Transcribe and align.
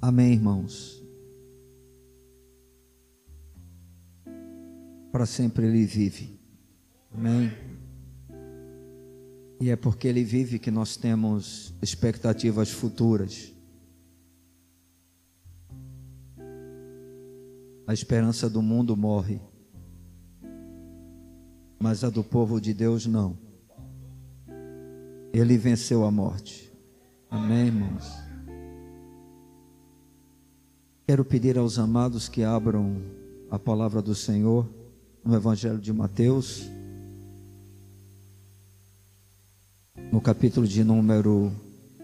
Amém, 0.00 0.34
irmãos. 0.34 1.02
Para 5.10 5.26
sempre 5.26 5.66
Ele 5.66 5.86
vive. 5.86 6.38
Amém. 7.12 7.50
E 9.60 9.70
é 9.70 9.76
porque 9.76 10.06
Ele 10.06 10.22
vive 10.22 10.58
que 10.58 10.70
nós 10.70 10.96
temos 10.96 11.72
expectativas 11.80 12.70
futuras. 12.70 13.52
A 17.86 17.94
esperança 17.94 18.50
do 18.50 18.60
mundo 18.60 18.96
morre, 18.96 19.40
mas 21.78 22.02
a 22.02 22.10
do 22.10 22.22
povo 22.22 22.60
de 22.60 22.74
Deus 22.74 23.06
não. 23.06 23.38
Ele 25.32 25.56
venceu 25.56 26.04
a 26.04 26.10
morte. 26.10 26.72
Amém, 27.30 27.66
irmãos? 27.66 28.25
Quero 31.06 31.24
pedir 31.24 31.56
aos 31.56 31.78
amados 31.78 32.28
que 32.28 32.42
abram 32.42 33.00
a 33.48 33.60
palavra 33.60 34.02
do 34.02 34.12
Senhor 34.12 34.68
no 35.24 35.36
Evangelho 35.36 35.78
de 35.78 35.92
Mateus, 35.92 36.68
no 40.10 40.20
capítulo 40.20 40.66
de 40.66 40.82
número 40.82 41.52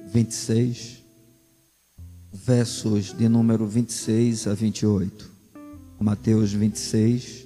26, 0.07 1.03
versos 2.33 3.13
de 3.13 3.29
número 3.29 3.67
26 3.67 4.47
a 4.47 4.55
28. 4.55 5.29
Mateus 5.99 6.53
26, 6.53 7.45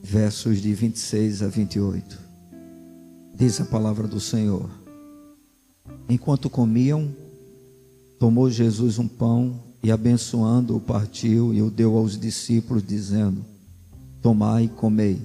versos 0.00 0.62
de 0.62 0.72
26 0.74 1.42
a 1.42 1.48
28. 1.48 2.18
Diz 3.34 3.60
a 3.60 3.64
palavra 3.64 4.06
do 4.06 4.20
Senhor. 4.20 4.70
Enquanto 6.08 6.48
comiam, 6.48 7.12
tomou 8.16 8.48
Jesus 8.48 9.00
um 9.00 9.08
pão 9.08 9.67
e, 9.82 9.90
abençoando-o, 9.90 10.80
partiu 10.80 11.54
e 11.54 11.62
o 11.62 11.70
deu 11.70 11.96
aos 11.96 12.18
discípulos, 12.18 12.82
dizendo: 12.86 13.44
Tomai 14.22 14.64
e 14.64 14.68
comei, 14.68 15.20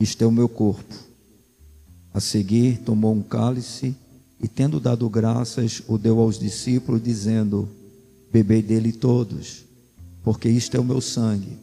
isto 0.00 0.22
é 0.22 0.26
o 0.26 0.32
meu 0.32 0.48
corpo. 0.48 0.94
A 2.12 2.20
seguir, 2.20 2.78
tomou 2.78 3.14
um 3.14 3.22
cálice 3.22 3.94
e, 4.40 4.48
tendo 4.48 4.80
dado 4.80 5.08
graças, 5.08 5.82
o 5.86 5.98
deu 5.98 6.20
aos 6.20 6.38
discípulos, 6.38 7.02
dizendo: 7.02 7.68
Bebei 8.32 8.62
dele 8.62 8.92
todos 8.92 9.66
porque 10.26 10.48
isto 10.48 10.76
é 10.76 10.80
o 10.80 10.84
meu 10.84 11.00
sangue, 11.00 11.56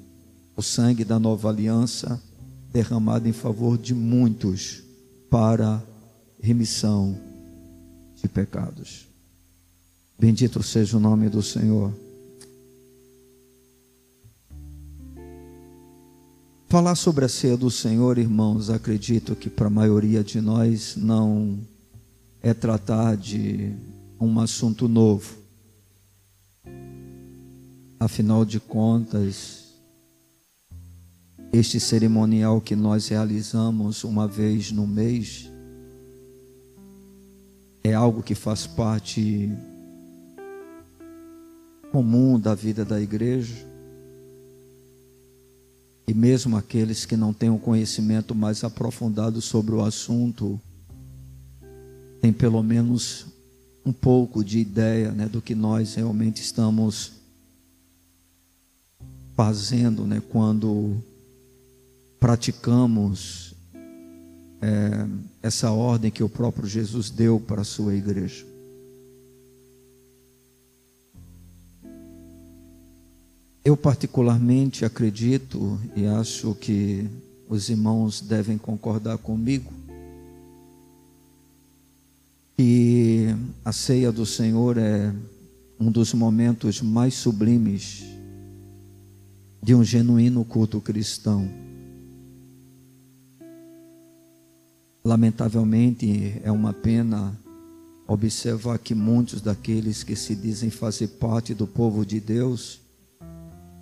o 0.55 0.61
sangue 0.61 1.03
da 1.03 1.19
nova 1.19 1.49
aliança, 1.49 2.17
derramado 2.71 3.27
em 3.27 3.33
favor 3.33 3.77
de 3.77 3.93
muitos 3.93 4.81
para 5.29 5.83
remissão 6.39 7.19
de 8.15 8.25
pecados. 8.29 9.05
Bendito 10.17 10.61
seja 10.63 10.97
o 10.97 10.99
nome 10.99 11.29
do 11.29 11.41
Senhor. 11.41 11.93
Falar 16.73 16.95
sobre 16.95 17.23
a 17.23 17.29
ceia 17.29 17.55
do 17.55 17.69
Senhor, 17.69 18.17
irmãos, 18.17 18.69
acredito 18.71 19.35
que 19.35 19.47
para 19.49 19.67
a 19.67 19.69
maioria 19.69 20.23
de 20.23 20.41
nós 20.41 20.95
não 20.95 21.59
é 22.41 22.53
tratar 22.53 23.15
de 23.15 23.71
um 24.19 24.39
assunto 24.39 24.87
novo. 24.87 25.37
Afinal 27.99 28.43
de 28.43 28.59
contas, 28.59 29.75
este 31.51 31.79
cerimonial 31.79 32.59
que 32.59 32.75
nós 32.75 33.07
realizamos 33.07 34.03
uma 34.03 34.27
vez 34.27 34.71
no 34.71 34.87
mês 34.87 35.47
é 37.83 37.93
algo 37.93 38.23
que 38.23 38.33
faz 38.33 38.65
parte 38.65 39.51
comum 41.93 42.39
da 42.39 42.55
vida 42.55 42.83
da 42.83 42.99
igreja. 42.99 43.53
E 46.07 46.13
mesmo 46.13 46.57
aqueles 46.57 47.05
que 47.05 47.15
não 47.15 47.31
têm 47.31 47.51
um 47.51 47.59
conhecimento 47.59 48.33
mais 48.33 48.63
aprofundado 48.63 49.39
sobre 49.39 49.75
o 49.75 49.85
assunto, 49.85 50.59
têm 52.19 52.33
pelo 52.33 52.63
menos 52.63 53.27
um 53.85 53.93
pouco 53.93 54.43
de 54.43 54.57
ideia 54.57 55.11
né, 55.11 55.27
do 55.27 55.39
que 55.39 55.53
nós 55.53 55.93
realmente 55.93 56.41
estamos 56.41 57.11
fazendo 59.35 60.07
né, 60.07 60.19
quando 60.31 60.97
praticamos 62.19 63.53
é, 64.59 65.07
essa 65.43 65.69
ordem 65.69 66.09
que 66.09 66.23
o 66.23 66.29
próprio 66.29 66.67
Jesus 66.67 67.11
deu 67.11 67.39
para 67.39 67.61
a 67.61 67.65
sua 67.65 67.93
igreja. 67.93 68.52
Eu, 73.65 73.77
particularmente, 73.77 74.83
acredito 74.83 75.79
e 75.95 76.05
acho 76.05 76.53
que 76.53 77.09
os 77.47 77.69
irmãos 77.69 78.19
devem 78.19 78.57
concordar 78.57 79.17
comigo 79.17 79.71
que 82.57 83.27
a 83.63 83.71
ceia 83.71 84.11
do 84.11 84.25
Senhor 84.25 84.77
é 84.77 85.13
um 85.79 85.89
dos 85.89 86.13
momentos 86.13 86.81
mais 86.81 87.13
sublimes 87.13 88.03
de 89.61 89.73
um 89.73 89.83
genuíno 89.83 90.43
culto 90.43 90.81
cristão. 90.81 91.49
Lamentavelmente, 95.05 96.41
é 96.43 96.51
uma 96.51 96.73
pena 96.73 97.33
observar 98.05 98.77
que 98.77 98.93
muitos 98.93 99.41
daqueles 99.41 100.03
que 100.03 100.17
se 100.17 100.35
dizem 100.35 100.69
fazer 100.69 101.07
parte 101.07 101.53
do 101.53 101.65
povo 101.65 102.05
de 102.05 102.19
Deus 102.19 102.82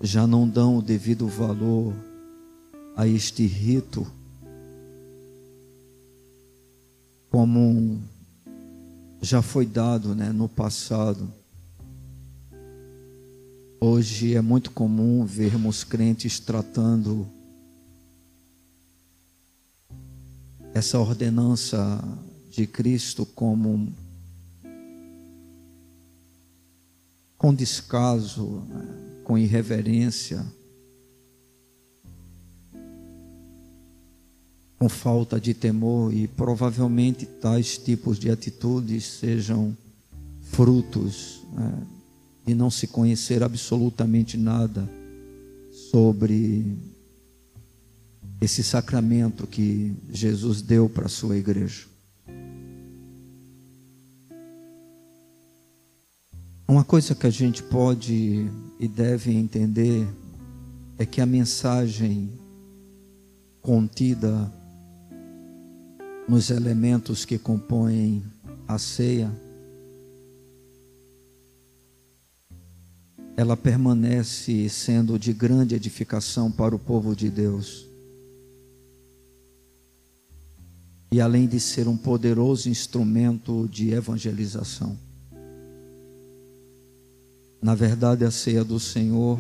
já 0.01 0.25
não 0.25 0.50
dão 0.50 0.78
o 0.78 0.81
devido 0.81 1.28
valor 1.28 1.94
a 2.95 3.07
este 3.07 3.45
rito 3.45 4.06
como 7.29 8.01
já 9.22 9.41
foi 9.41 9.66
dado 9.66 10.13
né, 10.13 10.31
no 10.31 10.50
passado. 10.50 11.31
Hoje 13.79 14.35
é 14.35 14.41
muito 14.41 14.72
comum 14.72 15.23
vermos 15.25 15.84
crentes 15.84 16.40
tratando 16.40 17.28
essa 20.73 21.00
ordenança 21.00 22.03
de 22.50 22.67
Cristo 22.67 23.25
como 23.25 23.94
com 27.38 27.53
descaso, 27.53 28.63
com 29.31 29.37
irreverência, 29.37 30.45
com 34.77 34.89
falta 34.89 35.39
de 35.39 35.53
temor 35.53 36.13
e 36.13 36.27
provavelmente 36.27 37.25
tais 37.25 37.77
tipos 37.77 38.19
de 38.19 38.29
atitudes 38.29 39.05
sejam 39.05 39.73
frutos 40.41 41.43
né, 41.53 41.87
e 42.45 42.53
não 42.53 42.69
se 42.69 42.87
conhecer 42.87 43.41
absolutamente 43.41 44.35
nada 44.35 44.85
sobre 45.89 46.77
esse 48.41 48.61
sacramento 48.61 49.47
que 49.47 49.95
Jesus 50.11 50.61
deu 50.61 50.89
para 50.89 51.05
a 51.05 51.09
sua 51.09 51.37
igreja. 51.37 51.91
Uma 56.71 56.85
coisa 56.85 57.13
que 57.13 57.27
a 57.27 57.29
gente 57.29 57.61
pode 57.61 58.49
e 58.79 58.87
deve 58.87 59.33
entender 59.33 60.07
é 60.97 61.05
que 61.05 61.19
a 61.19 61.25
mensagem 61.25 62.31
contida 63.61 64.49
nos 66.29 66.49
elementos 66.49 67.25
que 67.25 67.37
compõem 67.37 68.23
a 68.65 68.77
ceia 68.77 69.29
ela 73.35 73.57
permanece 73.57 74.69
sendo 74.69 75.19
de 75.19 75.34
grande 75.34 75.75
edificação 75.75 76.49
para 76.49 76.73
o 76.73 76.79
povo 76.79 77.13
de 77.13 77.29
Deus. 77.29 77.85
E 81.11 81.19
além 81.19 81.49
de 81.49 81.59
ser 81.59 81.90
um 81.90 81.97
poderoso 81.97 82.69
instrumento 82.69 83.67
de 83.67 83.90
evangelização. 83.90 85.10
Na 87.61 87.75
verdade, 87.75 88.25
a 88.25 88.31
ceia 88.31 88.63
do 88.63 88.79
Senhor 88.79 89.40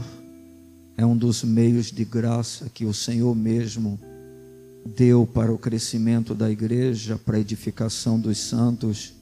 é 0.95 1.03
um 1.03 1.17
dos 1.17 1.43
meios 1.43 1.87
de 1.91 2.05
graça 2.05 2.69
que 2.69 2.85
o 2.85 2.93
Senhor 2.93 3.35
mesmo 3.35 3.99
deu 4.85 5.25
para 5.25 5.51
o 5.51 5.57
crescimento 5.57 6.35
da 6.35 6.49
igreja, 6.49 7.17
para 7.17 7.37
a 7.37 7.39
edificação 7.39 8.19
dos 8.19 8.37
santos, 8.37 9.13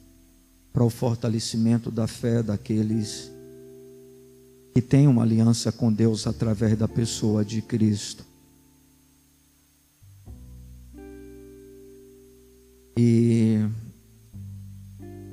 para 0.70 0.84
o 0.84 0.90
fortalecimento 0.90 1.90
da 1.90 2.06
fé 2.06 2.42
daqueles 2.42 3.30
que 4.74 4.82
tem 4.82 5.08
uma 5.08 5.22
aliança 5.22 5.72
com 5.72 5.92
Deus 5.92 6.26
através 6.26 6.76
da 6.78 6.86
pessoa 6.86 7.44
de 7.44 7.60
Cristo. 7.62 8.24
E 12.96 13.58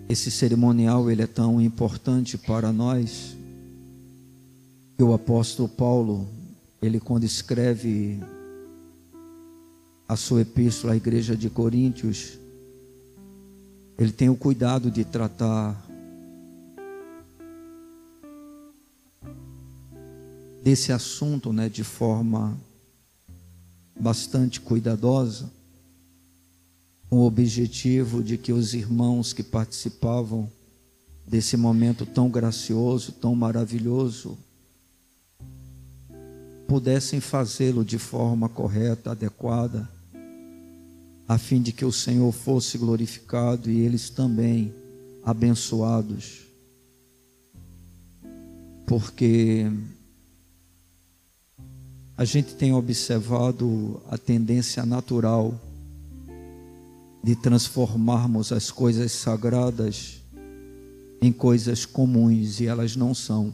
esse 0.10 0.32
cerimonial 0.32 1.12
ele 1.12 1.22
é 1.22 1.28
tão 1.28 1.62
importante 1.62 2.38
para 2.38 2.72
nós 2.72 3.37
E 5.00 5.04
o 5.04 5.14
apóstolo 5.14 5.70
Paulo, 5.70 6.28
ele 6.82 7.00
quando 7.00 7.24
escreve 7.24 8.20
a 10.08 10.16
sua 10.16 10.42
epístola 10.42 10.94
à 10.94 10.96
igreja 10.96 11.38
de 11.38 11.52
Coríntios, 11.52 12.40
ele 13.96 14.12
tem 14.12 14.28
o 14.28 14.36
cuidado 14.36 14.90
de 14.90 15.06
tratar 15.06 15.86
desse 20.64 20.92
assunto, 20.92 21.54
né, 21.54 21.70
de 21.70 21.84
forma 21.84 22.58
bastante 24.00 24.60
cuidadosa, 24.60 25.52
com 27.08 27.18
o 27.18 27.26
objetivo 27.26 28.24
de 28.24 28.36
que 28.36 28.52
os 28.52 28.74
irmãos 28.74 29.32
que 29.32 29.44
participavam 29.44 30.52
desse 31.26 31.56
momento 31.56 32.04
tão 32.04 32.30
gracioso, 32.30 33.12
tão 33.12 33.36
maravilhoso, 33.36 34.38
pudessem 36.68 37.20
fazê-lo 37.20 37.86
de 37.86 37.98
forma 37.98 38.50
correta, 38.50 39.12
adequada, 39.12 39.88
a 41.28 41.38
fim 41.38 41.62
de 41.62 41.72
que 41.72 41.86
o 41.86 41.92
Senhor 41.92 42.32
fosse 42.32 42.78
glorificado 42.78 43.70
e 43.70 43.80
eles 43.80 44.10
também 44.10 44.74
abençoados. 45.24 46.46
Porque 48.86 49.72
a 52.18 52.26
gente 52.26 52.56
tem 52.56 52.74
observado 52.74 54.02
a 54.10 54.18
tendência 54.18 54.86
natural 54.86 55.54
de 57.24 57.36
transformarmos 57.36 58.52
as 58.52 58.72
coisas 58.72 59.12
sagradas 59.12 60.22
em 61.22 61.32
coisas 61.32 61.86
comuns 61.86 62.60
e 62.60 62.68
elas 62.68 62.96
não 62.96 63.14
são. 63.14 63.54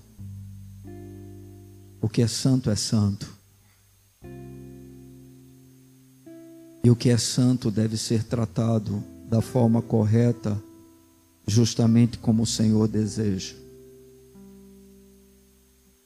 O 2.03 2.09
que 2.09 2.21
é 2.21 2.27
santo 2.27 2.69
é 2.69 2.75
santo. 2.75 3.33
E 6.83 6.89
o 6.89 6.97
que 6.97 7.09
é 7.09 7.17
santo 7.17 7.71
deve 7.71 7.95
ser 7.95 8.25
tratado 8.25 9.01
da 9.29 9.41
forma 9.41 9.81
correta, 9.81 10.61
justamente 11.47 12.17
como 12.17 12.44
o 12.44 12.45
Senhor 12.45 12.89
deseja. 12.89 13.55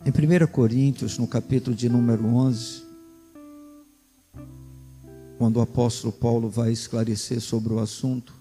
Em 0.06 0.12
1 0.12 0.46
Coríntios, 0.52 1.18
no 1.18 1.26
capítulo 1.26 1.76
de 1.76 1.90
número 1.90 2.28
11, 2.28 2.84
quando 5.40 5.58
o 5.58 5.62
apóstolo 5.62 6.14
Paulo 6.14 6.48
vai 6.48 6.72
esclarecer 6.72 7.42
sobre 7.42 7.74
o 7.74 7.80
assunto, 7.80 8.36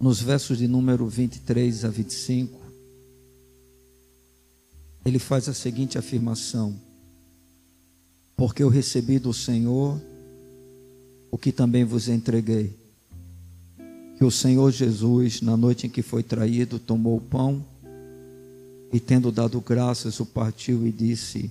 nos 0.00 0.20
versos 0.20 0.58
de 0.58 0.66
número 0.66 1.06
23 1.06 1.84
a 1.84 1.88
25, 1.88 2.59
ele 5.04 5.18
faz 5.18 5.48
a 5.48 5.54
seguinte 5.54 5.98
afirmação: 5.98 6.74
Porque 8.36 8.62
eu 8.62 8.68
recebi 8.68 9.18
do 9.18 9.32
Senhor 9.32 10.00
o 11.30 11.38
que 11.38 11.52
também 11.52 11.84
vos 11.84 12.08
entreguei. 12.08 12.78
Que 14.16 14.24
o 14.24 14.30
Senhor 14.30 14.70
Jesus, 14.70 15.40
na 15.40 15.56
noite 15.56 15.86
em 15.86 15.90
que 15.90 16.02
foi 16.02 16.22
traído, 16.22 16.78
tomou 16.78 17.16
o 17.16 17.20
pão 17.20 17.64
e, 18.92 19.00
tendo 19.00 19.32
dado 19.32 19.60
graças, 19.60 20.20
o 20.20 20.26
partiu 20.26 20.86
e 20.86 20.92
disse: 20.92 21.50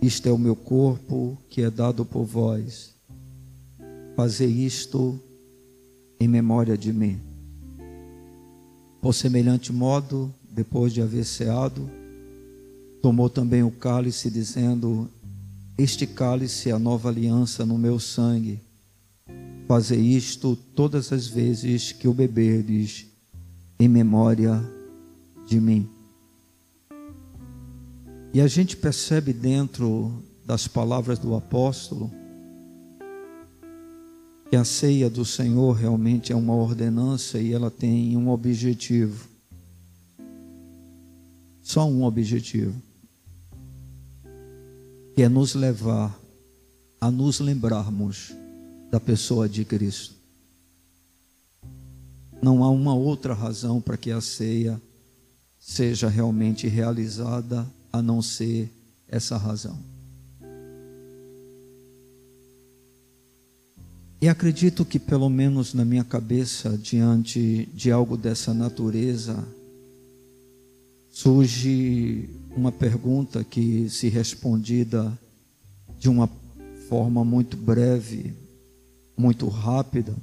Isto 0.00 0.28
é 0.28 0.32
o 0.32 0.38
meu 0.38 0.54
corpo 0.54 1.36
que 1.50 1.62
é 1.62 1.70
dado 1.70 2.04
por 2.04 2.24
vós. 2.24 2.94
Fazer 4.14 4.46
isto 4.46 5.18
em 6.20 6.28
memória 6.28 6.78
de 6.78 6.92
mim. 6.92 7.20
Por 9.00 9.12
semelhante 9.12 9.72
modo, 9.72 10.32
depois 10.50 10.92
de 10.92 11.02
haver 11.02 11.24
ceado, 11.24 11.90
Tomou 13.06 13.30
também 13.30 13.62
o 13.62 13.70
cálice, 13.70 14.28
dizendo: 14.28 15.08
Este 15.78 16.08
cálice 16.08 16.70
é 16.70 16.72
a 16.72 16.78
nova 16.78 17.08
aliança 17.08 17.64
no 17.64 17.78
meu 17.78 18.00
sangue. 18.00 18.58
Fazer 19.68 19.96
isto 19.96 20.56
todas 20.74 21.12
as 21.12 21.28
vezes 21.28 21.92
que 21.92 22.08
o 22.08 22.12
beberdes, 22.12 23.06
em 23.78 23.86
memória 23.86 24.60
de 25.46 25.60
mim. 25.60 25.88
E 28.34 28.40
a 28.40 28.48
gente 28.48 28.76
percebe 28.76 29.32
dentro 29.32 30.12
das 30.44 30.66
palavras 30.66 31.16
do 31.16 31.36
apóstolo 31.36 32.10
que 34.50 34.56
a 34.56 34.64
ceia 34.64 35.08
do 35.08 35.24
Senhor 35.24 35.70
realmente 35.74 36.32
é 36.32 36.34
uma 36.34 36.56
ordenança 36.56 37.38
e 37.38 37.52
ela 37.52 37.70
tem 37.70 38.16
um 38.16 38.30
objetivo. 38.30 39.28
Só 41.62 41.88
um 41.88 42.02
objetivo 42.02 42.84
que 45.16 45.22
é 45.22 45.30
nos 45.30 45.54
levar 45.54 46.14
a 47.00 47.10
nos 47.10 47.40
lembrarmos 47.40 48.34
da 48.90 49.00
pessoa 49.00 49.48
de 49.48 49.64
Cristo. 49.64 50.14
Não 52.42 52.62
há 52.62 52.68
uma 52.68 52.94
outra 52.94 53.32
razão 53.32 53.80
para 53.80 53.96
que 53.96 54.10
a 54.10 54.20
ceia 54.20 54.78
seja 55.58 56.06
realmente 56.06 56.68
realizada 56.68 57.66
a 57.90 58.02
não 58.02 58.20
ser 58.20 58.70
essa 59.08 59.38
razão. 59.38 59.78
E 64.20 64.28
acredito 64.28 64.84
que, 64.84 64.98
pelo 64.98 65.30
menos 65.30 65.72
na 65.72 65.84
minha 65.84 66.04
cabeça, 66.04 66.76
diante 66.76 67.70
de 67.72 67.90
algo 67.90 68.18
dessa 68.18 68.52
natureza, 68.52 69.42
surge 71.16 72.28
uma 72.54 72.70
pergunta 72.70 73.42
que, 73.42 73.88
se 73.88 74.06
respondida 74.10 75.18
de 75.98 76.10
uma 76.10 76.28
forma 76.90 77.24
muito 77.24 77.56
breve, 77.56 78.34
muito 79.16 79.48
rápida, 79.48 80.14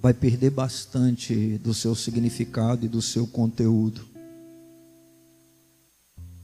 vai 0.00 0.14
perder 0.14 0.48
bastante 0.48 1.58
do 1.58 1.74
seu 1.74 1.94
significado 1.94 2.86
e 2.86 2.88
do 2.88 3.02
seu 3.02 3.26
conteúdo. 3.26 4.00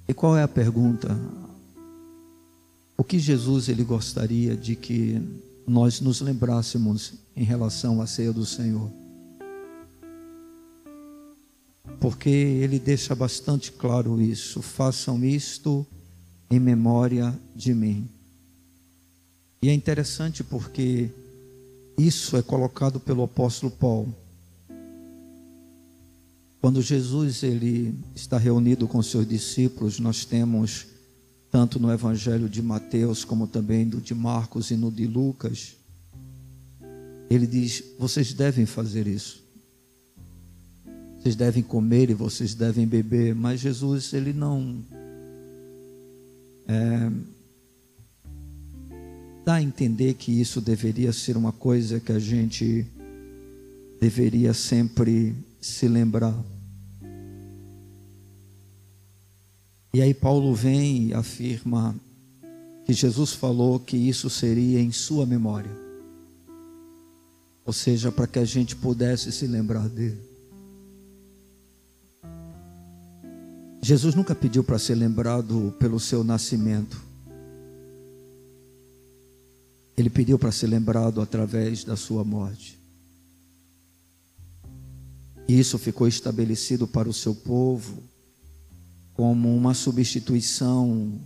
E 0.07 0.13
qual 0.13 0.37
é 0.37 0.43
a 0.43 0.49
pergunta? 0.49 1.19
O 2.99 3.03
que 3.03 3.19
Jesus 3.19 3.71
ele 3.71 3.83
gostaria 3.83 4.55
de 4.55 4.77
que 4.77 5.23
nós 5.67 6.03
nos 6.03 6.21
lembrássemos 6.21 7.15
em 7.35 7.45
relação 7.45 8.03
à 8.03 8.07
ceia 8.07 8.31
do 8.31 8.45
Senhor? 8.45 9.04
Porque 12.05 12.29
ele 12.29 12.79
deixa 12.79 13.15
bastante 13.15 13.73
claro 13.73 14.21
isso. 14.21 14.61
Façam 14.61 15.25
isto 15.25 15.87
em 16.51 16.61
memória 16.61 17.35
de 17.57 17.73
mim. 17.73 18.07
E 19.63 19.71
é 19.71 19.73
interessante 19.73 20.45
porque 20.45 21.09
isso 21.97 22.37
é 22.37 22.43
colocado 22.43 23.01
pelo 23.01 23.23
apóstolo 23.23 23.73
Paulo. 23.73 24.15
Quando 26.61 26.83
Jesus 26.83 27.43
ele 27.43 27.99
está 28.15 28.37
reunido 28.37 28.87
com 28.87 29.03
seus 29.03 29.27
discípulos, 29.27 29.99
nós 29.99 30.27
temos 30.27 30.87
tanto 31.51 31.81
no 31.81 31.91
evangelho 31.91 32.51
de 32.51 32.61
Mateus 32.61 33.25
como 33.25 33.47
também 33.47 33.89
do 33.89 33.99
de 33.99 34.15
Marcos 34.15 34.71
e 34.71 34.77
no 34.77 34.93
de 34.93 35.07
Lucas, 35.07 35.75
ele 37.31 37.47
diz: 37.47 37.83
"Vocês 37.99 38.35
devem 38.35 38.67
fazer 38.67 39.07
isso". 39.07 39.44
Vocês 41.25 41.37
devem 41.37 41.63
comer 41.63 42.11
e 42.11 42.15
vocês 42.15 42.55
devem 42.55 42.87
beber, 42.87 43.35
mas 43.35 43.59
Jesus 43.59 44.13
ele 44.13 44.35
não 44.35 44.85
é, 46.69 47.11
dá 49.43 49.55
a 49.55 49.63
entender 49.63 50.13
que 50.15 50.39
isso 50.39 50.61
deveria 50.61 51.15
ser 51.15 51.35
uma 51.39 51.51
coisa 51.51 51.99
que 51.99 52.13
a 52.13 52.19
gente 52.19 52.87
deveria 53.99 54.53
sempre 54.53 55.35
se 55.63 55.89
lembrar. 55.89 56.39
E 59.95 60.03
aí 60.03 60.13
Paulo 60.13 60.55
vem 60.55 61.07
e 61.07 61.15
afirma 61.15 61.97
que 62.85 62.93
Jesus 62.93 63.33
falou 63.33 63.81
que 63.81 63.97
isso 63.97 64.29
seria 64.29 64.79
em 64.79 64.93
sua 64.93 65.25
memória. 65.25 65.75
Ou 67.65 67.73
seja, 67.73 68.13
para 68.13 68.27
que 68.27 68.39
a 68.39 68.45
gente 68.45 68.77
pudesse 68.77 69.33
se 69.33 69.47
lembrar 69.47 69.89
dele. 69.89 70.34
Jesus 73.85 74.15
nunca 74.15 74.35
pediu 74.35 74.65
para 74.65 74.79
ser 74.79 74.95
lembrado 74.95 75.75
pelo 75.79 76.01
seu 76.01 76.25
nascimento. 76.25 76.99
Ele 79.95 80.09
pediu 80.09 80.39
para 80.39 80.51
ser 80.51 80.69
lembrado 80.69 81.21
através 81.21 81.85
da 81.85 81.95
sua 81.95 82.25
morte. 82.25 82.79
E 85.47 85.61
isso 85.61 85.79
ficou 85.79 86.09
estabelecido 86.09 86.89
para 86.89 87.11
o 87.11 87.13
seu 87.13 87.35
povo 87.35 88.03
como 89.13 89.55
uma 89.55 89.75
substituição 89.75 91.21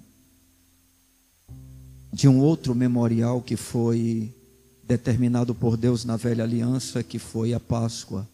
de 2.12 2.27
um 2.27 2.41
outro 2.41 2.75
memorial 2.75 3.41
que 3.41 3.55
foi 3.55 4.35
determinado 4.83 5.55
por 5.55 5.77
Deus 5.77 6.05
na 6.05 6.17
velha 6.17 6.43
aliança, 6.43 7.05
que 7.05 7.21
foi 7.21 7.55
a 7.55 7.61
Páscoa. 7.61 8.29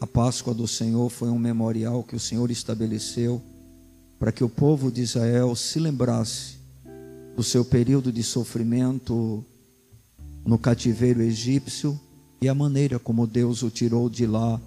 A 0.00 0.06
Páscoa 0.06 0.52
do 0.52 0.68
Senhor 0.68 1.08
foi 1.08 1.30
um 1.30 1.38
memorial 1.38 2.02
que 2.02 2.14
o 2.14 2.20
Senhor 2.20 2.50
estabeleceu 2.50 3.40
para 4.18 4.30
que 4.30 4.44
o 4.44 4.48
povo 4.48 4.90
de 4.90 5.02
Israel 5.02 5.54
se 5.56 5.78
lembrasse 5.78 6.56
do 7.34 7.42
seu 7.42 7.64
período 7.64 8.12
de 8.12 8.22
sofrimento 8.22 9.44
no 10.44 10.58
cativeiro 10.58 11.22
egípcio 11.22 11.98
e 12.40 12.48
a 12.48 12.54
maneira 12.54 12.98
como 12.98 13.26
Deus 13.26 13.62
o 13.62 13.70
tirou 13.70 14.08
de 14.08 14.26
lá 14.26 14.60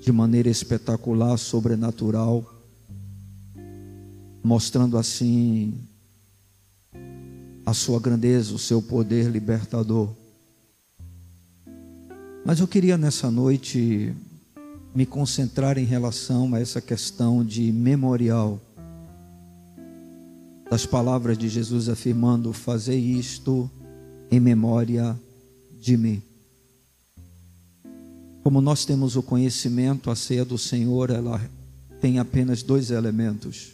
de 0.00 0.12
maneira 0.12 0.48
espetacular, 0.48 1.36
sobrenatural, 1.36 2.44
mostrando 4.42 4.96
assim 4.96 5.74
a 7.64 7.74
sua 7.74 7.98
grandeza, 7.98 8.54
o 8.54 8.58
seu 8.58 8.80
poder 8.80 9.28
libertador. 9.28 10.10
Mas 12.44 12.60
eu 12.60 12.68
queria 12.68 12.96
nessa 12.96 13.28
noite 13.30 14.14
me 14.96 15.04
concentrar 15.04 15.76
em 15.76 15.84
relação 15.84 16.54
a 16.54 16.58
essa 16.58 16.80
questão 16.80 17.44
de 17.44 17.70
memorial 17.70 18.58
das 20.70 20.86
palavras 20.86 21.36
de 21.36 21.50
Jesus 21.50 21.90
afirmando: 21.90 22.50
Fazer 22.54 22.96
isto 22.96 23.70
em 24.30 24.40
memória 24.40 25.14
de 25.78 25.98
mim. 25.98 26.22
Como 28.42 28.62
nós 28.62 28.86
temos 28.86 29.16
o 29.16 29.22
conhecimento, 29.22 30.10
a 30.10 30.16
ceia 30.16 30.46
do 30.46 30.56
Senhor, 30.56 31.10
ela 31.10 31.42
tem 32.00 32.18
apenas 32.18 32.62
dois 32.62 32.90
elementos. 32.90 33.72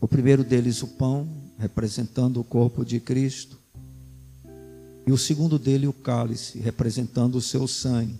O 0.00 0.06
primeiro 0.06 0.44
deles, 0.44 0.84
o 0.84 0.86
pão, 0.86 1.26
representando 1.58 2.38
o 2.38 2.44
corpo 2.44 2.84
de 2.84 3.00
Cristo. 3.00 3.58
E 5.04 5.10
o 5.10 5.18
segundo 5.18 5.58
dele, 5.58 5.88
o 5.88 5.92
cálice, 5.92 6.60
representando 6.60 7.34
o 7.34 7.42
seu 7.42 7.66
sangue. 7.66 8.14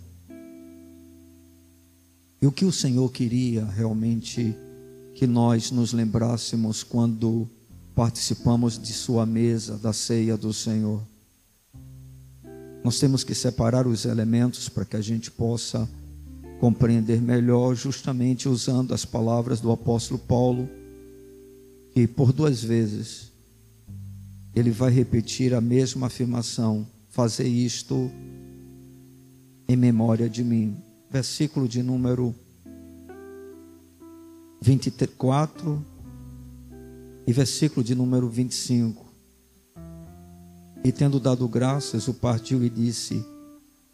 E 2.43 2.45
o 2.45 2.51
que 2.51 2.65
o 2.65 2.73
Senhor 2.73 3.09
queria 3.09 3.63
realmente 3.63 4.53
que 5.15 5.25
nós 5.25 5.71
nos 5.71 5.93
lembrássemos 5.93 6.83
quando 6.83 7.49
participamos 7.95 8.77
de 8.77 8.91
Sua 8.91 9.25
mesa, 9.25 9.77
da 9.77 9.93
ceia 9.93 10.35
do 10.35 10.51
Senhor. 10.51 11.01
Nós 12.83 12.99
temos 12.99 13.23
que 13.23 13.33
separar 13.33 13.87
os 13.87 14.03
elementos 14.03 14.67
para 14.67 14.83
que 14.83 14.97
a 14.97 15.01
gente 15.01 15.31
possa 15.31 15.89
compreender 16.59 17.21
melhor, 17.21 17.75
justamente 17.75 18.49
usando 18.49 18.93
as 18.93 19.05
palavras 19.05 19.61
do 19.61 19.71
apóstolo 19.71 20.19
Paulo, 20.19 20.69
que 21.93 22.05
por 22.05 22.33
duas 22.33 22.61
vezes 22.61 23.31
ele 24.53 24.69
vai 24.69 24.91
repetir 24.91 25.53
a 25.53 25.61
mesma 25.61 26.07
afirmação: 26.07 26.85
fazer 27.09 27.47
isto 27.47 28.11
em 29.65 29.77
memória 29.77 30.29
de 30.29 30.43
mim. 30.43 30.83
Versículo 31.13 31.67
de 31.67 31.83
número 31.83 32.33
24 34.59 35.85
e 37.27 37.31
versículo 37.31 37.83
de 37.83 37.93
número 37.93 38.27
25. 38.27 39.05
E 40.83 40.91
tendo 40.91 41.19
dado 41.19 41.47
graças, 41.47 42.07
o 42.07 42.15
partiu 42.15 42.63
e 42.63 42.69
disse: 42.69 43.23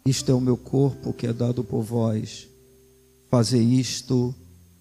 Isto 0.06 0.32
é 0.32 0.34
o 0.34 0.40
meu 0.40 0.56
corpo 0.56 1.12
que 1.12 1.28
é 1.28 1.34
dado 1.34 1.62
por 1.62 1.82
vós. 1.82 2.48
Fazer 3.30 3.62
isto 3.62 4.34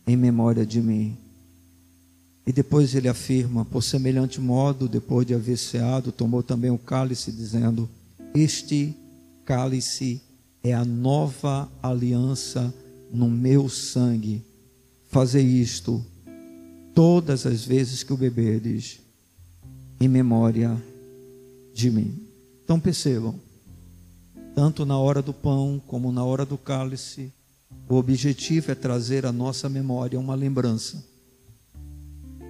em 0.07 0.17
memória 0.17 0.65
de 0.65 0.81
mim. 0.81 1.19
E 2.47 2.53
depois 2.53 2.95
ele 2.95 3.09
afirma: 3.09 3.65
Por 3.65 3.83
semelhante 3.83 4.41
modo, 4.41 4.87
depois 4.89 5.27
de 5.27 5.35
haver 5.35 5.59
ceado, 5.59 6.13
tomou 6.13 6.45
também 6.45 6.71
o 6.71 6.79
cálice, 6.79 7.33
dizendo: 7.33 7.91
Este 8.33 8.95
cálice 9.45 10.23
é 10.63 10.73
a 10.73 10.85
nova 10.85 11.69
aliança 11.83 12.73
no 13.13 13.29
meu 13.29 13.69
sangue. 13.69 14.43
Fazer 15.11 15.43
isto 15.43 16.05
todas 16.95 17.47
as 17.47 17.65
vezes 17.65 18.03
que 18.03 18.13
o 18.13 18.17
beberdes, 18.17 19.01
em 20.01 20.09
memória 20.09 20.77
de 21.73 21.91
mim. 21.91 22.27
Então 22.65 22.79
percebam, 22.79 23.35
tanto 24.55 24.85
na 24.85 24.99
hora 24.99 25.23
do 25.23 25.33
pão 25.33 25.81
como 25.87 26.11
na 26.11 26.25
hora 26.25 26.45
do 26.45 26.59
cálice, 26.59 27.33
o 27.89 27.95
objetivo 27.95 28.73
é 28.73 28.75
trazer 28.75 29.25
à 29.25 29.33
nossa 29.33 29.69
memória 29.69 30.19
uma 30.19 30.35
lembrança. 30.35 31.05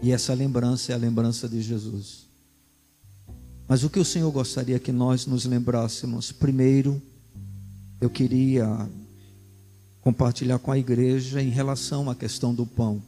E 0.02 0.12
essa 0.12 0.32
lembrança 0.32 0.92
é 0.92 0.94
a 0.94 0.98
lembrança 0.98 1.48
de 1.48 1.60
Jesus. 1.60 2.26
Mas 3.68 3.84
o 3.84 3.90
que 3.90 4.00
o 4.00 4.04
Senhor 4.04 4.30
gostaria 4.30 4.78
que 4.78 4.90
nós 4.90 5.26
nos 5.26 5.44
lembrássemos? 5.44 6.32
Primeiro, 6.32 7.02
eu 8.00 8.08
queria 8.08 8.88
compartilhar 10.00 10.58
com 10.58 10.70
a 10.70 10.78
igreja 10.78 11.42
em 11.42 11.50
relação 11.50 12.08
à 12.08 12.14
questão 12.14 12.54
do 12.54 12.64
pão. 12.64 13.02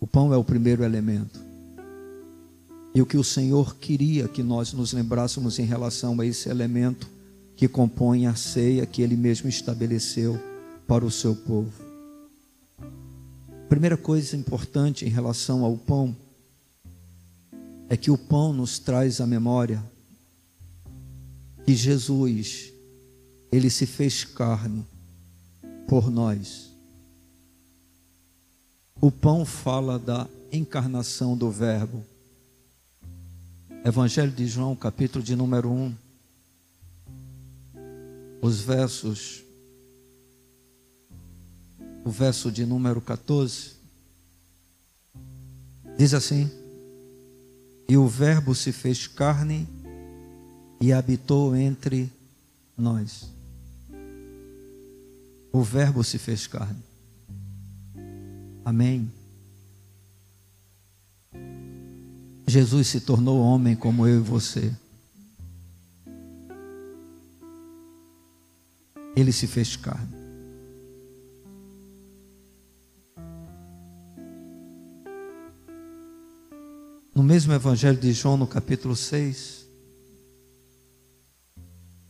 O 0.00 0.06
pão 0.06 0.32
é 0.32 0.36
o 0.36 0.44
primeiro 0.44 0.82
elemento. 0.82 1.38
E 2.94 3.02
o 3.02 3.06
que 3.06 3.16
o 3.16 3.22
Senhor 3.22 3.76
queria 3.76 4.26
que 4.26 4.42
nós 4.42 4.72
nos 4.72 4.92
lembrássemos 4.92 5.58
em 5.58 5.64
relação 5.64 6.18
a 6.20 6.26
esse 6.26 6.48
elemento 6.48 7.08
que 7.54 7.68
compõe 7.68 8.26
a 8.26 8.34
ceia 8.34 8.86
que 8.86 9.02
Ele 9.02 9.16
mesmo 9.16 9.48
estabeleceu 9.48 10.40
para 10.88 11.04
o 11.04 11.10
seu 11.10 11.36
povo. 11.36 11.72
Primeira 13.68 13.96
coisa 13.96 14.36
importante 14.36 15.04
em 15.04 15.08
relação 15.08 15.64
ao 15.64 15.76
pão 15.76 16.16
é 17.88 17.96
que 17.96 18.10
o 18.10 18.18
pão 18.18 18.52
nos 18.52 18.78
traz 18.78 19.20
a 19.20 19.26
memória 19.26 19.80
que 21.64 21.74
Jesus, 21.74 22.72
Ele 23.52 23.68
se 23.68 23.86
fez 23.86 24.24
carne 24.24 24.84
por 25.88 26.10
nós. 26.10 26.70
O 29.00 29.10
pão 29.10 29.44
fala 29.44 29.98
da 29.98 30.28
encarnação 30.52 31.36
do 31.36 31.50
Verbo. 31.50 32.04
Evangelho 33.84 34.30
de 34.30 34.46
João, 34.46 34.76
capítulo 34.76 35.24
de 35.24 35.34
número 35.34 35.70
1. 35.70 35.94
Os 38.40 38.60
versos. 38.60 39.42
O 42.04 42.10
verso 42.10 42.52
de 42.52 42.64
número 42.64 43.00
14. 43.00 43.72
Diz 45.96 46.14
assim: 46.14 46.48
E 47.88 47.96
o 47.96 48.06
Verbo 48.06 48.54
se 48.54 48.70
fez 48.70 49.06
carne 49.06 49.66
e 50.80 50.92
habitou 50.92 51.56
entre 51.56 52.12
nós. 52.76 53.39
O 55.52 55.62
Verbo 55.62 56.04
se 56.04 56.18
fez 56.18 56.46
carne. 56.46 56.82
Amém. 58.64 59.10
Jesus 62.46 62.88
se 62.88 63.00
tornou 63.00 63.40
homem 63.40 63.76
como 63.76 64.06
eu 64.06 64.18
e 64.18 64.22
você. 64.22 64.74
Ele 69.16 69.32
se 69.32 69.46
fez 69.46 69.76
carne. 69.76 70.20
No 77.14 77.22
mesmo 77.22 77.52
Evangelho 77.52 77.98
de 77.98 78.12
João, 78.12 78.36
no 78.36 78.46
capítulo 78.46 78.96
6, 78.96 79.66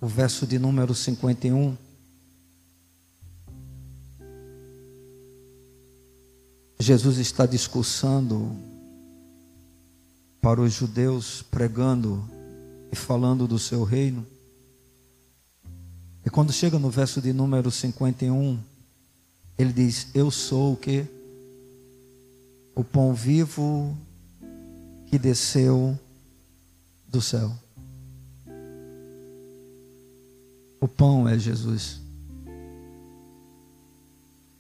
o 0.01 0.07
verso 0.07 0.47
de 0.47 0.59
número 0.59 0.95
51. 0.95 1.90
Jesus 6.81 7.19
está 7.19 7.45
discursando 7.45 8.57
para 10.41 10.63
os 10.63 10.73
judeus, 10.73 11.43
pregando 11.43 12.27
e 12.91 12.97
falando 12.97 13.47
do 13.47 13.59
seu 13.59 13.85
reino. 13.85 14.27
E 16.25 16.31
quando 16.31 16.55
chega 16.55 16.79
no 16.79 16.89
verso 16.89 17.21
de 17.21 17.35
número 17.35 17.71
51, 17.71 18.59
ele 19.59 19.75
diz: 19.75 20.09
Eu 20.15 20.31
sou 20.31 20.73
o 20.73 20.77
que? 20.77 21.05
O 22.75 22.83
pão 22.83 23.13
vivo 23.13 23.95
que 25.07 25.19
desceu 25.19 25.99
do 27.07 27.21
céu. 27.21 27.53
O 30.81 30.89
pão 30.89 31.29
é 31.29 31.39
Jesus. 31.39 32.01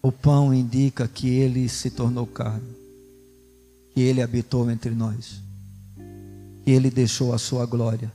O 0.02 0.10
pão 0.10 0.52
indica 0.54 1.06
que 1.06 1.28
ele 1.28 1.68
se 1.68 1.90
tornou 1.90 2.26
carne, 2.26 2.74
que 3.92 4.00
ele 4.00 4.22
habitou 4.22 4.70
entre 4.70 4.90
nós 4.90 5.40
que 6.64 6.70
ele 6.70 6.90
deixou 6.90 7.32
a 7.32 7.38
sua 7.38 7.66
glória, 7.66 8.12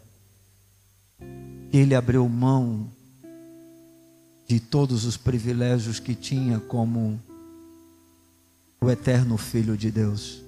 que 1.70 1.78
ele 1.78 1.96
abriu 1.96 2.28
mão 2.30 2.90
de 4.48 4.60
todos 4.60 5.06
os 5.06 5.18
privilégios 5.18 6.00
que 6.00 6.14
tinha 6.14 6.60
como 6.60 7.20
o 8.80 8.90
eterno 8.90 9.38
filho 9.38 9.76
de 9.76 9.90
Deus. 9.90 10.42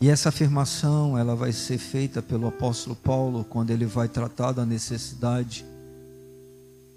E 0.00 0.10
essa 0.10 0.28
afirmação, 0.28 1.16
ela 1.16 1.34
vai 1.34 1.52
ser 1.52 1.78
feita 1.78 2.20
pelo 2.20 2.48
apóstolo 2.48 2.96
Paulo 2.96 3.44
quando 3.44 3.70
ele 3.70 3.86
vai 3.86 4.08
tratar 4.08 4.52
da 4.52 4.66
necessidade 4.66 5.64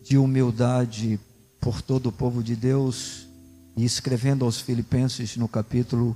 de 0.03 0.17
humildade 0.17 1.19
por 1.67 1.81
todo 1.81 2.07
o 2.07 2.11
povo 2.13 2.41
de 2.41 2.55
Deus 2.55 3.27
e 3.75 3.83
escrevendo 3.83 4.45
aos 4.45 4.61
Filipenses 4.61 5.35
no 5.35 5.49
capítulo 5.49 6.15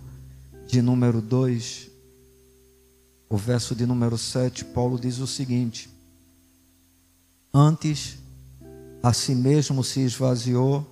de 0.65 0.81
número 0.81 1.19
2, 1.19 1.89
o 3.27 3.35
verso 3.35 3.75
de 3.75 3.85
número 3.85 4.17
7, 4.17 4.63
Paulo 4.63 4.97
diz 4.97 5.19
o 5.19 5.27
seguinte: 5.27 5.89
Antes, 7.53 8.17
a 9.03 9.11
si 9.11 9.35
mesmo 9.35 9.83
se 9.83 9.99
esvaziou, 9.99 10.87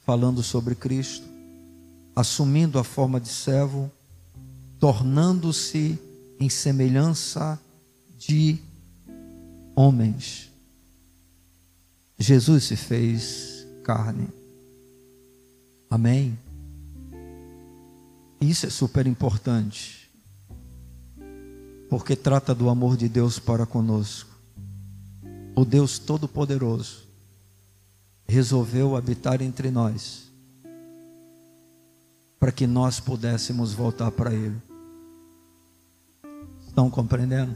falando 0.00 0.42
sobre 0.42 0.74
Cristo, 0.74 1.26
assumindo 2.16 2.78
a 2.78 2.84
forma 2.84 3.20
de 3.20 3.28
servo, 3.28 3.92
tornando-se 4.80 5.98
em 6.40 6.48
semelhança 6.48 7.60
de 8.18 8.56
homens. 9.76 10.48
Jesus 12.18 12.64
se 12.64 12.76
fez 12.76 13.53
carne. 13.84 14.28
Amém? 15.90 16.36
Isso 18.40 18.66
é 18.66 18.70
super 18.70 19.06
importante, 19.06 20.10
porque 21.88 22.16
trata 22.16 22.54
do 22.54 22.68
amor 22.68 22.96
de 22.96 23.08
Deus 23.08 23.38
para 23.38 23.64
conosco. 23.64 24.30
O 25.54 25.64
Deus 25.64 25.98
Todo-Poderoso 25.98 27.04
resolveu 28.26 28.96
habitar 28.96 29.40
entre 29.40 29.70
nós, 29.70 30.32
para 32.40 32.50
que 32.50 32.66
nós 32.66 32.98
pudéssemos 32.98 33.72
voltar 33.72 34.10
para 34.10 34.34
Ele. 34.34 34.60
Estão 36.66 36.90
compreendendo? 36.90 37.54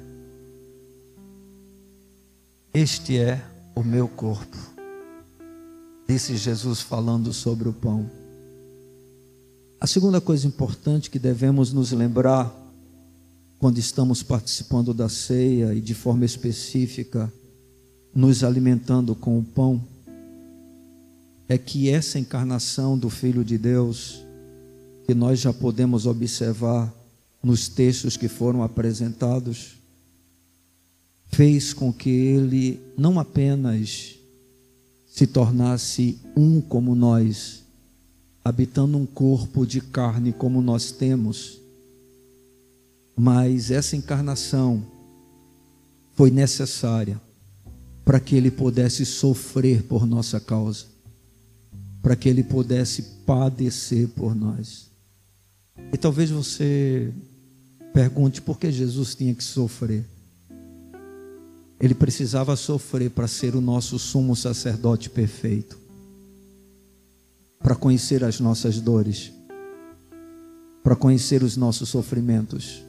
Este 2.73 3.19
é 3.19 3.45
o 3.75 3.83
meu 3.83 4.07
corpo, 4.07 4.57
disse 6.11 6.39
Jesus 6.39 6.81
falando 6.81 7.35
sobre 7.35 7.69
o 7.69 7.73
pão. 7.73 8.11
A 9.79 9.87
segunda 9.87 10.23
coisa 10.23 10.47
importante 10.47 11.11
que 11.11 11.19
devemos 11.19 11.71
nos 11.71 11.93
lembrar 11.93 12.51
quando 13.59 13.77
estamos 13.77 14.23
participando 14.23 14.95
da 14.95 15.11
ceia 15.11 15.75
e 15.75 15.83
de 15.83 15.93
forma 15.93 16.25
específica 16.25 17.31
nos 18.15 18.43
alimentando 18.43 19.15
com 19.15 19.39
o 19.39 19.45
pão 19.45 19.85
é 21.47 21.59
que 21.59 21.91
essa 21.91 22.19
encarnação 22.19 22.97
do 22.97 23.11
Filho 23.11 23.45
de 23.45 23.59
Deus, 23.59 24.25
que 25.07 25.15
nós 25.15 25.39
já 25.39 25.53
podemos 25.53 26.07
observar 26.07 26.91
nos 27.43 27.69
textos 27.69 28.17
que 28.17 28.29
foram 28.29 28.63
apresentados, 28.63 29.77
fez 31.27 31.75
com 31.75 31.93
que 31.93 32.09
ele 32.09 32.81
não 32.97 33.21
apenas 33.21 34.18
se 35.19 35.27
tornasse 35.27 36.17
um 36.37 36.61
como 36.61 36.95
nós, 36.95 37.65
habitando 38.45 38.97
um 38.97 39.05
corpo 39.05 39.67
de 39.67 39.81
carne 39.81 40.33
como 40.33 40.63
nós 40.63 40.93
temos, 40.93 41.61
mas 43.17 43.73
essa 43.73 43.97
encarnação 43.97 44.81
foi 46.13 46.31
necessária 46.31 47.21
para 48.05 48.21
que 48.21 48.37
ele 48.37 48.49
pudesse 48.49 49.05
sofrer 49.05 49.83
por 49.83 50.07
nossa 50.07 50.39
causa, 50.39 50.87
para 52.01 52.15
que 52.15 52.29
ele 52.29 52.45
pudesse 52.45 53.03
padecer 53.27 54.07
por 54.11 54.37
nós. 54.37 54.89
E 55.93 55.97
talvez 55.97 56.31
você 56.31 57.13
pergunte 57.93 58.41
por 58.41 58.57
que 58.57 58.71
Jesus 58.71 59.17
tinha 59.17 59.35
que 59.35 59.43
sofrer. 59.43 60.05
Ele 61.81 61.95
precisava 61.95 62.57
sofrer 62.57 63.11
para 63.11 63.29
ser 63.29 63.55
o 63.55 63.61
nosso 63.61 63.99
sumo 63.99 64.35
sacerdote 64.35 65.09
perfeito 65.09 65.89
para 67.61 67.75
conhecer 67.75 68.25
as 68.25 68.41
nossas 68.41 68.81
dores, 68.81 69.33
para 70.83 70.97
conhecer 70.97 71.43
os 71.43 71.57
nossos 71.57 71.89
sofrimentos, 71.89 72.83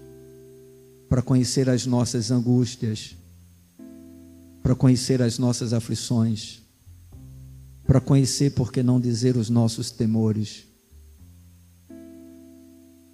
para 1.09 1.21
conhecer 1.21 1.69
as 1.69 1.85
nossas 1.85 2.31
angústias, 2.31 3.15
para 4.61 4.75
conhecer 4.75 5.21
as 5.21 5.39
nossas 5.39 5.73
aflições, 5.73 6.61
para 7.85 7.99
conhecer, 7.99 8.51
por 8.51 8.71
que 8.71 8.83
não 8.83 8.99
dizer, 8.99 9.35
os 9.35 9.49
nossos 9.49 9.89
temores. 9.89 10.65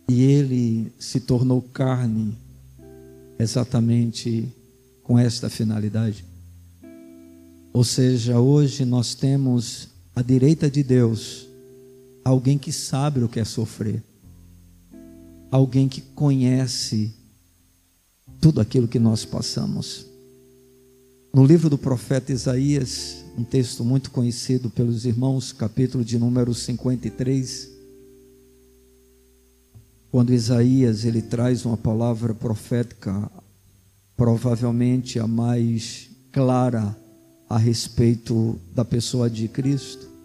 E 0.10 0.22
ele 0.22 0.94
se 1.00 1.22
tornou 1.22 1.62
carne 1.62 2.38
exatamente 3.40 4.54
com 5.06 5.18
esta 5.18 5.50
finalidade. 5.50 6.26
Ou 7.72 7.84
seja, 7.84 8.40
hoje 8.40 8.84
nós 8.84 9.14
temos 9.14 9.90
à 10.16 10.22
direita 10.22 10.70
de 10.70 10.84
Deus 10.84 11.48
alguém 12.24 12.58
que 12.58 12.72
sabe 12.72 13.24
o 13.24 13.30
que 13.30 13.40
é 13.40 13.46
sofrer, 13.46 14.04
alguém 15.52 15.88
que 15.88 16.02
conhece 16.02 17.14
tudo 18.42 18.60
aquilo 18.60 18.88
que 18.88 18.98
nós 18.98 19.24
passamos. 19.24 20.08
No 21.32 21.46
livro 21.46 21.70
do 21.70 21.78
profeta 21.78 22.32
Isaías, 22.32 23.24
um 23.38 23.44
texto 23.44 23.84
muito 23.84 24.10
conhecido 24.10 24.70
pelos 24.72 25.06
irmãos, 25.06 25.52
capítulo 25.52 26.04
de 26.04 26.18
número 26.18 26.54
53, 26.54 27.70
quando 30.10 30.34
Isaías 30.34 31.06
ele 31.06 31.22
traz 31.22 31.66
uma 31.66 31.78
palavra 31.78 32.34
profética, 32.34 33.30
provavelmente 34.16 35.20
a 35.20 35.28
mais 35.28 36.10
clara 36.32 36.96
a 37.50 37.58
respeito 37.58 38.60
da 38.74 38.84
pessoa 38.84 39.30
de 39.30 39.48
Cristo 39.48 40.16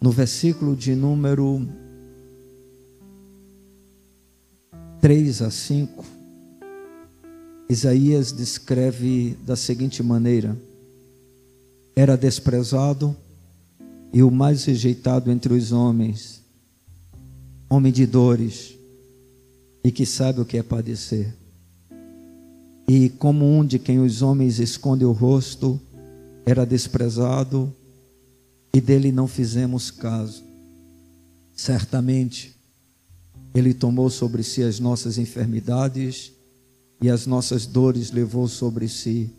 no 0.00 0.12
versículo 0.12 0.76
de 0.76 0.94
número 0.94 1.66
3 5.00 5.42
a 5.42 5.50
5, 5.50 6.04
Isaías 7.68 8.30
descreve 8.30 9.36
da 9.44 9.56
seguinte 9.56 10.00
maneira: 10.00 10.56
Era 11.96 12.16
desprezado 12.16 13.16
e 14.12 14.22
o 14.22 14.30
mais 14.30 14.64
rejeitado 14.64 15.32
entre 15.32 15.52
os 15.52 15.72
homens, 15.72 16.44
homem 17.68 17.92
de 17.92 18.06
dores 18.06 18.78
e 19.82 19.90
que 19.90 20.06
sabe 20.06 20.40
o 20.40 20.44
que 20.44 20.58
é 20.58 20.62
padecer. 20.62 21.34
E 22.88 23.10
como 23.10 23.44
um 23.44 23.66
de 23.66 23.78
quem 23.78 23.98
os 23.98 24.22
homens 24.22 24.58
escondem 24.58 25.06
o 25.06 25.12
rosto, 25.12 25.78
era 26.46 26.64
desprezado 26.64 27.70
e 28.72 28.80
dele 28.80 29.12
não 29.12 29.28
fizemos 29.28 29.90
caso. 29.90 30.42
Certamente, 31.54 32.56
ele 33.54 33.74
tomou 33.74 34.08
sobre 34.08 34.42
si 34.42 34.62
as 34.62 34.80
nossas 34.80 35.18
enfermidades 35.18 36.32
e 37.02 37.10
as 37.10 37.26
nossas 37.26 37.66
dores 37.66 38.10
levou 38.10 38.48
sobre 38.48 38.88
si. 38.88 39.30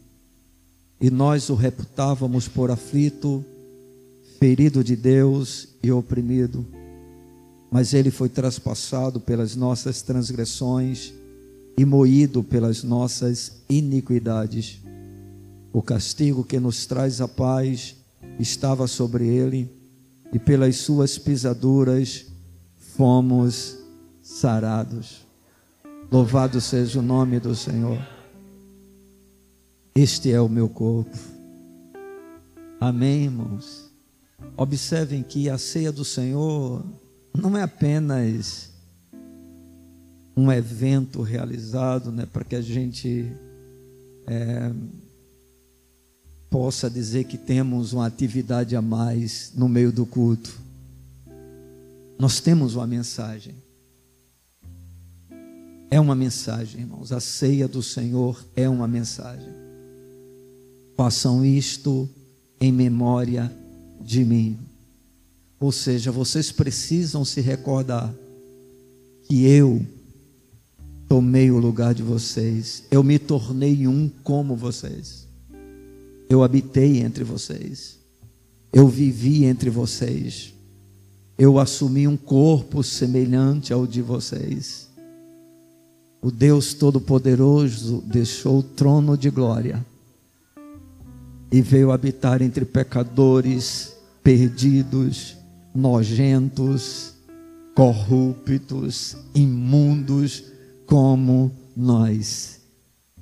E 1.01 1.09
nós 1.09 1.49
o 1.49 1.55
reputávamos 1.55 2.47
por 2.47 2.69
aflito, 2.69 3.43
ferido 4.37 4.83
de 4.83 4.95
Deus 4.95 5.69
e 5.81 5.91
oprimido. 5.91 6.63
Mas 7.71 7.95
ele 7.95 8.11
foi 8.11 8.29
traspassado 8.29 9.19
pelas 9.19 9.55
nossas 9.55 10.03
transgressões 10.03 11.13
e 11.79 11.85
moído 11.85 12.43
pelas 12.43 12.83
nossas 12.83 13.63
iniquidades. 13.69 14.81
O 15.71 15.81
castigo 15.81 16.43
que 16.43 16.59
nos 16.59 16.85
traz 16.85 17.21
a 17.21 17.27
paz 17.27 17.95
estava 18.37 18.85
sobre 18.85 19.25
ele, 19.25 19.71
e 20.33 20.37
pelas 20.37 20.75
suas 20.75 21.17
pisaduras 21.17 22.25
fomos 22.75 23.77
sarados. 24.21 25.25
Louvado 26.11 26.59
seja 26.59 26.99
o 26.99 27.01
nome 27.01 27.39
do 27.39 27.55
Senhor. 27.55 28.05
Este 29.95 30.33
é 30.33 30.41
o 30.41 30.49
meu 30.49 30.67
corpo. 30.67 31.17
Amém, 32.81 33.23
irmãos. 33.23 33.89
Observem 34.57 35.23
que 35.23 35.49
a 35.49 35.57
ceia 35.57 35.93
do 35.93 36.03
Senhor 36.03 36.83
não 37.33 37.57
é 37.57 37.63
apenas 37.63 38.68
um 40.35 40.51
evento 40.51 41.21
realizado 41.21 42.11
né, 42.11 42.25
para 42.25 42.43
que 42.43 42.55
a 42.55 42.61
gente 42.61 43.31
é, 44.25 44.71
possa 46.49 46.89
dizer 46.89 47.25
que 47.25 47.37
temos 47.37 47.93
uma 47.93 48.05
atividade 48.05 48.75
a 48.75 48.81
mais 48.81 49.51
no 49.55 49.67
meio 49.67 49.91
do 49.91 50.05
culto. 50.05 50.51
Nós 52.17 52.39
temos 52.39 52.75
uma 52.75 52.87
mensagem. 52.87 53.55
É 55.91 55.99
uma 55.99 56.15
mensagem, 56.15 56.81
irmãos. 56.81 57.11
A 57.11 57.19
ceia 57.19 57.67
do 57.67 57.81
Senhor 57.81 58.43
é 58.55 58.69
uma 58.69 58.87
mensagem. 58.87 59.49
Façam 60.95 61.45
isto 61.45 62.09
em 62.59 62.71
memória 62.71 63.51
de 64.01 64.23
mim. 64.23 64.59
Ou 65.59 65.71
seja, 65.71 66.11
vocês 66.11 66.51
precisam 66.51 67.25
se 67.25 67.41
recordar 67.41 68.13
que 69.23 69.45
eu 69.45 69.85
tomei 71.09 71.49
o 71.49 71.57
lugar 71.57 71.95
de 71.95 72.03
vocês, 72.03 72.83
eu 72.91 73.03
me 73.03 73.17
tornei 73.17 73.87
um 73.87 74.07
como 74.23 74.55
vocês. 74.55 75.27
Eu 76.29 76.43
habitei 76.43 76.99
entre 76.99 77.23
vocês. 77.23 77.97
Eu 78.71 78.87
vivi 78.87 79.43
entre 79.43 79.71
vocês. 79.71 80.53
Eu 81.35 81.57
assumi 81.57 82.07
um 82.07 82.15
corpo 82.15 82.83
semelhante 82.83 83.73
ao 83.73 83.87
de 83.87 84.03
vocês. 84.03 84.87
O 86.21 86.29
Deus 86.29 86.75
Todo-Poderoso 86.75 88.03
deixou 88.05 88.59
o 88.59 88.63
trono 88.63 89.17
de 89.17 89.31
glória 89.31 89.83
e 91.51 91.59
veio 91.59 91.91
habitar 91.91 92.39
entre 92.43 92.65
pecadores 92.65 93.95
perdidos, 94.21 95.35
nojentos, 95.73 97.15
corruptos, 97.73 99.15
imundos 99.33 100.48
como 100.89 101.51
nós. 101.77 102.61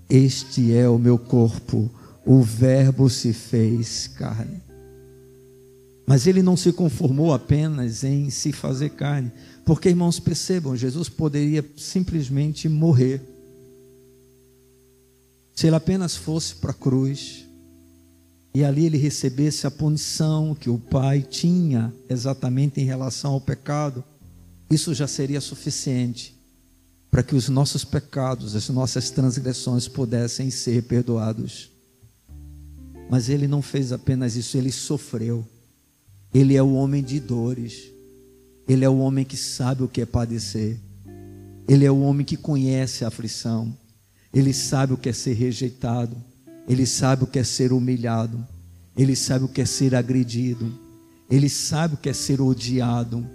Este 0.10 0.74
é 0.74 0.88
o 0.88 0.98
meu 0.98 1.20
corpo, 1.20 1.92
o 2.26 2.42
Verbo 2.42 3.10
se 3.10 3.34
fez 3.34 4.08
carne. 4.08 4.62
Mas 6.08 6.26
ele 6.26 6.42
não 6.42 6.56
se 6.56 6.72
conformou 6.72 7.34
apenas 7.34 8.06
em 8.06 8.30
se 8.30 8.54
fazer 8.54 8.92
carne, 8.92 9.34
porque 9.66 9.90
irmãos, 9.90 10.18
percebam, 10.18 10.78
Jesus 10.78 11.10
poderia 11.10 11.66
simplesmente 11.76 12.70
morrer. 12.70 13.22
Se 15.54 15.68
ele 15.68 15.76
apenas 15.76 16.16
fosse 16.16 16.56
para 16.56 16.72
a 16.72 16.74
cruz, 16.74 17.46
e 18.56 18.64
ali 18.64 18.86
ele 18.86 18.98
recebesse 18.98 19.68
a 19.68 19.72
punição 19.72 20.56
que 20.56 20.70
o 20.70 20.80
Pai 20.80 21.22
tinha 21.22 21.94
exatamente 22.10 22.80
em 22.80 22.86
relação 22.86 23.34
ao 23.34 23.42
pecado, 23.42 24.02
isso 24.72 24.94
já 24.94 25.06
seria 25.06 25.42
suficiente 25.42 26.37
para 27.10 27.24
que 27.24 27.36
os 27.36 27.50
nossos 27.50 27.86
pecados, 27.86 28.56
as 28.56 28.70
nossas 28.70 29.10
transgressões 29.10 29.88
pudessem 29.88 30.50
ser 30.50 30.84
perdoados. 30.84 31.72
Mas 33.10 33.30
ele 33.30 33.48
não 33.48 33.62
fez 33.62 33.92
apenas 33.92 34.36
isso, 34.36 34.58
ele 34.58 34.72
sofreu. 34.72 35.46
Ele 36.34 36.56
é 36.56 36.62
o 36.62 36.74
homem 36.74 37.04
de 37.04 37.20
dores. 37.20 37.92
Ele 38.68 38.84
é 38.84 38.90
o 38.90 38.98
homem 38.98 39.24
que 39.24 39.38
sabe 39.38 39.84
o 39.84 39.88
que 39.88 40.02
é 40.02 40.06
padecer. 40.06 40.78
Ele 41.68 41.86
é 41.86 41.92
o 41.92 42.02
homem 42.02 42.26
que 42.26 42.36
conhece 42.36 43.06
a 43.06 43.08
aflição. 43.08 43.76
Ele 44.34 44.54
sabe 44.54 44.94
o 44.94 44.98
que 44.98 45.10
é 45.10 45.14
ser 45.14 45.34
rejeitado. 45.34 46.16
Ele 46.68 46.86
sabe 46.86 47.24
o 47.24 47.28
que 47.28 47.40
é 47.40 47.44
ser 47.44 47.72
humilhado. 47.72 48.46
Ele 48.96 49.16
sabe 49.16 49.46
o 49.46 49.48
que 49.48 49.62
é 49.62 49.66
ser 49.66 49.96
agredido. 49.96 50.72
Ele 51.30 51.50
sabe 51.50 51.96
o 51.96 51.98
que 51.98 52.10
é 52.10 52.14
ser 52.14 52.42
odiado. 52.42 53.26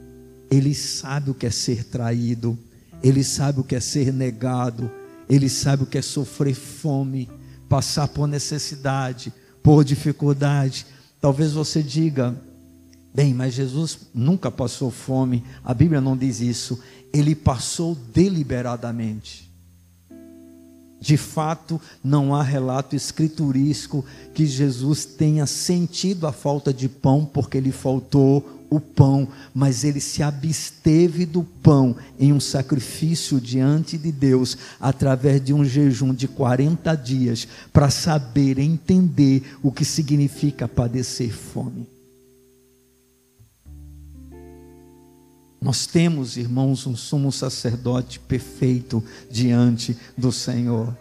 Ele 0.51 0.75
sabe 0.75 1.31
o 1.31 1.35
que 1.35 1.47
é 1.47 1.51
ser 1.51 1.85
traído. 1.85 2.59
Ele 3.03 3.25
sabe 3.25 3.61
o 3.61 3.65
que 3.65 3.75
é 3.75 3.81
ser 3.81 4.13
negado. 4.13 4.91
Ele 5.29 5.49
sabe 5.49 5.83
o 5.83 5.87
que 5.87 5.99
é 5.99 6.03
sofrer 6.03 6.55
fome, 6.55 7.29
passar 7.69 8.09
por 8.09 8.27
necessidade, 8.27 9.33
por 9.63 9.85
dificuldade. 9.85 10.87
Talvez 11.21 11.53
você 11.53 11.83
diga, 11.83 12.37
bem, 13.15 13.33
mas 13.33 13.55
Jesus 13.55 13.99
nunca 14.15 14.51
passou 14.51 14.91
fome. 14.91 15.45
A 15.65 15.73
Bíblia 15.73 16.01
não 16.01 16.17
diz 16.17 16.41
isso. 16.41 16.79
Ele 17.13 17.35
passou 17.35 17.97
deliberadamente. 18.13 19.51
De 21.01 21.17
fato, 21.17 21.81
não 22.03 22.33
há 22.33 22.45
relato 22.45 22.95
escriturístico 22.95 24.05
que 24.33 24.47
Jesus 24.47 25.05
tenha 25.05 25.47
sentido 25.47 26.29
a 26.29 26.33
falta 26.33 26.73
de 26.73 26.89
pão 26.89 27.25
porque 27.25 27.59
lhe 27.59 27.73
faltou 27.73 28.62
o 28.73 28.81
pão, 28.81 29.29
mas 29.55 29.85
ele 29.85 30.01
se 30.01 30.23
absteve 30.23 31.27
do 31.27 31.43
pão 31.43 31.95
em 32.19 32.33
um 32.33 32.41
sacrifício 32.41 33.39
diante 33.39 33.99
de 33.99 34.11
Deus, 34.11 34.57
através 34.81 35.45
de 35.45 35.53
um 35.53 35.63
jejum 35.63 36.15
de 36.15 36.27
40 36.27 36.95
dias, 36.95 37.47
para 37.71 37.91
saber 37.91 38.59
entender 38.59 39.59
o 39.63 39.71
que 39.71 39.85
significa 39.85 40.67
padecer 40.67 41.31
fome. 41.31 41.87
Nós 45.61 45.87
temos, 45.87 46.39
irmãos, 46.39 46.87
um 46.87 46.97
sumo 46.97 47.31
sacerdote 47.31 48.19
perfeito 48.19 49.05
diante 49.31 49.97
do 50.17 50.33
Senhor. 50.33 50.97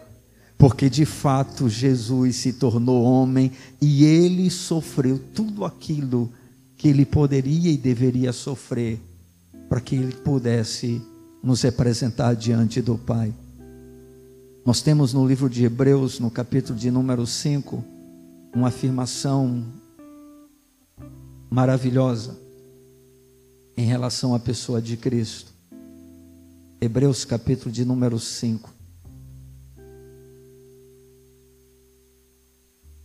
Porque 0.58 0.88
de 0.88 1.04
fato 1.04 1.68
Jesus 1.68 2.36
se 2.36 2.52
tornou 2.52 3.02
homem 3.02 3.50
e 3.80 4.04
ele 4.04 4.48
sofreu 4.50 5.18
tudo 5.34 5.64
aquilo 5.64 6.30
que 6.82 6.88
ele 6.88 7.06
poderia 7.06 7.70
e 7.70 7.76
deveria 7.76 8.32
sofrer 8.32 9.00
para 9.68 9.80
que 9.80 9.94
ele 9.94 10.12
pudesse 10.16 11.00
nos 11.40 11.62
representar 11.62 12.34
diante 12.34 12.82
do 12.82 12.98
Pai. 12.98 13.32
Nós 14.66 14.82
temos 14.82 15.14
no 15.14 15.24
livro 15.24 15.48
de 15.48 15.64
Hebreus, 15.64 16.18
no 16.18 16.28
capítulo 16.28 16.76
de 16.76 16.90
número 16.90 17.24
5, 17.24 17.84
uma 18.52 18.66
afirmação 18.66 19.64
maravilhosa 21.48 22.36
em 23.76 23.86
relação 23.86 24.34
à 24.34 24.40
pessoa 24.40 24.82
de 24.82 24.96
Cristo. 24.96 25.52
Hebreus 26.80 27.24
capítulo 27.24 27.70
de 27.70 27.84
número 27.84 28.18
5. 28.18 28.68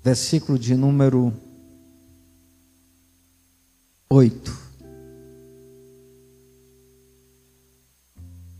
Versículo 0.04 0.58
de 0.58 0.74
número 0.74 1.32
8. 4.10 4.67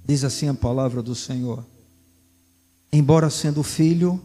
Diz 0.06 0.24
assim 0.24 0.48
a 0.48 0.54
palavra 0.54 1.02
do 1.02 1.16
Senhor: 1.16 1.64
Embora 2.92 3.30
sendo 3.30 3.64
filho, 3.64 4.22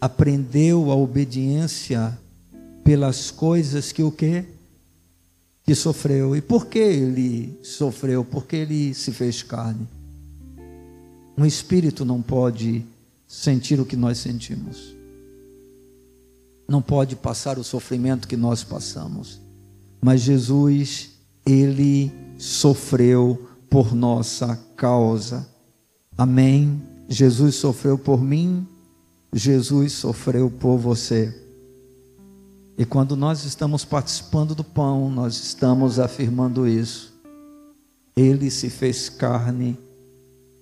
aprendeu 0.00 0.90
a 0.90 0.94
obediência 0.94 2.18
pelas 2.84 3.30
coisas 3.30 3.92
que 3.92 4.02
o 4.02 4.12
que? 4.12 4.44
que 5.66 5.74
sofreu. 5.74 6.36
E 6.36 6.40
por 6.40 6.66
que 6.66 6.78
ele 6.78 7.58
sofreu? 7.62 8.24
Porque 8.24 8.54
ele 8.54 8.94
se 8.94 9.10
fez 9.10 9.42
carne. 9.42 9.86
Um 11.36 11.44
espírito 11.44 12.04
não 12.04 12.22
pode 12.22 12.86
sentir 13.26 13.80
o 13.80 13.84
que 13.84 13.96
nós 13.96 14.18
sentimos. 14.18 14.94
Não 16.68 16.80
pode 16.80 17.16
passar 17.16 17.58
o 17.58 17.64
sofrimento 17.64 18.28
que 18.28 18.36
nós 18.36 18.62
passamos. 18.62 19.40
Mas 20.00 20.20
Jesus, 20.20 21.10
ele 21.44 22.12
sofreu 22.38 23.48
por 23.68 23.94
nossa 23.94 24.56
causa. 24.76 25.48
Amém. 26.16 26.82
Jesus 27.08 27.54
sofreu 27.56 27.96
por 27.96 28.20
mim, 28.20 28.66
Jesus 29.32 29.92
sofreu 29.92 30.50
por 30.50 30.76
você. 30.76 31.42
E 32.76 32.84
quando 32.84 33.16
nós 33.16 33.44
estamos 33.44 33.84
participando 33.84 34.54
do 34.54 34.64
pão, 34.64 35.10
nós 35.10 35.34
estamos 35.34 35.98
afirmando 35.98 36.66
isso. 36.66 37.14
Ele 38.14 38.50
se 38.50 38.68
fez 38.68 39.08
carne 39.08 39.78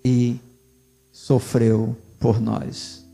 e 0.04 0.38
sofreu 1.10 1.96
por 2.20 2.40
nós. 2.40 3.04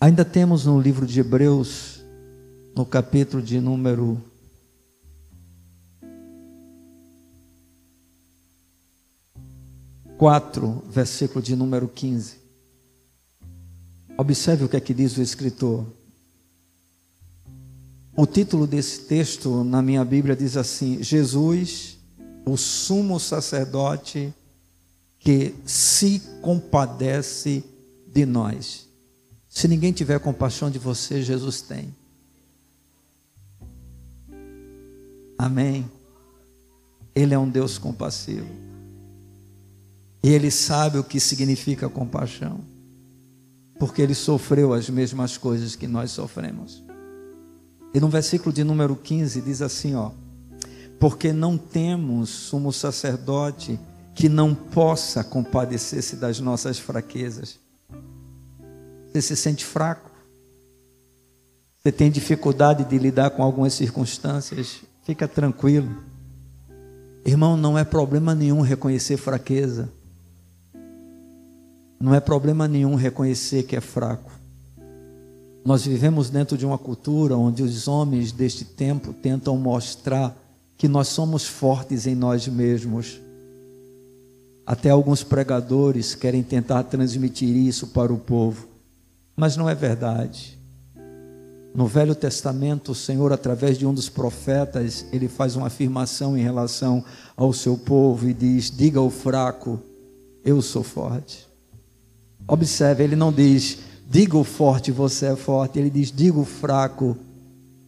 Ainda 0.00 0.24
temos 0.24 0.64
no 0.64 0.80
livro 0.80 1.06
de 1.06 1.20
Hebreus, 1.20 2.02
no 2.74 2.86
capítulo 2.86 3.42
de 3.42 3.60
número 3.60 4.20
quatro, 10.20 10.84
versículo 10.86 11.42
de 11.42 11.56
número 11.56 11.88
15. 11.88 12.36
Observe 14.18 14.66
o 14.66 14.68
que 14.68 14.76
é 14.76 14.80
que 14.80 14.92
diz 14.92 15.16
o 15.16 15.22
escritor. 15.22 15.86
O 18.14 18.26
título 18.26 18.66
desse 18.66 19.06
texto 19.06 19.64
na 19.64 19.80
minha 19.80 20.04
Bíblia 20.04 20.36
diz 20.36 20.58
assim: 20.58 21.02
Jesus, 21.02 21.96
o 22.44 22.54
sumo 22.58 23.18
sacerdote 23.18 24.34
que 25.18 25.54
se 25.64 26.20
compadece 26.42 27.64
de 28.06 28.26
nós. 28.26 28.86
Se 29.48 29.66
ninguém 29.66 29.90
tiver 29.90 30.20
compaixão 30.20 30.70
de 30.70 30.78
você, 30.78 31.22
Jesus 31.22 31.62
tem. 31.62 31.96
Amém. 35.38 35.90
Ele 37.14 37.32
é 37.32 37.38
um 37.38 37.48
Deus 37.48 37.78
compassivo. 37.78 38.69
E 40.22 40.30
ele 40.30 40.50
sabe 40.50 40.98
o 40.98 41.04
que 41.04 41.18
significa 41.18 41.88
compaixão. 41.88 42.60
Porque 43.78 44.02
ele 44.02 44.14
sofreu 44.14 44.74
as 44.74 44.90
mesmas 44.90 45.38
coisas 45.38 45.74
que 45.74 45.86
nós 45.86 46.10
sofremos. 46.10 46.82
E 47.94 47.98
no 47.98 48.08
versículo 48.08 48.52
de 48.52 48.62
número 48.62 48.94
15 48.94 49.40
diz 49.40 49.62
assim, 49.62 49.94
ó: 49.94 50.10
Porque 50.98 51.32
não 51.32 51.56
temos 51.56 52.28
sumo 52.28 52.72
sacerdote 52.72 53.80
que 54.14 54.28
não 54.28 54.54
possa 54.54 55.24
compadecer-se 55.24 56.16
das 56.16 56.38
nossas 56.40 56.78
fraquezas. 56.78 57.58
Você 59.10 59.22
se 59.22 59.36
sente 59.36 59.64
fraco? 59.64 60.10
Você 61.78 61.90
tem 61.90 62.10
dificuldade 62.10 62.84
de 62.84 62.98
lidar 62.98 63.30
com 63.30 63.42
algumas 63.42 63.72
circunstâncias? 63.72 64.82
Fica 65.02 65.26
tranquilo. 65.26 66.04
Irmão, 67.24 67.56
não 67.56 67.78
é 67.78 67.84
problema 67.84 68.34
nenhum 68.34 68.60
reconhecer 68.60 69.16
fraqueza. 69.16 69.90
Não 72.00 72.14
é 72.14 72.20
problema 72.20 72.66
nenhum 72.66 72.94
reconhecer 72.94 73.64
que 73.64 73.76
é 73.76 73.80
fraco. 73.80 74.32
Nós 75.62 75.84
vivemos 75.84 76.30
dentro 76.30 76.56
de 76.56 76.64
uma 76.64 76.78
cultura 76.78 77.36
onde 77.36 77.62
os 77.62 77.86
homens 77.86 78.32
deste 78.32 78.64
tempo 78.64 79.12
tentam 79.12 79.54
mostrar 79.58 80.34
que 80.78 80.88
nós 80.88 81.08
somos 81.08 81.46
fortes 81.46 82.06
em 82.06 82.14
nós 82.14 82.48
mesmos. 82.48 83.20
Até 84.64 84.88
alguns 84.88 85.22
pregadores 85.22 86.14
querem 86.14 86.42
tentar 86.42 86.84
transmitir 86.84 87.54
isso 87.54 87.88
para 87.88 88.10
o 88.10 88.18
povo, 88.18 88.66
mas 89.36 89.58
não 89.58 89.68
é 89.68 89.74
verdade. 89.74 90.58
No 91.74 91.86
Velho 91.86 92.14
Testamento, 92.14 92.92
o 92.92 92.94
Senhor, 92.94 93.30
através 93.30 93.76
de 93.76 93.86
um 93.86 93.92
dos 93.92 94.08
profetas, 94.08 95.04
ele 95.12 95.28
faz 95.28 95.54
uma 95.54 95.66
afirmação 95.66 96.36
em 96.36 96.42
relação 96.42 97.04
ao 97.36 97.52
seu 97.52 97.76
povo 97.76 98.26
e 98.26 98.32
diz: 98.32 98.70
Diga 98.70 98.98
ao 98.98 99.10
fraco, 99.10 99.78
eu 100.42 100.62
sou 100.62 100.82
forte. 100.82 101.49
Observe, 102.52 103.04
ele 103.04 103.14
não 103.14 103.32
diz, 103.32 103.78
diga 104.10 104.36
o 104.36 104.42
forte, 104.42 104.90
você 104.90 105.26
é 105.26 105.36
forte. 105.36 105.78
Ele 105.78 105.88
diz, 105.88 106.10
diga 106.10 106.36
o 106.36 106.44
fraco, 106.44 107.16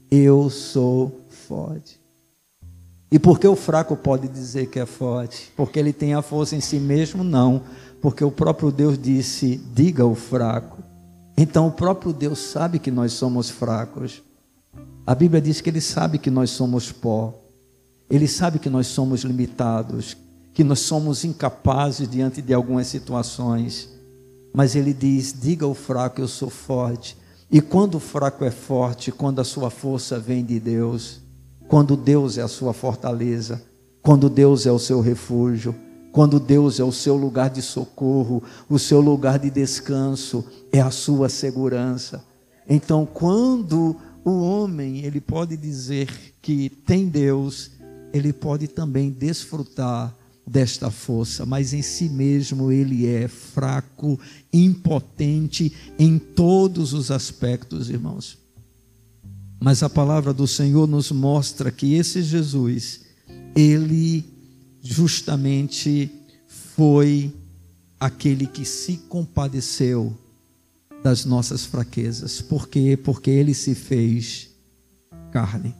eu 0.08 0.48
sou 0.48 1.20
forte. 1.28 2.00
E 3.10 3.18
por 3.18 3.40
que 3.40 3.48
o 3.48 3.56
fraco 3.56 3.96
pode 3.96 4.28
dizer 4.28 4.66
que 4.66 4.78
é 4.78 4.86
forte? 4.86 5.52
Porque 5.56 5.80
ele 5.80 5.92
tem 5.92 6.14
a 6.14 6.22
força 6.22 6.54
em 6.54 6.60
si 6.60 6.78
mesmo? 6.78 7.24
Não. 7.24 7.62
Porque 8.00 8.24
o 8.24 8.30
próprio 8.30 8.70
Deus 8.70 8.96
disse: 8.96 9.60
diga 9.74 10.06
o 10.06 10.14
fraco. 10.14 10.78
Então 11.36 11.66
o 11.66 11.72
próprio 11.72 12.12
Deus 12.12 12.38
sabe 12.38 12.78
que 12.78 12.90
nós 12.90 13.12
somos 13.14 13.50
fracos. 13.50 14.22
A 15.04 15.14
Bíblia 15.14 15.42
diz 15.42 15.60
que 15.60 15.70
ele 15.70 15.80
sabe 15.80 16.18
que 16.18 16.30
nós 16.30 16.50
somos 16.50 16.92
pó. 16.92 17.34
Ele 18.08 18.28
sabe 18.28 18.60
que 18.60 18.70
nós 18.70 18.86
somos 18.86 19.22
limitados, 19.22 20.16
que 20.54 20.62
nós 20.62 20.78
somos 20.78 21.24
incapazes 21.24 22.08
diante 22.08 22.40
de 22.40 22.54
algumas 22.54 22.86
situações. 22.86 23.91
Mas 24.52 24.76
ele 24.76 24.92
diz: 24.92 25.34
diga 25.38 25.64
ao 25.64 25.74
fraco, 25.74 26.20
eu 26.20 26.28
sou 26.28 26.50
forte. 26.50 27.16
E 27.50 27.60
quando 27.60 27.96
o 27.96 28.00
fraco 28.00 28.44
é 28.44 28.50
forte, 28.50 29.12
quando 29.12 29.40
a 29.40 29.44
sua 29.44 29.70
força 29.70 30.18
vem 30.18 30.44
de 30.44 30.58
Deus, 30.58 31.20
quando 31.68 31.96
Deus 31.96 32.38
é 32.38 32.42
a 32.42 32.48
sua 32.48 32.72
fortaleza, 32.72 33.62
quando 34.02 34.28
Deus 34.28 34.66
é 34.66 34.72
o 34.72 34.78
seu 34.78 35.00
refúgio, 35.00 35.74
quando 36.12 36.38
Deus 36.38 36.80
é 36.80 36.84
o 36.84 36.92
seu 36.92 37.16
lugar 37.16 37.48
de 37.48 37.62
socorro, 37.62 38.42
o 38.68 38.78
seu 38.78 39.00
lugar 39.00 39.38
de 39.38 39.50
descanso, 39.50 40.44
é 40.70 40.80
a 40.80 40.90
sua 40.90 41.28
segurança. 41.28 42.24
Então, 42.68 43.06
quando 43.06 43.96
o 44.24 44.42
homem, 44.42 45.04
ele 45.04 45.20
pode 45.20 45.56
dizer 45.56 46.08
que 46.40 46.68
tem 46.68 47.08
Deus, 47.08 47.70
ele 48.12 48.32
pode 48.32 48.68
também 48.68 49.10
desfrutar 49.10 50.14
desta 50.46 50.90
força, 50.90 51.46
mas 51.46 51.72
em 51.72 51.82
si 51.82 52.08
mesmo 52.08 52.72
ele 52.72 53.06
é 53.06 53.28
fraco, 53.28 54.18
impotente 54.52 55.72
em 55.98 56.18
todos 56.18 56.92
os 56.92 57.10
aspectos, 57.10 57.88
irmãos. 57.88 58.38
Mas 59.60 59.82
a 59.82 59.88
palavra 59.88 60.32
do 60.32 60.46
Senhor 60.46 60.88
nos 60.88 61.12
mostra 61.12 61.70
que 61.70 61.94
esse 61.94 62.22
Jesus, 62.22 63.02
ele 63.54 64.24
justamente 64.82 66.10
foi 66.74 67.32
aquele 68.00 68.46
que 68.46 68.64
se 68.64 68.96
compadeceu 69.08 70.16
das 71.04 71.24
nossas 71.24 71.64
fraquezas. 71.64 72.40
Por 72.40 72.68
quê? 72.68 72.96
Porque 72.96 73.30
ele 73.30 73.54
se 73.54 73.74
fez 73.74 74.50
carne. 75.30 75.74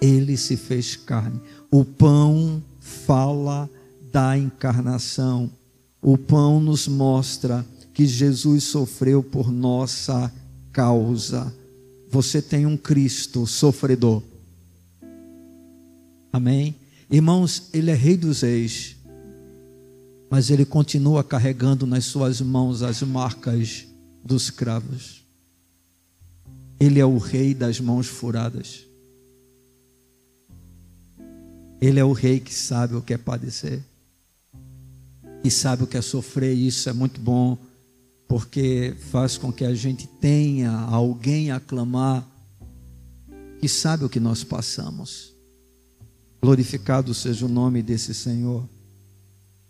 Ele 0.00 0.36
se 0.36 0.56
fez 0.56 0.96
carne. 0.96 1.40
O 1.70 1.84
pão 1.84 2.62
fala 3.06 3.68
da 4.12 4.36
encarnação. 4.36 5.50
O 6.02 6.18
pão 6.18 6.60
nos 6.60 6.86
mostra 6.86 7.64
que 7.92 8.06
Jesus 8.06 8.64
sofreu 8.64 9.22
por 9.22 9.50
nossa 9.50 10.32
causa 10.72 11.52
você 12.14 12.40
tem 12.40 12.64
um 12.64 12.76
Cristo 12.76 13.44
sofredor. 13.44 14.22
Amém? 16.32 16.76
Irmãos, 17.10 17.70
Ele 17.72 17.90
é 17.90 17.94
Rei 17.94 18.16
dos 18.16 18.42
Reis, 18.42 18.94
mas 20.30 20.48
Ele 20.48 20.64
continua 20.64 21.24
carregando 21.24 21.88
nas 21.88 22.04
suas 22.04 22.40
mãos 22.40 22.82
as 22.82 23.02
marcas 23.02 23.88
dos 24.24 24.48
cravos. 24.48 25.24
Ele 26.78 27.00
é 27.00 27.04
o 27.04 27.18
Rei 27.18 27.52
das 27.52 27.80
mãos 27.80 28.06
furadas. 28.06 28.86
Ele 31.84 32.00
é 32.00 32.04
o 32.04 32.12
Rei 32.12 32.40
que 32.40 32.54
sabe 32.54 32.94
o 32.94 33.02
que 33.02 33.12
é 33.12 33.18
padecer, 33.18 33.82
e 35.44 35.50
sabe 35.50 35.84
o 35.84 35.86
que 35.86 35.98
é 35.98 36.00
sofrer, 36.00 36.56
e 36.56 36.66
isso 36.66 36.88
é 36.88 36.94
muito 36.94 37.20
bom 37.20 37.58
porque 38.26 38.96
faz 39.10 39.36
com 39.36 39.52
que 39.52 39.66
a 39.66 39.74
gente 39.74 40.06
tenha 40.06 40.72
alguém 40.72 41.50
a 41.50 41.60
clamar 41.60 42.26
que 43.60 43.68
sabe 43.68 44.02
o 44.02 44.08
que 44.08 44.18
nós 44.18 44.42
passamos. 44.42 45.34
Glorificado 46.42 47.12
seja 47.12 47.44
o 47.44 47.50
nome 47.50 47.82
desse 47.82 48.14
Senhor. 48.14 48.66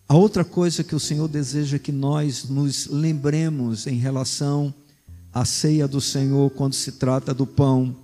A 0.09 0.15
outra 0.15 0.45
coisa 0.45 0.85
que 0.85 0.95
o 0.95 1.01
Senhor 1.01 1.27
deseja 1.27 1.81
que 1.81 1.91
nós 1.91 2.49
nos 2.49 2.87
lembremos 2.87 3.89
em 3.89 3.97
relação 3.97 4.73
à 5.33 5.45
ceia 5.45 5.89
do 5.89 6.01
Senhor 6.01 6.49
quando 6.51 6.75
se 6.75 6.93
trata 6.93 7.35
do 7.35 7.45
pão, 7.45 7.97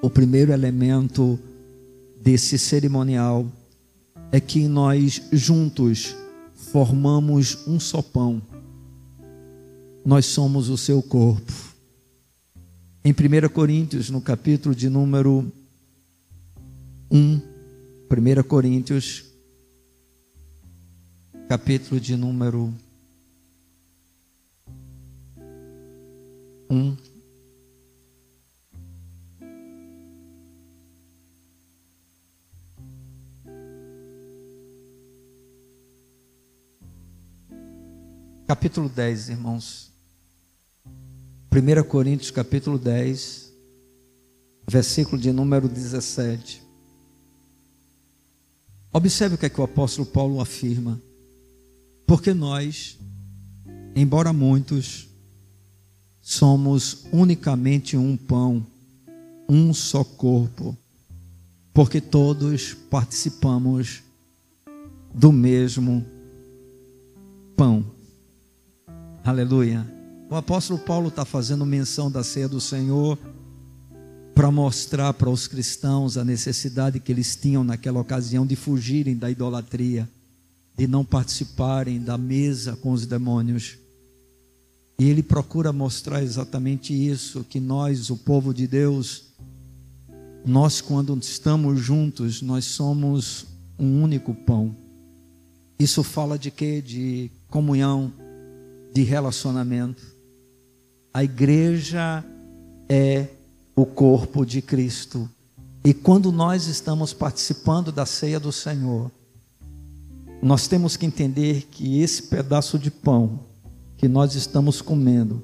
o 0.00 0.08
primeiro 0.08 0.50
elemento 0.50 1.38
desse 2.24 2.58
cerimonial 2.58 3.46
é 4.32 4.40
que 4.40 4.66
nós 4.66 5.22
juntos 5.30 6.16
formamos 6.72 7.68
um 7.68 7.78
só 7.78 8.02
pão 8.02 8.42
nós 10.04 10.26
somos 10.26 10.68
o 10.68 10.76
seu 10.76 11.02
corpo. 11.02 11.52
Em 13.02 13.12
1 13.12 13.48
Coríntios, 13.48 14.10
no 14.10 14.20
capítulo 14.20 14.74
de 14.74 14.88
número 14.88 15.50
1, 17.10 17.40
1 18.10 18.42
Coríntios, 18.46 19.24
capítulo 21.48 21.98
de 21.98 22.16
número 22.16 22.72
1, 26.68 26.96
capítulo 38.46 38.88
10, 38.90 39.30
irmãos. 39.30 39.90
1 41.50 41.88
Coríntios 41.88 42.30
capítulo 42.30 42.78
10, 42.78 43.52
versículo 44.68 45.20
de 45.20 45.32
número 45.32 45.68
17. 45.68 46.62
Observe 48.92 49.36
o 49.36 49.38
que 49.38 49.46
é 49.46 49.48
que 49.48 49.60
o 49.60 49.64
apóstolo 49.64 50.06
Paulo 50.06 50.40
afirma. 50.40 51.00
Porque 52.06 52.34
nós, 52.34 52.98
embora 53.96 54.32
muitos, 54.32 55.08
somos 56.20 57.06
unicamente 57.12 57.96
um 57.96 58.14
pão, 58.16 58.64
um 59.48 59.72
só 59.72 60.04
corpo, 60.04 60.76
porque 61.72 62.00
todos 62.00 62.74
participamos 62.74 64.02
do 65.14 65.32
mesmo 65.32 66.04
pão. 67.56 67.93
Aleluia. 69.24 69.90
O 70.28 70.34
apóstolo 70.34 70.78
Paulo 70.78 71.08
está 71.08 71.24
fazendo 71.24 71.64
menção 71.64 72.10
da 72.10 72.22
ceia 72.22 72.46
do 72.46 72.60
Senhor 72.60 73.18
para 74.34 74.50
mostrar 74.50 75.14
para 75.14 75.30
os 75.30 75.46
cristãos 75.46 76.18
a 76.18 76.24
necessidade 76.24 77.00
que 77.00 77.10
eles 77.10 77.34
tinham 77.34 77.64
naquela 77.64 77.98
ocasião 77.98 78.46
de 78.46 78.54
fugirem 78.54 79.16
da 79.16 79.30
idolatria, 79.30 80.06
de 80.76 80.86
não 80.86 81.06
participarem 81.06 82.02
da 82.02 82.18
mesa 82.18 82.76
com 82.76 82.92
os 82.92 83.06
demônios. 83.06 83.78
E 84.98 85.08
ele 85.08 85.22
procura 85.22 85.72
mostrar 85.72 86.22
exatamente 86.22 86.92
isso, 86.92 87.44
que 87.44 87.58
nós, 87.58 88.10
o 88.10 88.18
povo 88.18 88.52
de 88.52 88.66
Deus, 88.66 89.28
nós 90.44 90.82
quando 90.82 91.16
estamos 91.16 91.80
juntos, 91.80 92.42
nós 92.42 92.66
somos 92.66 93.46
um 93.78 94.02
único 94.02 94.34
pão. 94.34 94.76
Isso 95.78 96.02
fala 96.02 96.38
de 96.38 96.50
quê? 96.50 96.82
De 96.82 97.30
comunhão, 97.48 98.12
de 98.94 99.02
relacionamento. 99.02 100.02
A 101.12 101.24
igreja 101.24 102.24
é 102.88 103.26
o 103.74 103.84
corpo 103.84 104.46
de 104.46 104.62
Cristo. 104.62 105.28
E 105.84 105.92
quando 105.92 106.30
nós 106.30 106.68
estamos 106.68 107.12
participando 107.12 107.90
da 107.90 108.06
ceia 108.06 108.38
do 108.38 108.52
Senhor, 108.52 109.10
nós 110.40 110.68
temos 110.68 110.96
que 110.96 111.04
entender 111.04 111.66
que 111.70 112.00
esse 112.00 112.22
pedaço 112.22 112.78
de 112.78 112.90
pão 112.90 113.40
que 113.96 114.06
nós 114.06 114.36
estamos 114.36 114.80
comendo, 114.80 115.42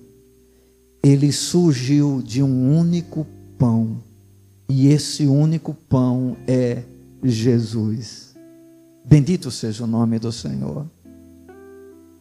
ele 1.02 1.32
surgiu 1.32 2.22
de 2.22 2.42
um 2.42 2.78
único 2.78 3.26
pão. 3.58 4.00
E 4.68 4.86
esse 4.88 5.26
único 5.26 5.74
pão 5.74 6.36
é 6.46 6.84
Jesus. 7.24 8.36
Bendito 9.04 9.50
seja 9.50 9.82
o 9.82 9.88
nome 9.88 10.20
do 10.20 10.30
Senhor. 10.30 10.86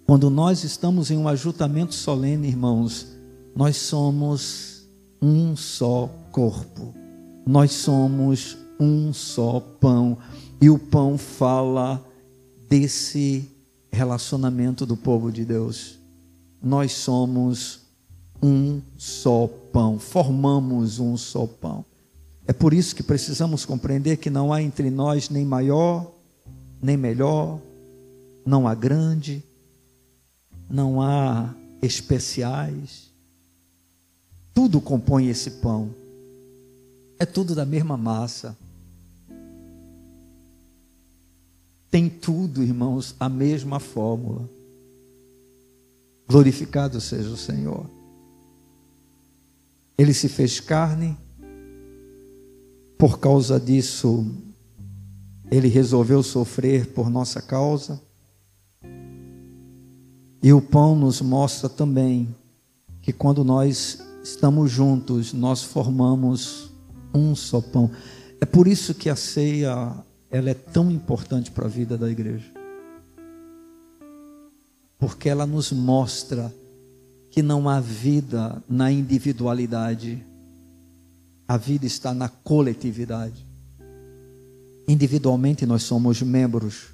Quando 0.09 0.31
nós 0.31 0.63
estamos 0.63 1.11
em 1.11 1.17
um 1.19 1.27
ajuntamento 1.27 1.93
solene, 1.93 2.47
irmãos, 2.47 3.05
Nós 3.55 3.77
somos 3.77 4.89
um 5.21 5.55
só 5.55 6.09
corpo. 6.31 6.95
Nós 7.45 7.73
somos 7.73 8.57
um 8.79 9.13
só 9.13 9.59
pão. 9.59 10.17
E 10.59 10.67
o 10.67 10.79
pão 10.79 11.15
fala 11.15 12.03
desse 12.67 13.47
relacionamento 13.91 14.83
do 14.83 14.97
povo 14.97 15.31
de 15.31 15.45
Deus. 15.45 15.99
Nós 16.59 16.91
somos 16.91 17.81
um 18.41 18.81
só 18.97 19.47
pão, 19.71 19.99
formamos 19.99 20.97
um 20.97 21.15
só 21.17 21.45
pão. 21.45 21.85
É 22.47 22.51
por 22.51 22.73
isso 22.73 22.95
que 22.95 23.03
precisamos 23.03 23.63
compreender 23.63 24.17
que 24.17 24.31
não 24.31 24.51
há 24.51 24.59
entre 24.59 24.89
nós 24.89 25.29
nem 25.29 25.45
maior, 25.45 26.11
nem 26.81 26.97
melhor, 26.97 27.59
não 28.43 28.67
há 28.67 28.73
grande, 28.73 29.43
não 30.69 31.01
há 31.01 31.53
especiais. 31.81 33.09
Tudo 34.53 34.79
compõe 34.79 35.27
esse 35.27 35.51
pão. 35.51 35.93
É 37.17 37.25
tudo 37.25 37.55
da 37.55 37.65
mesma 37.65 37.97
massa. 37.97 38.57
Tem 41.89 42.07
tudo, 42.07 42.61
irmãos, 42.61 43.15
a 43.19 43.27
mesma 43.27 43.79
fórmula. 43.79 44.47
Glorificado 46.27 47.01
seja 47.01 47.29
o 47.29 47.37
Senhor. 47.37 47.89
Ele 49.97 50.13
se 50.13 50.29
fez 50.29 50.59
carne, 50.59 51.17
por 52.97 53.17
causa 53.19 53.59
disso, 53.59 54.25
ele 55.49 55.67
resolveu 55.67 56.21
sofrer 56.21 56.87
por 56.87 57.09
nossa 57.09 57.41
causa. 57.41 57.99
E 60.41 60.53
o 60.53 60.61
pão 60.61 60.95
nos 60.95 61.21
mostra 61.21 61.67
também 61.67 62.33
que 63.01 63.11
quando 63.11 63.43
nós 63.43 63.99
estamos 64.23 64.71
juntos, 64.71 65.33
nós 65.33 65.63
formamos 65.63 66.71
um 67.13 67.35
só 67.35 67.59
pão. 67.59 67.91
É 68.39 68.45
por 68.45 68.67
isso 68.67 68.93
que 68.93 69.09
a 69.09 69.15
ceia 69.15 69.93
ela 70.31 70.49
é 70.49 70.53
tão 70.53 70.89
importante 70.91 71.51
para 71.51 71.65
a 71.65 71.69
vida 71.69 71.97
da 71.97 72.09
igreja. 72.09 72.51
Porque 74.97 75.27
ela 75.27 75.45
nos 75.45 75.71
mostra 75.71 76.53
que 77.31 77.41
não 77.41 77.67
há 77.67 77.79
vida 77.79 78.61
na 78.67 78.91
individualidade. 78.91 80.23
A 81.47 81.57
vida 81.57 81.85
está 81.85 82.13
na 82.13 82.29
coletividade. 82.29 83.45
Individualmente 84.87 85.65
nós 85.65 85.83
somos 85.83 86.21
membros, 86.21 86.87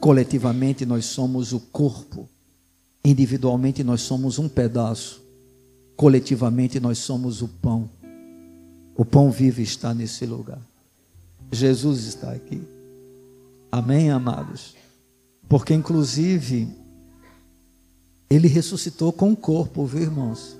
coletivamente 0.00 0.84
nós 0.84 1.06
somos 1.06 1.52
o 1.52 1.60
corpo. 1.60 2.28
Individualmente 3.04 3.82
nós 3.82 4.02
somos 4.02 4.38
um 4.38 4.48
pedaço, 4.48 5.22
coletivamente 5.96 6.78
nós 6.78 6.98
somos 6.98 7.42
o 7.42 7.48
pão. 7.48 7.88
O 8.96 9.04
pão 9.04 9.30
vivo 9.30 9.60
está 9.60 9.94
nesse 9.94 10.26
lugar. 10.26 10.60
Jesus 11.50 12.04
está 12.04 12.32
aqui. 12.32 12.62
Amém, 13.72 14.10
amados? 14.10 14.74
Porque, 15.48 15.72
inclusive, 15.72 16.68
ele 18.28 18.46
ressuscitou 18.46 19.12
com 19.12 19.32
o 19.32 19.36
corpo, 19.36 19.84
viu, 19.86 20.02
irmãos? 20.02 20.56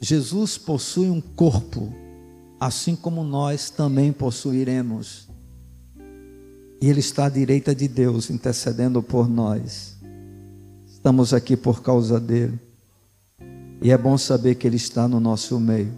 Jesus 0.00 0.58
possui 0.58 1.08
um 1.08 1.20
corpo, 1.20 1.90
assim 2.60 2.94
como 2.94 3.24
nós 3.24 3.70
também 3.70 4.12
possuiremos. 4.12 5.28
E 6.80 6.90
Ele 6.90 7.00
está 7.00 7.24
à 7.24 7.28
direita 7.30 7.74
de 7.74 7.88
Deus, 7.88 8.28
intercedendo 8.28 9.02
por 9.02 9.26
nós. 9.26 9.93
Estamos 11.04 11.34
aqui 11.34 11.54
por 11.54 11.82
causa 11.82 12.18
dele. 12.18 12.58
E 13.82 13.90
é 13.90 13.98
bom 13.98 14.16
saber 14.16 14.54
que 14.54 14.66
ele 14.66 14.76
está 14.76 15.06
no 15.06 15.20
nosso 15.20 15.60
meio. 15.60 15.92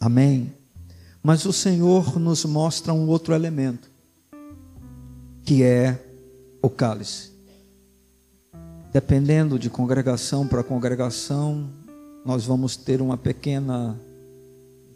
Amém? 0.00 0.52
Mas 1.22 1.44
o 1.44 1.52
Senhor 1.52 2.18
nos 2.18 2.44
mostra 2.44 2.92
um 2.92 3.06
outro 3.06 3.32
elemento, 3.32 3.88
que 5.44 5.62
é 5.62 6.04
o 6.60 6.68
cálice. 6.68 7.30
Dependendo 8.92 9.56
de 9.56 9.70
congregação 9.70 10.48
para 10.48 10.64
congregação, 10.64 11.70
nós 12.26 12.44
vamos 12.44 12.74
ter 12.74 13.00
uma 13.00 13.16
pequena 13.16 13.96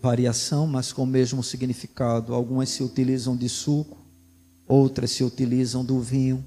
variação, 0.03 0.67
mas 0.67 0.93
com 0.93 1.05
o 1.05 1.07
mesmo 1.07 1.45
significado. 1.45 2.35
Algumas 2.35 2.71
se 2.71 2.83
utilizam 2.83 3.37
de 3.37 3.49
suco, 3.49 3.99
outras 4.67 5.13
se 5.13 5.23
utilizam 5.23 5.85
do 5.85 6.01
vinho, 6.01 6.45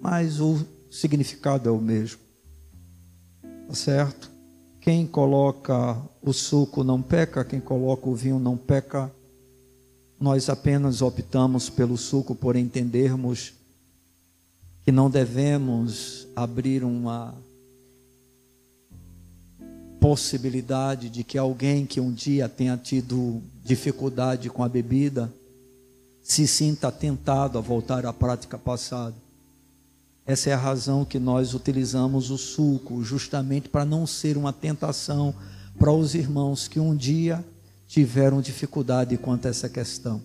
mas 0.00 0.38
o 0.38 0.75
significado 0.90 1.68
é 1.68 1.72
o 1.72 1.80
mesmo. 1.80 2.20
Tá 3.68 3.74
certo? 3.74 4.30
Quem 4.80 5.06
coloca 5.06 6.00
o 6.22 6.32
suco 6.32 6.84
não 6.84 7.02
peca, 7.02 7.44
quem 7.44 7.60
coloca 7.60 8.08
o 8.08 8.14
vinho 8.14 8.38
não 8.38 8.56
peca. 8.56 9.10
Nós 10.18 10.48
apenas 10.48 11.02
optamos 11.02 11.68
pelo 11.68 11.96
suco 11.96 12.34
por 12.34 12.56
entendermos 12.56 13.54
que 14.82 14.92
não 14.92 15.10
devemos 15.10 16.28
abrir 16.36 16.84
uma 16.84 17.34
possibilidade 20.00 21.10
de 21.10 21.24
que 21.24 21.36
alguém 21.36 21.84
que 21.84 22.00
um 22.00 22.12
dia 22.12 22.48
tenha 22.48 22.76
tido 22.76 23.42
dificuldade 23.64 24.48
com 24.48 24.62
a 24.62 24.68
bebida 24.68 25.32
se 26.22 26.46
sinta 26.46 26.92
tentado 26.92 27.58
a 27.58 27.60
voltar 27.60 28.06
à 28.06 28.12
prática 28.12 28.56
passada. 28.56 29.25
Essa 30.26 30.50
é 30.50 30.52
a 30.52 30.58
razão 30.58 31.04
que 31.04 31.20
nós 31.20 31.54
utilizamos 31.54 32.30
o 32.30 32.36
suco, 32.36 33.00
justamente 33.04 33.68
para 33.68 33.84
não 33.84 34.06
ser 34.06 34.36
uma 34.36 34.52
tentação 34.52 35.32
para 35.78 35.92
os 35.92 36.16
irmãos 36.16 36.66
que 36.66 36.80
um 36.80 36.96
dia 36.96 37.44
tiveram 37.86 38.40
dificuldade 38.40 39.16
quanto 39.16 39.46
a 39.46 39.50
essa 39.50 39.68
questão. 39.68 40.20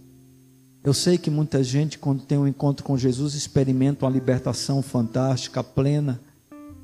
Eu 0.84 0.96
sei 0.96 1.20
que 1.20 1.30
muita 1.30 1.64
gente, 1.64 2.00
quando 2.00 2.24
tem 2.24 2.36
um 2.36 2.48
encontro 2.48 2.84
com 2.84 2.98
Jesus, 2.98 3.36
experimenta 3.36 4.04
uma 4.04 4.12
libertação 4.12 4.82
fantástica, 4.82 5.64
plena, 5.64 6.20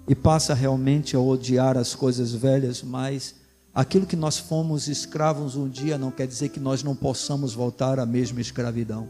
e 0.08 0.13
passa 0.13 0.53
realmente 0.53 1.15
a 1.15 1.19
odiar 1.19 1.75
as 1.75 1.95
coisas 1.95 2.32
velhas, 2.32 2.84
mas 2.84 3.34
aquilo 3.73 4.06
que 4.06 4.15
nós 4.15 4.38
fomos 4.38 4.88
escravos 4.88 5.56
um 5.56 5.67
dia 5.67 5.97
não 5.97 6.12
quer 6.12 6.27
dizer 6.27 6.49
que 6.49 6.60
nós 6.60 6.84
não 6.84 6.95
possamos 6.95 7.56
voltar 7.56 7.99
à 7.99 8.06
mesma 8.06 8.39
escravidão. 8.39 9.10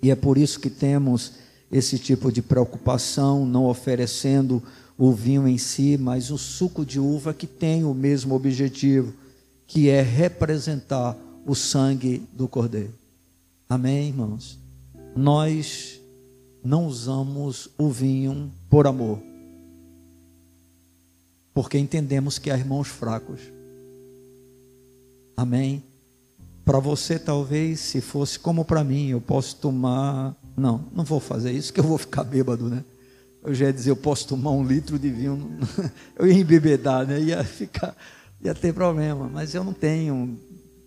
E 0.00 0.10
é 0.10 0.14
por 0.14 0.38
isso 0.38 0.60
que 0.60 0.70
temos 0.70 1.32
esse 1.72 1.98
tipo 1.98 2.30
de 2.30 2.42
preocupação, 2.42 3.46
não 3.46 3.64
oferecendo 3.64 4.62
o 4.98 5.10
vinho 5.10 5.48
em 5.48 5.56
si, 5.56 5.96
mas 5.96 6.30
o 6.30 6.36
suco 6.36 6.84
de 6.84 7.00
uva 7.00 7.32
que 7.32 7.46
tem 7.46 7.82
o 7.82 7.94
mesmo 7.94 8.34
objetivo, 8.34 9.14
que 9.66 9.88
é 9.88 10.02
representar 10.02 11.16
o 11.46 11.54
sangue 11.54 12.28
do 12.30 12.46
Cordeiro. 12.46 12.92
Amém, 13.66 14.08
irmãos? 14.08 14.58
Nós 15.16 15.98
não 16.62 16.86
usamos 16.86 17.70
o 17.78 17.88
vinho 17.88 18.52
por 18.68 18.86
amor, 18.86 19.18
porque 21.54 21.78
entendemos 21.78 22.38
que 22.38 22.50
há 22.50 22.56
irmãos 22.56 22.88
fracos. 22.88 23.40
Amém? 25.34 25.82
Para 26.66 26.78
você, 26.78 27.18
talvez, 27.18 27.80
se 27.80 28.02
fosse 28.02 28.38
como 28.38 28.62
para 28.62 28.84
mim, 28.84 29.08
eu 29.08 29.20
posso 29.20 29.56
tomar 29.56 30.36
não, 30.62 30.84
não 30.94 31.02
vou 31.02 31.18
fazer 31.18 31.50
isso, 31.50 31.72
que 31.72 31.80
eu 31.80 31.84
vou 31.84 31.98
ficar 31.98 32.22
bêbado, 32.22 32.70
né? 32.70 32.84
Eu 33.44 33.52
já 33.52 33.66
ia 33.66 33.72
dizer, 33.72 33.90
eu 33.90 33.96
posso 33.96 34.28
tomar 34.28 34.52
um 34.52 34.64
litro 34.64 34.96
de 34.96 35.10
vinho, 35.10 35.58
eu 36.16 36.28
ia 36.28 36.34
embebedar, 36.34 37.04
né? 37.04 37.20
Ia 37.20 37.42
ficar, 37.42 37.96
ia 38.40 38.54
ter 38.54 38.72
problema. 38.72 39.28
Mas 39.28 39.52
eu 39.52 39.64
não 39.64 39.72
tenho, 39.72 40.38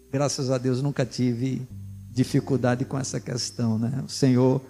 graças 0.10 0.50
a 0.50 0.58
Deus, 0.58 0.82
nunca 0.82 1.06
tive 1.06 1.68
dificuldade 2.10 2.86
com 2.86 2.98
essa 2.98 3.20
questão, 3.20 3.78
né? 3.78 4.02
O 4.06 4.10
Senhor 4.10 4.62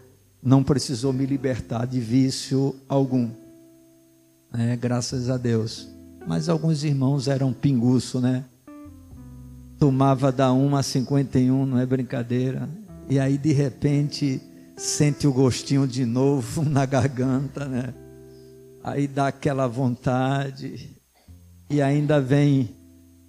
não 0.42 0.64
precisou 0.64 1.14
me 1.14 1.28
libertar 1.28 1.86
de 1.86 2.00
vício 2.00 2.76
algum, 2.90 3.30
né? 4.52 4.76
Graças 4.76 5.30
a 5.30 5.38
Deus. 5.38 5.88
Mas 6.28 6.50
alguns 6.50 6.84
irmãos 6.84 7.28
eram 7.28 7.54
pinguço, 7.54 8.20
né? 8.20 8.44
Tomava 9.78 10.32
da 10.32 10.52
1 10.52 10.76
a 10.76 10.82
51, 10.82 11.64
não 11.68 11.78
é 11.78 11.86
brincadeira. 11.86 12.68
E 13.08 13.20
aí, 13.20 13.38
de 13.38 13.54
repente, 13.54 14.42
sente 14.78 15.28
o 15.28 15.34
gostinho 15.34 15.88
de 15.88 16.06
novo 16.06 16.64
na 16.68 16.86
garganta, 16.86 17.66
né? 17.66 17.94
Aí 18.84 19.08
dá 19.08 19.28
aquela 19.28 19.68
vontade. 19.68 20.96
E 21.70 21.82
ainda 21.82 22.22
vem 22.22 22.70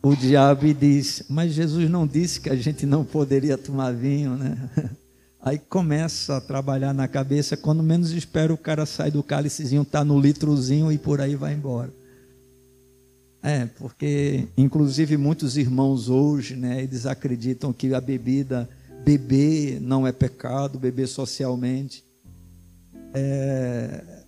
o 0.02 0.14
diabo 0.14 0.66
e 0.66 0.74
diz: 0.74 1.24
Mas 1.28 1.52
Jesus 1.52 1.88
não 1.88 2.06
disse 2.06 2.40
que 2.40 2.50
a 2.50 2.56
gente 2.56 2.84
não 2.84 3.04
poderia 3.04 3.56
tomar 3.56 3.92
vinho, 3.92 4.36
né? 4.36 4.56
Aí 5.40 5.58
começa 5.58 6.38
a 6.38 6.40
trabalhar 6.40 6.92
na 6.92 7.06
cabeça. 7.06 7.56
Quando 7.56 7.80
menos 7.80 8.10
espera, 8.10 8.52
o 8.52 8.58
cara 8.58 8.84
sai 8.84 9.12
do 9.12 9.22
cálicezinho, 9.22 9.82
está 9.82 10.04
no 10.04 10.18
litrozinho 10.18 10.90
e 10.90 10.98
por 10.98 11.20
aí 11.20 11.36
vai 11.36 11.54
embora. 11.54 11.92
É, 13.40 13.64
porque 13.78 14.48
inclusive 14.56 15.16
muitos 15.16 15.56
irmãos 15.56 16.08
hoje, 16.08 16.56
né, 16.56 16.82
eles 16.82 17.06
acreditam 17.06 17.72
que 17.72 17.94
a 17.94 18.00
bebida 18.00 18.68
beber 19.06 19.80
não 19.80 20.04
é 20.04 20.10
pecado, 20.10 20.80
beber 20.80 21.06
socialmente. 21.06 22.04
É, 23.14 24.24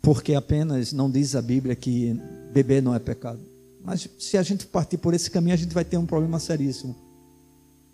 porque 0.00 0.34
apenas 0.34 0.94
não 0.94 1.10
diz 1.10 1.36
a 1.36 1.42
Bíblia 1.42 1.76
que 1.76 2.18
beber 2.50 2.82
não 2.82 2.94
é 2.94 2.98
pecado. 2.98 3.40
Mas 3.84 4.08
se 4.18 4.38
a 4.38 4.42
gente 4.42 4.66
partir 4.66 4.96
por 4.96 5.12
esse 5.12 5.30
caminho, 5.30 5.52
a 5.52 5.58
gente 5.58 5.74
vai 5.74 5.84
ter 5.84 5.98
um 5.98 6.06
problema 6.06 6.38
seríssimo. 6.38 6.96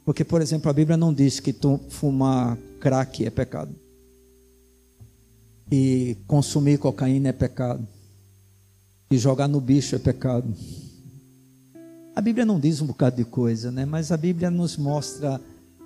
Porque, 0.04 0.24
por 0.24 0.40
exemplo, 0.40 0.70
a 0.70 0.72
Bíblia 0.72 0.96
não 0.96 1.12
diz 1.12 1.40
que 1.40 1.52
fumar 1.88 2.56
crack 2.78 3.26
é 3.26 3.30
pecado. 3.30 3.74
E 5.70 6.16
consumir 6.28 6.78
cocaína 6.78 7.30
é 7.30 7.32
pecado. 7.32 7.86
E 9.10 9.18
jogar 9.18 9.48
no 9.48 9.60
bicho 9.60 9.96
é 9.96 9.98
pecado. 9.98 10.54
A 12.14 12.20
Bíblia 12.20 12.46
não 12.46 12.60
diz 12.60 12.80
um 12.80 12.86
bocado 12.86 13.16
de 13.16 13.24
coisa, 13.24 13.72
né? 13.72 13.84
Mas 13.84 14.12
a 14.12 14.16
Bíblia 14.16 14.50
nos 14.50 14.76
mostra 14.76 15.40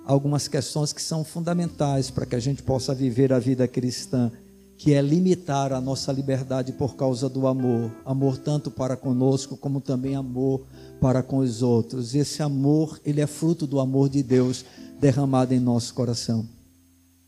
algumas 0.05 0.47
questões 0.47 0.93
que 0.93 1.01
são 1.01 1.23
fundamentais 1.23 2.11
para 2.11 2.25
que 2.25 2.35
a 2.35 2.39
gente 2.39 2.61
possa 2.61 2.93
viver 2.93 3.33
a 3.33 3.39
vida 3.39 3.67
cristã, 3.67 4.31
que 4.77 4.93
é 4.93 5.01
limitar 5.01 5.73
a 5.73 5.81
nossa 5.81 6.11
liberdade 6.11 6.73
por 6.73 6.95
causa 6.95 7.27
do 7.29 7.47
amor, 7.47 7.91
amor 8.05 8.37
tanto 8.37 8.69
para 8.69 8.95
conosco 8.95 9.57
como 9.57 9.81
também 9.81 10.15
amor 10.15 10.65
para 10.99 11.23
com 11.23 11.37
os 11.37 11.61
outros. 11.61 12.13
Esse 12.13 12.43
amor, 12.43 12.99
ele 13.03 13.21
é 13.21 13.27
fruto 13.27 13.65
do 13.65 13.79
amor 13.79 14.09
de 14.09 14.21
Deus 14.21 14.65
derramado 14.99 15.53
em 15.53 15.59
nosso 15.59 15.93
coração. 15.93 16.47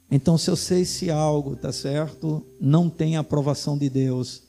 Então, 0.09 0.37
se 0.37 0.49
eu 0.49 0.55
sei 0.55 0.85
se 0.85 1.09
algo, 1.09 1.55
tá 1.55 1.71
certo, 1.71 2.45
não 2.61 2.89
tem 2.89 3.17
aprovação 3.17 3.77
de 3.77 3.89
Deus, 3.89 4.43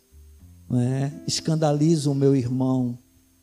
não 0.68 0.80
é? 0.80 1.12
escandaliza 1.26 2.10
o 2.10 2.14
meu 2.14 2.36
irmão, 2.36 2.96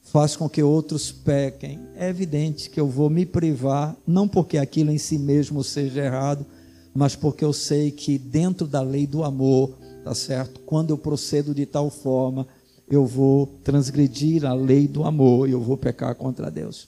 faz 0.05 0.35
com 0.35 0.47
que 0.47 0.61
outros 0.61 1.11
pequem, 1.11 1.79
é 1.95 2.07
evidente 2.07 2.69
que 2.69 2.79
eu 2.79 2.87
vou 2.87 3.09
me 3.09 3.25
privar, 3.25 3.97
não 4.05 4.27
porque 4.27 4.57
aquilo 4.57 4.91
em 4.91 4.97
si 4.97 5.17
mesmo 5.17 5.63
seja 5.63 6.05
errado, 6.05 6.45
mas 6.93 7.15
porque 7.15 7.43
eu 7.43 7.51
sei 7.51 7.91
que 7.91 8.17
dentro 8.17 8.67
da 8.67 8.81
lei 8.81 9.05
do 9.07 9.23
amor, 9.23 9.75
tá 10.03 10.13
certo? 10.13 10.61
Quando 10.61 10.91
eu 10.91 10.97
procedo 10.97 11.53
de 11.53 11.65
tal 11.65 11.89
forma, 11.89 12.47
eu 12.87 13.05
vou 13.05 13.47
transgredir 13.63 14.45
a 14.45 14.53
lei 14.53 14.87
do 14.87 15.03
amor 15.03 15.49
e 15.49 15.51
eu 15.51 15.59
vou 15.59 15.75
pecar 15.75 16.15
contra 16.15 16.51
Deus. 16.51 16.87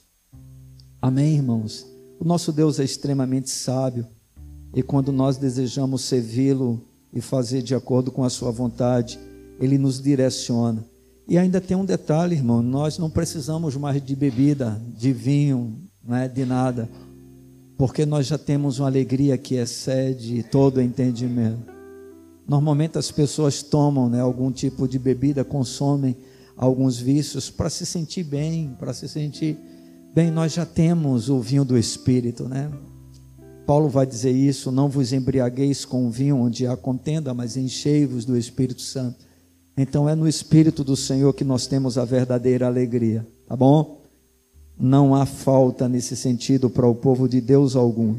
Amém, 1.02 1.34
irmãos? 1.34 1.86
O 2.20 2.24
nosso 2.24 2.52
Deus 2.52 2.78
é 2.78 2.84
extremamente 2.84 3.50
sábio 3.50 4.06
e 4.72 4.82
quando 4.82 5.12
nós 5.12 5.36
desejamos 5.36 6.02
servi-lo 6.02 6.80
e 7.12 7.20
fazer 7.20 7.62
de 7.62 7.74
acordo 7.74 8.12
com 8.12 8.22
a 8.22 8.30
sua 8.30 8.52
vontade, 8.52 9.18
ele 9.60 9.76
nos 9.76 10.00
direciona. 10.00 10.84
E 11.28 11.36
ainda 11.36 11.60
tem 11.60 11.76
um 11.76 11.84
detalhe, 11.84 12.34
irmão: 12.34 12.62
nós 12.62 12.96
não 12.98 13.10
precisamos 13.10 13.76
mais 13.76 14.02
de 14.02 14.16
bebida, 14.16 14.80
de 14.96 15.12
vinho, 15.12 15.76
né, 16.02 16.26
de 16.26 16.46
nada, 16.46 16.88
porque 17.76 18.06
nós 18.06 18.26
já 18.26 18.38
temos 18.38 18.78
uma 18.78 18.88
alegria 18.88 19.36
que 19.36 19.56
excede 19.56 20.42
todo 20.42 20.80
entendimento. 20.80 21.76
Normalmente 22.48 22.96
as 22.96 23.10
pessoas 23.10 23.62
tomam 23.62 24.08
né, 24.08 24.22
algum 24.22 24.50
tipo 24.50 24.88
de 24.88 24.98
bebida, 24.98 25.44
consomem 25.44 26.16
alguns 26.56 26.98
vícios 26.98 27.50
para 27.50 27.68
se 27.68 27.84
sentir 27.84 28.24
bem, 28.24 28.74
para 28.78 28.94
se 28.94 29.06
sentir 29.06 29.58
bem. 30.14 30.30
Nós 30.30 30.54
já 30.54 30.64
temos 30.64 31.28
o 31.28 31.40
vinho 31.40 31.64
do 31.64 31.76
Espírito, 31.76 32.48
né? 32.48 32.70
Paulo 33.66 33.90
vai 33.90 34.06
dizer 34.06 34.32
isso: 34.32 34.72
não 34.72 34.88
vos 34.88 35.12
embriagueis 35.12 35.84
com 35.84 36.10
vinho 36.10 36.38
onde 36.38 36.66
há 36.66 36.74
contenda, 36.74 37.34
mas 37.34 37.54
enchei-vos 37.54 38.24
do 38.24 38.34
Espírito 38.34 38.80
Santo. 38.80 39.27
Então 39.80 40.08
é 40.08 40.14
no 40.16 40.26
Espírito 40.26 40.82
do 40.82 40.96
Senhor 40.96 41.32
que 41.32 41.44
nós 41.44 41.68
temos 41.68 41.96
a 41.96 42.04
verdadeira 42.04 42.66
alegria, 42.66 43.24
tá 43.46 43.54
bom? 43.54 44.00
Não 44.76 45.14
há 45.14 45.24
falta 45.24 45.88
nesse 45.88 46.16
sentido 46.16 46.68
para 46.68 46.88
o 46.88 46.96
povo 46.96 47.28
de 47.28 47.40
Deus 47.40 47.76
algum. 47.76 48.16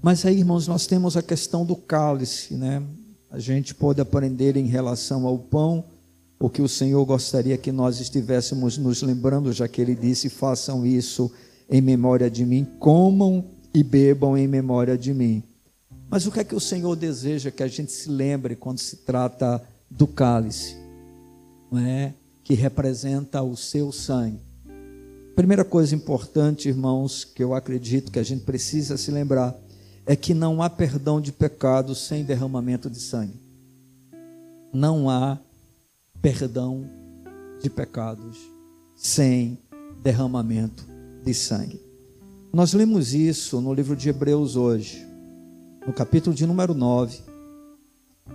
Mas 0.00 0.24
aí, 0.24 0.38
irmãos, 0.38 0.66
nós 0.66 0.86
temos 0.86 1.18
a 1.18 1.22
questão 1.22 1.66
do 1.66 1.76
cálice, 1.76 2.54
né? 2.54 2.82
A 3.30 3.38
gente 3.38 3.74
pode 3.74 4.00
aprender 4.00 4.56
em 4.56 4.64
relação 4.64 5.26
ao 5.26 5.38
pão 5.38 5.84
o 6.40 6.48
que 6.48 6.62
o 6.62 6.68
Senhor 6.68 7.04
gostaria 7.04 7.58
que 7.58 7.70
nós 7.70 8.00
estivéssemos 8.00 8.78
nos 8.78 9.02
lembrando, 9.02 9.52
já 9.52 9.68
que 9.68 9.82
ele 9.82 9.94
disse: 9.94 10.30
façam 10.30 10.86
isso 10.86 11.30
em 11.68 11.82
memória 11.82 12.30
de 12.30 12.46
mim, 12.46 12.66
comam 12.78 13.44
e 13.74 13.82
bebam 13.82 14.34
em 14.34 14.48
memória 14.48 14.96
de 14.96 15.12
mim. 15.12 15.42
Mas 16.08 16.26
o 16.26 16.32
que 16.32 16.40
é 16.40 16.44
que 16.44 16.54
o 16.54 16.60
Senhor 16.60 16.96
deseja 16.96 17.50
que 17.50 17.62
a 17.62 17.68
gente 17.68 17.92
se 17.92 18.08
lembre 18.08 18.56
quando 18.56 18.78
se 18.78 18.98
trata 18.98 19.62
do 19.96 20.06
cálice, 20.06 20.76
não 21.70 21.78
é? 21.78 22.14
que 22.42 22.52
representa 22.52 23.42
o 23.42 23.56
seu 23.56 23.90
sangue. 23.90 24.40
Primeira 25.34 25.64
coisa 25.64 25.94
importante, 25.94 26.68
irmãos, 26.68 27.24
que 27.24 27.42
eu 27.42 27.54
acredito 27.54 28.12
que 28.12 28.18
a 28.18 28.22
gente 28.22 28.44
precisa 28.44 28.96
se 28.96 29.10
lembrar, 29.10 29.56
é 30.04 30.14
que 30.14 30.34
não 30.34 30.62
há 30.62 30.68
perdão 30.68 31.20
de 31.20 31.32
pecados 31.32 32.06
sem 32.06 32.22
derramamento 32.22 32.90
de 32.90 33.00
sangue. 33.00 33.40
Não 34.72 35.08
há 35.08 35.38
perdão 36.20 36.84
de 37.62 37.70
pecados 37.70 38.38
sem 38.94 39.58
derramamento 40.02 40.84
de 41.24 41.32
sangue. 41.32 41.80
Nós 42.52 42.74
lemos 42.74 43.14
isso 43.14 43.60
no 43.60 43.72
livro 43.72 43.96
de 43.96 44.10
Hebreus 44.10 44.54
hoje, 44.54 45.04
no 45.86 45.92
capítulo 45.92 46.36
de 46.36 46.46
número 46.46 46.74
9 46.74 47.33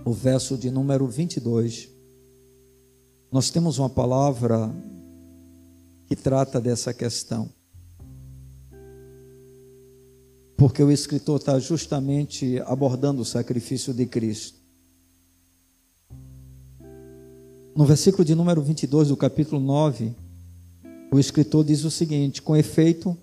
o 0.04 0.12
verso 0.12 0.56
de 0.56 0.70
número 0.70 1.06
22. 1.06 1.88
Nós 3.30 3.50
temos 3.50 3.78
uma 3.78 3.88
palavra 3.88 4.74
que 6.06 6.16
trata 6.16 6.60
dessa 6.60 6.92
questão. 6.92 7.48
Porque 10.56 10.82
o 10.82 10.90
escritor 10.90 11.38
está 11.38 11.58
justamente 11.58 12.60
abordando 12.66 13.22
o 13.22 13.24
sacrifício 13.24 13.94
de 13.94 14.06
Cristo. 14.06 14.58
No 17.74 17.84
versículo 17.84 18.24
de 18.24 18.34
número 18.34 18.60
22 18.60 19.08
do 19.08 19.16
capítulo 19.16 19.60
9, 19.60 20.14
o 21.12 21.18
escritor 21.18 21.64
diz 21.64 21.84
o 21.84 21.90
seguinte: 21.90 22.42
Com 22.42 22.56
efeito, 22.56 23.16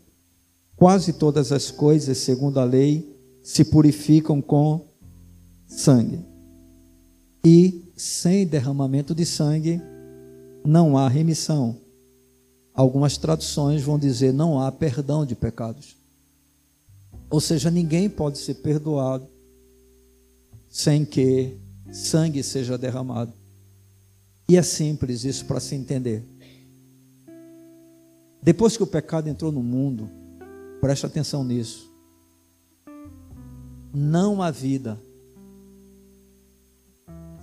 quase 0.76 1.14
todas 1.14 1.52
as 1.52 1.70
coisas, 1.70 2.18
segundo 2.18 2.60
a 2.60 2.64
lei, 2.64 3.16
se 3.44 3.66
purificam 3.66 4.42
com 4.42 4.88
sangue 5.68 6.37
e 7.44 7.92
sem 7.96 8.46
derramamento 8.46 9.16
de 9.16 9.26
sangue 9.26 9.82
não 10.66 10.98
há 10.98 11.08
remissão. 11.08 11.78
Algumas 12.74 13.18
traduções 13.18 13.82
vão 13.82 13.98
dizer 13.98 14.34
não 14.34 14.60
há 14.60 14.72
perdão 14.72 15.26
de 15.26 15.36
pecados. 15.36 15.96
Ou 17.30 17.42
seja, 17.42 17.72
ninguém 17.72 18.10
pode 18.10 18.38
ser 18.38 18.56
perdoado 18.56 19.28
sem 20.70 21.04
que 21.04 21.58
sangue 21.92 22.44
seja 22.44 22.78
derramado. 22.78 23.34
E 24.48 24.56
é 24.56 24.62
simples 24.62 25.24
isso 25.26 25.46
para 25.46 25.60
se 25.60 25.76
entender. 25.76 26.24
Depois 28.42 28.78
que 28.78 28.84
o 28.84 28.88
pecado 28.88 29.28
entrou 29.28 29.52
no 29.52 29.64
mundo, 29.64 30.10
preste 30.80 31.06
atenção 31.06 31.44
nisso. 31.44 31.92
Não 33.94 34.42
há 34.42 34.52
vida 34.52 35.00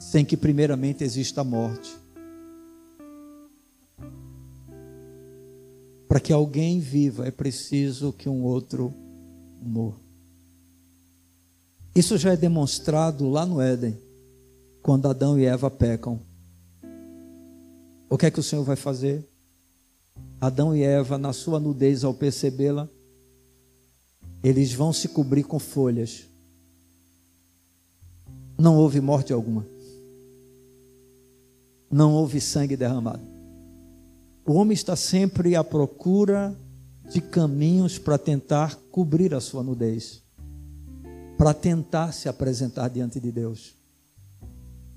sem 0.05 0.23
que 0.23 0.37
primeiramente 0.37 1.03
exista 1.03 1.41
a 1.41 1.45
morte. 1.45 1.97
Para 6.07 6.21
que 6.21 6.33
alguém 6.33 6.79
viva, 6.79 7.27
é 7.27 7.31
preciso 7.31 8.13
que 8.13 8.29
um 8.29 8.45
outro 8.45 8.95
morra. 9.61 9.99
Isso 11.95 12.19
já 12.19 12.33
é 12.33 12.37
demonstrado 12.37 13.29
lá 13.29 13.47
no 13.47 13.61
Éden, 13.61 13.97
quando 14.83 15.09
Adão 15.09 15.39
e 15.39 15.47
Eva 15.47 15.71
pecam. 15.71 16.21
O 18.09 18.19
que 18.19 18.27
é 18.27 18.31
que 18.31 18.41
o 18.41 18.43
Senhor 18.43 18.63
vai 18.63 18.77
fazer? 18.77 19.27
Adão 20.41 20.77
e 20.77 20.83
Eva, 20.83 21.17
na 21.17 21.33
sua 21.33 21.59
nudez, 21.59 22.05
ao 22.05 22.13
percebê-la, 22.13 22.89
eles 24.45 24.73
vão 24.75 24.93
se 24.93 25.09
cobrir 25.09 25.45
com 25.45 25.59
folhas. 25.59 26.27
Não 28.57 28.77
houve 28.77 29.01
morte 29.01 29.33
alguma 29.33 29.74
não 31.95 32.13
houve 32.13 32.41
sangue 32.41 32.77
derramado. 32.77 33.23
O 34.45 34.55
homem 34.55 34.75
está 34.75 34.97
sempre 34.97 35.55
à 35.55 35.63
procura 35.63 36.53
de 37.09 37.21
caminhos 37.21 37.99
para 37.99 38.19
tentar 38.19 38.75
cobrir 38.91 39.33
a 39.33 39.41
sua 39.41 39.63
nudez, 39.63 40.21
para 41.39 41.55
tentar 41.55 42.11
se 42.11 42.29
apresentar 42.29 42.89
diante 42.89 43.21
de 43.21 43.31
Deus. 43.31 43.77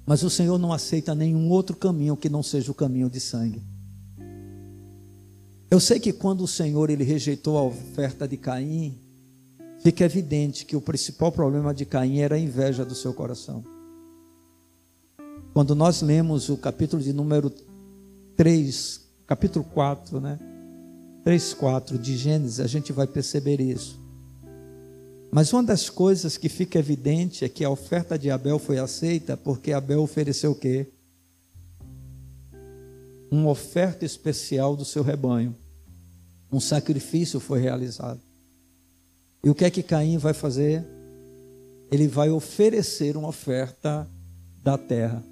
Mas 0.07 0.23
o 0.23 0.29
Senhor 0.29 0.57
não 0.57 0.73
aceita 0.73 1.13
nenhum 1.13 1.51
outro 1.51 1.75
caminho 1.75 2.17
que 2.17 2.29
não 2.29 2.41
seja 2.41 2.71
o 2.71 2.75
caminho 2.75 3.11
de 3.11 3.19
sangue. 3.19 3.61
Eu 5.69 5.79
sei 5.79 5.99
que 5.99 6.11
quando 6.11 6.41
o 6.41 6.47
Senhor 6.47 6.89
ele 6.89 7.03
rejeitou 7.03 7.59
a 7.59 7.63
oferta 7.63 8.27
de 8.27 8.37
Caim, 8.37 8.97
fica 9.83 10.03
evidente 10.03 10.65
que 10.65 10.75
o 10.75 10.81
principal 10.81 11.31
problema 11.31 11.75
de 11.75 11.85
Caim 11.85 12.17
era 12.17 12.37
a 12.37 12.39
inveja 12.39 12.83
do 12.83 12.95
seu 12.95 13.13
coração. 13.13 13.76
Quando 15.57 15.73
nós 15.73 16.03
lemos 16.03 16.49
o 16.49 16.55
capítulo 16.55 17.01
de 17.01 17.11
número 17.11 17.51
3, 18.35 19.09
capítulo 19.25 19.65
4, 19.65 20.19
né? 20.19 20.37
3, 21.23 21.55
4 21.55 21.97
de 21.97 22.15
Gênesis, 22.15 22.59
a 22.59 22.67
gente 22.67 22.93
vai 22.93 23.07
perceber 23.07 23.59
isso. 23.59 23.99
Mas 25.31 25.51
uma 25.51 25.63
das 25.63 25.89
coisas 25.89 26.37
que 26.37 26.47
fica 26.47 26.77
evidente 26.77 27.43
é 27.43 27.49
que 27.49 27.65
a 27.65 27.71
oferta 27.71 28.19
de 28.19 28.29
Abel 28.29 28.59
foi 28.59 28.77
aceita 28.77 29.35
porque 29.35 29.73
Abel 29.73 30.03
ofereceu 30.03 30.51
o 30.51 30.55
quê? 30.55 30.91
uma 33.31 33.49
oferta 33.49 34.05
especial 34.05 34.75
do 34.75 34.85
seu 34.85 35.01
rebanho. 35.01 35.55
Um 36.51 36.59
sacrifício 36.59 37.39
foi 37.39 37.61
realizado. 37.61 38.21
E 39.43 39.49
o 39.49 39.55
que 39.55 39.65
é 39.65 39.71
que 39.71 39.81
Caim 39.81 40.19
vai 40.19 40.35
fazer? 40.35 40.85
Ele 41.91 42.07
vai 42.07 42.29
oferecer 42.29 43.17
uma 43.17 43.29
oferta 43.29 44.07
da 44.61 44.77
terra. 44.77 45.23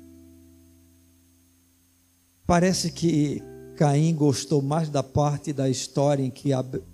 Parece 2.47 2.91
que 2.91 3.41
Caim 3.75 4.13
gostou 4.15 4.61
mais 4.61 4.89
da 4.89 5.01
parte 5.01 5.51
da 5.51 5.69
história 5.69 6.23
em 6.23 6.29
que 6.29 6.51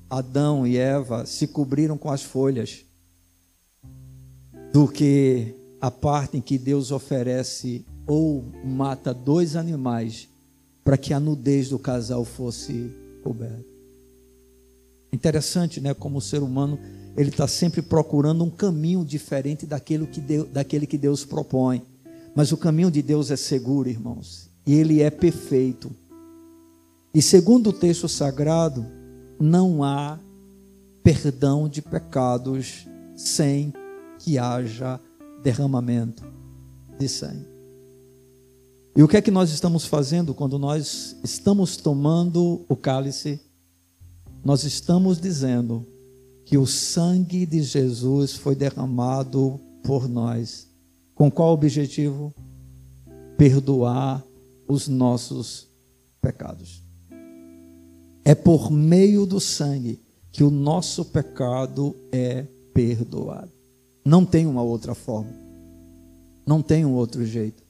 Adão 0.09 0.65
e 0.65 0.77
Eva 0.77 1.25
se 1.25 1.47
cobriram 1.47 1.97
com 1.97 2.09
as 2.09 2.23
folhas 2.23 2.85
do 4.71 4.87
que 4.87 5.53
a 5.79 5.91
parte 5.91 6.37
em 6.37 6.41
que 6.41 6.57
Deus 6.57 6.91
oferece 6.91 7.85
ou 8.07 8.43
mata 8.63 9.13
dois 9.13 9.55
animais 9.55 10.29
para 10.83 10.97
que 10.97 11.13
a 11.13 11.19
nudez 11.19 11.69
do 11.69 11.77
casal 11.77 12.23
fosse 12.23 12.91
coberta. 13.23 13.65
Interessante, 15.11 15.81
né? 15.81 15.93
Como 15.93 16.19
o 16.19 16.21
ser 16.21 16.41
humano 16.41 16.79
ele 17.17 17.29
está 17.29 17.47
sempre 17.47 17.81
procurando 17.81 18.43
um 18.43 18.49
caminho 18.49 19.03
diferente 19.03 19.65
daquele 19.65 20.07
que, 20.07 20.21
Deus, 20.21 20.49
daquele 20.49 20.87
que 20.87 20.97
Deus 20.97 21.25
propõe. 21.25 21.83
Mas 22.33 22.53
o 22.53 22.57
caminho 22.57 22.89
de 22.89 23.01
Deus 23.01 23.29
é 23.29 23.35
seguro, 23.35 23.89
irmãos, 23.89 24.50
ele 24.65 25.01
é 25.01 25.09
perfeito. 25.09 25.91
E 27.13 27.21
segundo 27.21 27.71
o 27.71 27.73
texto 27.73 28.07
sagrado, 28.07 28.85
não 29.39 29.83
há 29.83 30.19
perdão 31.03 31.67
de 31.67 31.81
pecados 31.81 32.87
sem 33.15 33.73
que 34.19 34.37
haja 34.37 34.99
derramamento 35.43 36.23
de 36.97 37.09
sangue. 37.09 37.47
E 38.95 39.01
o 39.01 39.07
que 39.07 39.17
é 39.17 39.21
que 39.21 39.31
nós 39.31 39.51
estamos 39.51 39.85
fazendo 39.85 40.33
quando 40.33 40.59
nós 40.59 41.15
estamos 41.23 41.77
tomando 41.77 42.65
o 42.67 42.75
cálice? 42.75 43.39
Nós 44.43 44.63
estamos 44.63 45.19
dizendo 45.19 45.87
que 46.45 46.57
o 46.57 46.67
sangue 46.67 47.45
de 47.45 47.63
Jesus 47.63 48.33
foi 48.33 48.55
derramado 48.55 49.59
por 49.83 50.09
nós. 50.09 50.67
Com 51.15 51.31
qual 51.31 51.53
objetivo? 51.53 52.33
Perdoar 53.37 54.23
os 54.71 54.87
nossos 54.87 55.67
pecados. 56.21 56.81
É 58.23 58.33
por 58.33 58.71
meio 58.71 59.25
do 59.25 59.39
sangue 59.39 60.01
que 60.31 60.43
o 60.43 60.49
nosso 60.49 61.03
pecado 61.05 61.95
é 62.11 62.45
perdoado. 62.73 63.51
Não 64.05 64.25
tem 64.25 64.47
uma 64.47 64.63
outra 64.63 64.95
forma. 64.95 65.33
Não 66.45 66.61
tem 66.61 66.85
um 66.85 66.93
outro 66.93 67.25
jeito. 67.25 67.63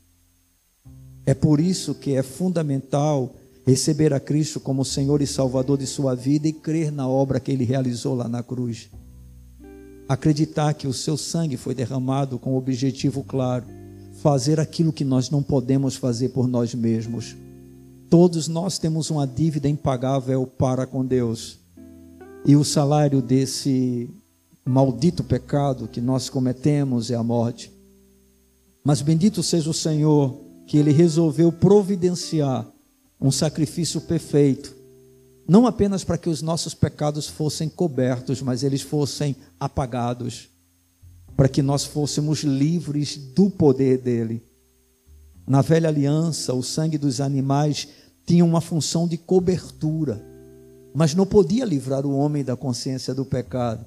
É 1.26 1.34
por 1.34 1.60
isso 1.60 1.95
que 1.95 2.16
é 2.16 2.22
fundamental 2.22 3.34
receber 3.66 4.14
a 4.14 4.20
Cristo 4.20 4.60
como 4.60 4.86
Senhor 4.86 5.22
e 5.22 5.28
Salvador 5.28 5.78
de 5.78 5.88
sua 5.88 6.16
vida 6.16 6.47
e 6.47 6.54
crer 6.54 6.91
na 6.91 7.08
obra 7.08 7.39
que 7.39 7.52
ele 7.52 7.64
realizou 7.64 8.16
lá 8.16 8.28
na 8.28 8.43
cruz. 8.43 8.89
Acreditar 10.08 10.74
que 10.74 10.88
o 10.88 10.93
seu 10.93 11.18
sangue 11.18 11.58
foi 11.58 11.74
derramado 11.74 12.38
com 12.38 12.54
o 12.54 12.58
objetivo 12.58 13.24
claro, 13.24 13.66
fazer 14.22 14.59
aquilo 14.59 14.93
que 14.93 15.03
nós 15.03 15.30
não 15.32 15.41
podemos 15.41 15.95
fazer 15.95 16.30
por 16.30 16.47
nós 16.47 16.76
mesmos. 16.76 17.36
Todos 18.07 18.47
nós 18.47 18.78
temos 18.78 19.09
uma 19.09 19.26
dívida 19.26 19.67
impagável 19.67 20.45
para 20.45 20.86
com 20.86 21.03
Deus. 21.03 21.57
E 22.45 22.55
o 22.55 22.63
salário 22.63 23.22
desse 23.22 24.09
maldito 24.63 25.24
pecado 25.24 25.88
que 25.88 25.99
nós 25.99 26.30
cometemos 26.30 27.09
é 27.09 27.15
a 27.15 27.24
morte. 27.24 27.72
Mas 28.84 29.01
bendito 29.01 29.41
seja 29.41 29.69
o 29.69 29.74
Senhor 29.74 30.39
que 30.67 30.78
ele 30.78 30.91
resolveu 30.91 31.51
providenciar 31.51 32.67
um 33.19 33.32
sacrifício 33.32 34.01
perfeito, 34.01 34.76
não 35.47 35.65
apenas 35.65 36.03
para 36.03 36.17
que 36.17 36.30
os 36.30 36.41
nossos 36.41 36.74
pecados 36.74 37.28
fossem 37.28 37.67
cobertos, 37.67 38.41
mas 38.41 38.63
eles 38.63 38.82
fossem 38.82 39.36
apagados, 39.59 40.49
para 41.41 41.49
que 41.49 41.63
nós 41.63 41.83
fôssemos 41.83 42.43
livres 42.43 43.17
do 43.17 43.49
poder 43.49 43.97
dele. 43.97 44.43
Na 45.47 45.63
velha 45.63 45.89
aliança, 45.89 46.53
o 46.53 46.61
sangue 46.61 46.99
dos 46.99 47.19
animais 47.19 47.87
tinha 48.27 48.45
uma 48.45 48.61
função 48.61 49.07
de 49.07 49.17
cobertura, 49.17 50.23
mas 50.93 51.15
não 51.15 51.25
podia 51.25 51.65
livrar 51.65 52.05
o 52.05 52.15
homem 52.15 52.43
da 52.43 52.55
consciência 52.55 53.11
do 53.11 53.25
pecado. 53.25 53.83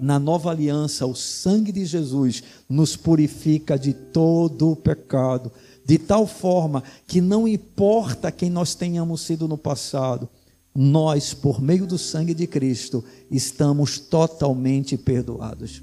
Na 0.00 0.18
nova 0.18 0.50
aliança, 0.50 1.04
o 1.04 1.14
sangue 1.14 1.70
de 1.70 1.84
Jesus 1.84 2.42
nos 2.66 2.96
purifica 2.96 3.78
de 3.78 3.92
todo 3.92 4.70
o 4.70 4.74
pecado, 4.74 5.52
de 5.84 5.98
tal 5.98 6.26
forma 6.26 6.82
que 7.06 7.20
não 7.20 7.46
importa 7.46 8.32
quem 8.32 8.48
nós 8.48 8.74
tenhamos 8.74 9.20
sido 9.20 9.46
no 9.46 9.58
passado, 9.58 10.30
nós, 10.74 11.34
por 11.34 11.60
meio 11.60 11.86
do 11.86 11.98
sangue 11.98 12.32
de 12.32 12.46
Cristo, 12.46 13.04
estamos 13.30 13.98
totalmente 13.98 14.96
perdoados. 14.96 15.82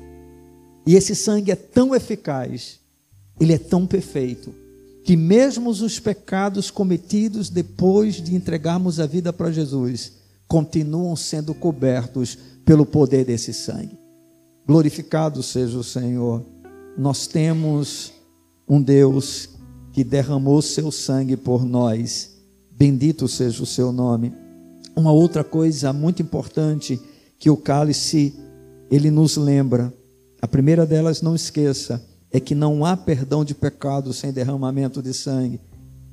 E 0.85 0.95
esse 0.95 1.15
sangue 1.15 1.51
é 1.51 1.55
tão 1.55 1.95
eficaz, 1.95 2.79
ele 3.39 3.53
é 3.53 3.57
tão 3.57 3.87
perfeito, 3.87 4.53
que 5.03 5.15
mesmo 5.15 5.69
os 5.69 5.99
pecados 5.99 6.71
cometidos 6.71 7.49
depois 7.49 8.15
de 8.15 8.35
entregarmos 8.35 8.99
a 8.99 9.05
vida 9.05 9.33
para 9.33 9.51
Jesus, 9.51 10.13
continuam 10.47 11.15
sendo 11.15 11.53
cobertos 11.53 12.37
pelo 12.65 12.85
poder 12.85 13.25
desse 13.25 13.53
sangue. 13.53 13.97
Glorificado 14.65 15.43
seja 15.43 15.77
o 15.77 15.83
Senhor. 15.83 16.45
Nós 16.97 17.27
temos 17.27 18.13
um 18.67 18.81
Deus 18.81 19.49
que 19.91 20.03
derramou 20.03 20.61
seu 20.61 20.91
sangue 20.91 21.35
por 21.35 21.65
nós. 21.65 22.37
Bendito 22.71 23.27
seja 23.27 23.61
o 23.61 23.65
seu 23.65 23.91
nome. 23.91 24.33
Uma 24.95 25.11
outra 25.11 25.43
coisa 25.43 25.91
muito 25.91 26.21
importante 26.21 26.99
que 27.37 27.49
o 27.49 27.57
cálice 27.57 28.33
ele 28.89 29.11
nos 29.11 29.35
lembra. 29.35 29.93
A 30.43 30.47
primeira 30.47 30.85
delas, 30.85 31.21
não 31.21 31.35
esqueça, 31.35 32.05
é 32.29 32.37
que 32.37 32.53
não 32.53 32.83
há 32.83 32.97
perdão 32.97 33.45
de 33.45 33.55
pecado 33.55 34.11
sem 34.11 34.33
derramamento 34.33 35.01
de 35.01 35.13
sangue. 35.13 35.61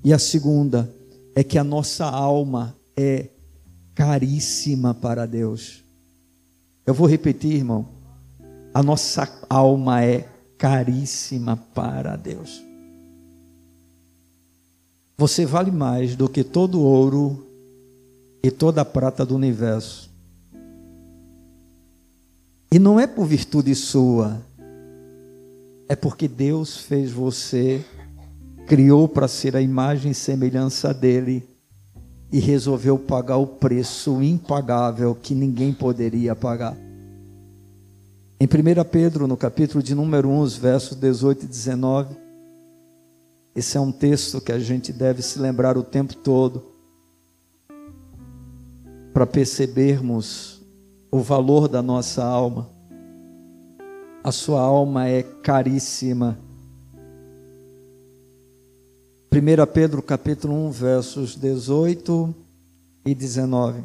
E 0.05 0.13
a 0.13 0.21
segunda 0.21 0.89
é 1.35 1.43
que 1.43 1.59
a 1.59 1.65
nossa 1.65 2.05
alma 2.05 2.77
é 2.97 3.27
caríssima 3.93 4.95
para 4.95 5.27
Deus. 5.27 5.83
Eu 6.87 6.95
vou 6.95 7.09
repetir, 7.09 7.55
irmão. 7.55 7.89
A 8.73 8.85
nossa 8.85 9.29
alma 9.49 10.05
é 10.05 10.29
caríssima 10.57 11.57
para 11.75 12.15
Deus. 12.15 12.63
Você 15.19 15.45
vale 15.45 15.73
mais 15.73 16.15
do 16.15 16.29
que 16.29 16.45
todo 16.45 16.81
ouro 16.81 17.49
e 18.45 18.51
toda 18.53 18.83
a 18.83 18.85
prata 18.85 19.27
do 19.27 19.35
universo. 19.35 20.09
E 22.73 22.79
não 22.79 23.01
é 23.01 23.07
por 23.07 23.27
virtude 23.27 23.75
sua, 23.75 24.41
é 25.89 25.97
porque 25.97 26.29
Deus 26.29 26.77
fez 26.77 27.11
você, 27.11 27.85
criou 28.65 29.09
para 29.09 29.27
ser 29.27 29.57
a 29.57 29.61
imagem 29.61 30.13
e 30.13 30.15
semelhança 30.15 30.95
dele 30.95 31.49
e 32.31 32.39
resolveu 32.39 32.97
pagar 32.97 33.39
o 33.39 33.47
preço 33.47 34.23
impagável 34.23 35.17
que 35.21 35.35
ninguém 35.35 35.73
poderia 35.73 36.37
pagar. 36.37 36.77
Em 38.39 38.47
1 38.47 38.85
Pedro, 38.89 39.27
no 39.27 39.37
capítulo 39.37 39.83
de 39.83 39.93
número 39.93 40.29
1, 40.29 40.47
versos 40.61 40.97
18 40.97 41.47
e 41.47 41.49
19, 41.49 42.17
esse 43.57 43.77
é 43.77 43.81
um 43.81 43.91
texto 43.91 44.41
que 44.41 44.53
a 44.53 44.61
gente 44.61 44.93
deve 44.93 45.23
se 45.23 45.41
lembrar 45.41 45.77
o 45.77 45.83
tempo 45.83 46.15
todo 46.15 46.63
para 49.13 49.27
percebermos 49.27 50.60
o 51.11 51.21
valor 51.21 51.69
da 51.69 51.83
nossa 51.83 52.25
alma. 52.25 52.69
A 54.23 54.31
sua 54.31 54.61
alma 54.61 55.09
é 55.09 55.23
caríssima. 55.23 56.39
1 59.33 59.73
Pedro 59.73 60.03
capítulo 60.03 60.55
1, 60.67 60.71
versos 60.71 61.37
18 61.37 62.35
e 63.05 63.15
19. 63.15 63.83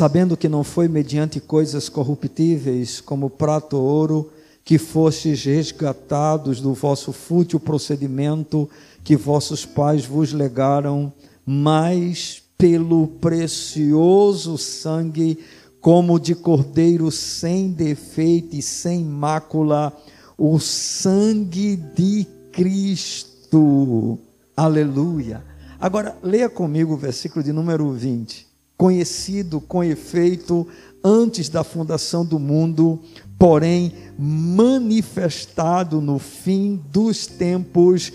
sabendo 0.00 0.36
que 0.36 0.48
não 0.48 0.64
foi 0.64 0.88
mediante 0.88 1.40
coisas 1.40 1.88
corruptíveis, 1.88 3.00
como 3.02 3.28
prato 3.28 3.76
ou 3.76 3.82
ouro, 3.82 4.32
que 4.64 4.78
fostes 4.78 5.44
resgatados 5.44 6.60
do 6.60 6.72
vosso 6.72 7.12
fútil 7.12 7.58
procedimento 7.58 8.70
que 9.02 9.16
vossos 9.16 9.66
pais 9.66 10.06
vos 10.06 10.32
legaram, 10.32 11.12
mas 11.44 12.42
pelo 12.60 13.06
precioso 13.06 14.58
sangue, 14.58 15.38
como 15.80 16.20
de 16.20 16.34
cordeiro 16.34 17.10
sem 17.10 17.70
defeito 17.70 18.54
e 18.54 18.60
sem 18.60 19.02
mácula, 19.02 19.96
o 20.36 20.58
sangue 20.60 21.74
de 21.76 22.26
Cristo. 22.52 24.18
Aleluia. 24.54 25.42
Agora, 25.80 26.14
leia 26.22 26.50
comigo 26.50 26.92
o 26.92 26.98
versículo 26.98 27.42
de 27.42 27.50
número 27.50 27.90
20 27.90 28.50
conhecido 28.80 29.60
com 29.60 29.84
efeito 29.84 30.66
antes 31.04 31.50
da 31.50 31.62
fundação 31.62 32.24
do 32.24 32.38
mundo, 32.38 32.98
porém 33.38 33.92
manifestado 34.18 36.00
no 36.00 36.18
fim 36.18 36.80
dos 36.90 37.26
tempos 37.26 38.10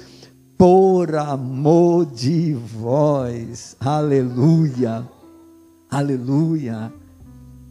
por 0.58 1.16
amor 1.16 2.06
de 2.06 2.54
vós. 2.54 3.76
Aleluia, 3.80 5.08
aleluia. 5.90 6.94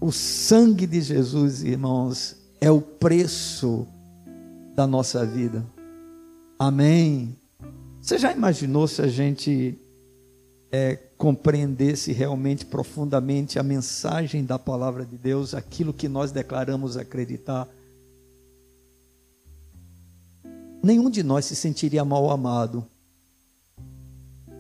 O 0.00 0.12
sangue 0.12 0.86
de 0.86 1.00
Jesus, 1.00 1.62
irmãos, 1.62 2.36
é 2.60 2.70
o 2.70 2.80
preço 2.80 3.86
da 4.74 4.86
nossa 4.86 5.24
vida. 5.24 5.64
Amém. 6.58 7.34
Você 8.00 8.18
já 8.18 8.32
imaginou 8.32 8.86
se 8.86 9.00
a 9.00 9.06
gente 9.06 9.78
é, 10.70 10.96
compreendesse 11.16 12.12
realmente 12.12 12.66
profundamente 12.66 13.58
a 13.58 13.62
mensagem 13.62 14.44
da 14.44 14.58
palavra 14.58 15.06
de 15.06 15.16
Deus, 15.16 15.54
aquilo 15.54 15.92
que 15.92 16.08
nós 16.08 16.30
declaramos 16.30 16.96
acreditar? 16.98 17.66
Nenhum 20.84 21.08
de 21.08 21.22
nós 21.22 21.46
se 21.46 21.56
sentiria 21.56 22.04
mal 22.04 22.30
amado. 22.30 22.86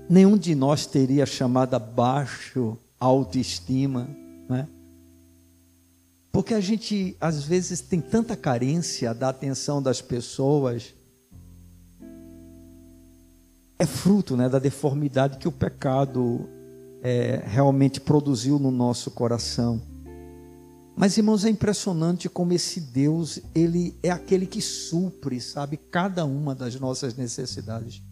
Nenhum 0.08 0.38
de 0.38 0.54
nós 0.54 0.86
teria 0.86 1.26
chamada 1.26 1.78
baixo 1.78 2.78
autoestima, 2.98 4.08
né? 4.48 4.66
Porque 6.32 6.54
a 6.54 6.60
gente 6.60 7.14
às 7.20 7.44
vezes 7.44 7.80
tem 7.80 8.00
tanta 8.00 8.34
carência 8.34 9.12
da 9.12 9.28
atenção 9.28 9.82
das 9.82 10.00
pessoas 10.00 10.94
é 13.78 13.84
fruto 13.84 14.36
né, 14.36 14.48
da 14.48 14.58
deformidade 14.58 15.36
que 15.36 15.46
o 15.46 15.52
pecado 15.52 16.48
é, 17.02 17.42
realmente 17.44 18.00
produziu 18.00 18.58
no 18.58 18.70
nosso 18.70 19.10
coração. 19.10 19.80
Mas, 20.96 21.16
irmãos, 21.18 21.44
é 21.44 21.50
impressionante 21.50 22.28
como 22.28 22.52
esse 22.52 22.80
Deus, 22.80 23.40
ele 23.54 23.96
é 24.02 24.10
aquele 24.10 24.46
que 24.46 24.60
supre, 24.60 25.40
sabe, 25.40 25.76
cada 25.76 26.24
uma 26.24 26.54
das 26.54 26.78
nossas 26.78 27.16
necessidades. 27.16 28.02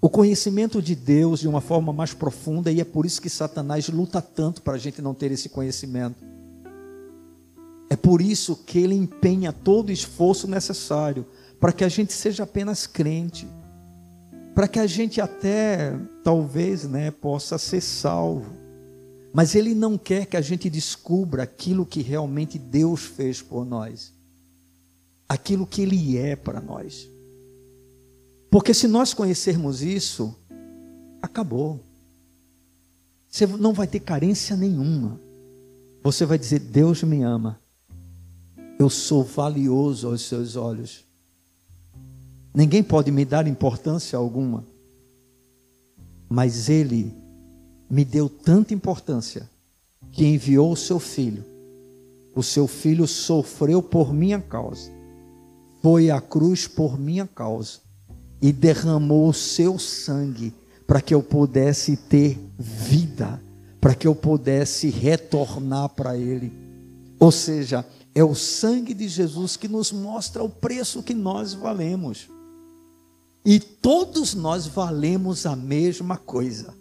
O 0.00 0.08
conhecimento 0.08 0.80
de 0.80 0.94
Deus 0.94 1.40
de 1.40 1.48
uma 1.48 1.60
forma 1.60 1.92
mais 1.92 2.14
profunda, 2.14 2.72
e 2.72 2.80
é 2.80 2.84
por 2.84 3.04
isso 3.04 3.20
que 3.20 3.28
Satanás 3.28 3.88
luta 3.88 4.22
tanto 4.22 4.62
para 4.62 4.74
a 4.74 4.78
gente 4.78 5.02
não 5.02 5.12
ter 5.12 5.30
esse 5.30 5.48
conhecimento. 5.48 6.24
É 7.90 7.96
por 7.96 8.22
isso 8.22 8.56
que 8.56 8.78
ele 8.78 8.94
empenha 8.94 9.52
todo 9.52 9.88
o 9.88 9.92
esforço 9.92 10.46
necessário 10.46 11.26
para 11.60 11.72
que 11.72 11.84
a 11.84 11.88
gente 11.88 12.12
seja 12.12 12.44
apenas 12.44 12.86
crente 12.86 13.46
para 14.58 14.66
que 14.66 14.80
a 14.80 14.88
gente 14.88 15.20
até, 15.20 15.96
talvez, 16.24 16.82
né, 16.82 17.12
possa 17.12 17.56
ser 17.58 17.80
salvo. 17.80 18.57
Mas 19.32 19.54
Ele 19.54 19.74
não 19.74 19.98
quer 19.98 20.26
que 20.26 20.36
a 20.36 20.40
gente 20.40 20.70
descubra 20.70 21.42
aquilo 21.42 21.84
que 21.84 22.00
realmente 22.00 22.58
Deus 22.58 23.04
fez 23.04 23.42
por 23.42 23.64
nós, 23.64 24.12
aquilo 25.28 25.66
que 25.66 25.82
Ele 25.82 26.16
é 26.16 26.34
para 26.34 26.60
nós. 26.60 27.08
Porque 28.50 28.72
se 28.72 28.88
nós 28.88 29.12
conhecermos 29.12 29.82
isso, 29.82 30.34
acabou. 31.20 31.84
Você 33.28 33.46
não 33.46 33.74
vai 33.74 33.86
ter 33.86 34.00
carência 34.00 34.56
nenhuma. 34.56 35.20
Você 36.02 36.24
vai 36.24 36.38
dizer: 36.38 36.60
Deus 36.60 37.02
me 37.02 37.22
ama. 37.22 37.60
Eu 38.78 38.88
sou 38.88 39.22
valioso 39.22 40.08
aos 40.08 40.22
seus 40.22 40.56
olhos. 40.56 41.04
Ninguém 42.54 42.82
pode 42.82 43.10
me 43.10 43.24
dar 43.24 43.46
importância 43.46 44.16
alguma. 44.16 44.64
Mas 46.28 46.68
Ele 46.68 47.14
me 47.90 48.04
deu 48.04 48.28
tanta 48.28 48.74
importância 48.74 49.48
que 50.12 50.24
enviou 50.24 50.72
o 50.72 50.76
seu 50.76 50.98
filho. 50.98 51.44
O 52.34 52.42
seu 52.42 52.66
filho 52.66 53.06
sofreu 53.06 53.82
por 53.82 54.12
minha 54.12 54.40
causa, 54.40 54.90
foi 55.82 56.10
à 56.10 56.20
cruz 56.20 56.68
por 56.68 56.98
minha 56.98 57.26
causa 57.26 57.80
e 58.40 58.52
derramou 58.52 59.28
o 59.28 59.34
seu 59.34 59.78
sangue 59.78 60.54
para 60.86 61.00
que 61.00 61.14
eu 61.14 61.22
pudesse 61.22 61.96
ter 61.96 62.38
vida, 62.56 63.42
para 63.80 63.94
que 63.94 64.06
eu 64.06 64.14
pudesse 64.14 64.88
retornar 64.88 65.88
para 65.90 66.16
Ele. 66.16 66.52
Ou 67.18 67.32
seja, 67.32 67.84
é 68.14 68.22
o 68.22 68.34
sangue 68.34 68.94
de 68.94 69.08
Jesus 69.08 69.56
que 69.56 69.68
nos 69.68 69.92
mostra 69.92 70.42
o 70.42 70.48
preço 70.48 71.02
que 71.02 71.14
nós 71.14 71.52
valemos. 71.54 72.28
E 73.44 73.58
todos 73.58 74.34
nós 74.34 74.66
valemos 74.66 75.44
a 75.46 75.56
mesma 75.56 76.16
coisa. 76.16 76.74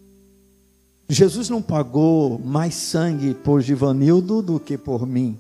Jesus 1.10 1.50
não 1.50 1.62
pagou 1.62 2.38
mais 2.40 2.76
sangue 2.76 3.34
por 3.34 3.62
Givanildo 3.62 4.42
do 4.42 4.60
que 4.60 4.78
por 4.78 5.06
mim. 5.08 5.40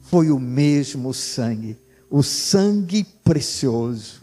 Foi 0.00 0.30
o 0.30 0.38
mesmo 0.38 1.14
sangue, 1.14 1.76
o 2.10 2.22
sangue 2.22 3.04
precioso. 3.22 4.22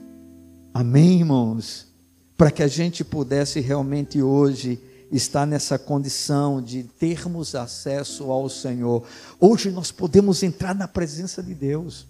Amém, 0.73 1.19
irmãos? 1.19 1.88
Para 2.36 2.51
que 2.51 2.61
a 2.61 2.67
gente 2.67 3.03
pudesse 3.03 3.59
realmente 3.59 4.21
hoje 4.21 4.80
estar 5.11 5.45
nessa 5.45 5.80
condição 5.80 6.61
de 6.61 6.84
termos 6.84 7.55
acesso 7.55 8.30
ao 8.32 8.49
Senhor. 8.49 9.03
Hoje 9.39 9.71
nós 9.71 9.91
podemos 9.91 10.43
entrar 10.43 10.76
na 10.76 10.88
presença 10.88 11.41
de 11.41 11.53
Deus. 11.53 12.07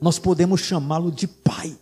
Nós 0.00 0.18
podemos 0.18 0.60
chamá-lo 0.60 1.10
de 1.10 1.26
Pai 1.26 1.76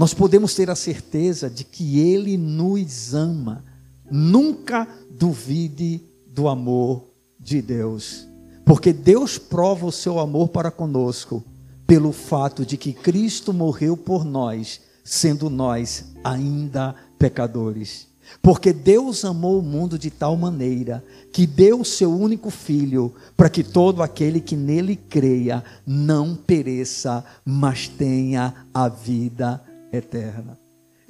nós 0.00 0.14
podemos 0.14 0.54
ter 0.54 0.70
a 0.70 0.74
certeza 0.74 1.50
de 1.50 1.62
que 1.62 1.98
Ele 1.98 2.38
nos 2.38 3.12
ama. 3.12 3.62
Nunca 4.10 4.88
duvide 5.10 6.02
do 6.26 6.48
amor 6.48 7.04
de 7.38 7.62
Deus, 7.62 8.26
porque 8.64 8.92
Deus 8.92 9.38
prova 9.38 9.86
o 9.86 9.92
seu 9.92 10.18
amor 10.18 10.48
para 10.48 10.70
conosco 10.70 11.42
pelo 11.86 12.12
fato 12.12 12.64
de 12.64 12.76
que 12.76 12.92
Cristo 12.92 13.52
morreu 13.52 13.96
por 13.96 14.24
nós, 14.24 14.80
sendo 15.02 15.50
nós 15.50 16.12
ainda 16.22 16.94
pecadores. 17.18 18.06
Porque 18.40 18.72
Deus 18.72 19.24
amou 19.24 19.58
o 19.58 19.62
mundo 19.62 19.98
de 19.98 20.08
tal 20.08 20.36
maneira 20.36 21.02
que 21.32 21.48
deu 21.48 21.80
o 21.80 21.84
seu 21.84 22.14
único 22.14 22.48
filho 22.48 23.12
para 23.36 23.50
que 23.50 23.64
todo 23.64 24.04
aquele 24.04 24.40
que 24.40 24.54
nele 24.54 24.94
creia 24.94 25.64
não 25.84 26.36
pereça, 26.36 27.24
mas 27.44 27.88
tenha 27.88 28.66
a 28.72 28.88
vida 28.88 29.60
eterna. 29.92 30.59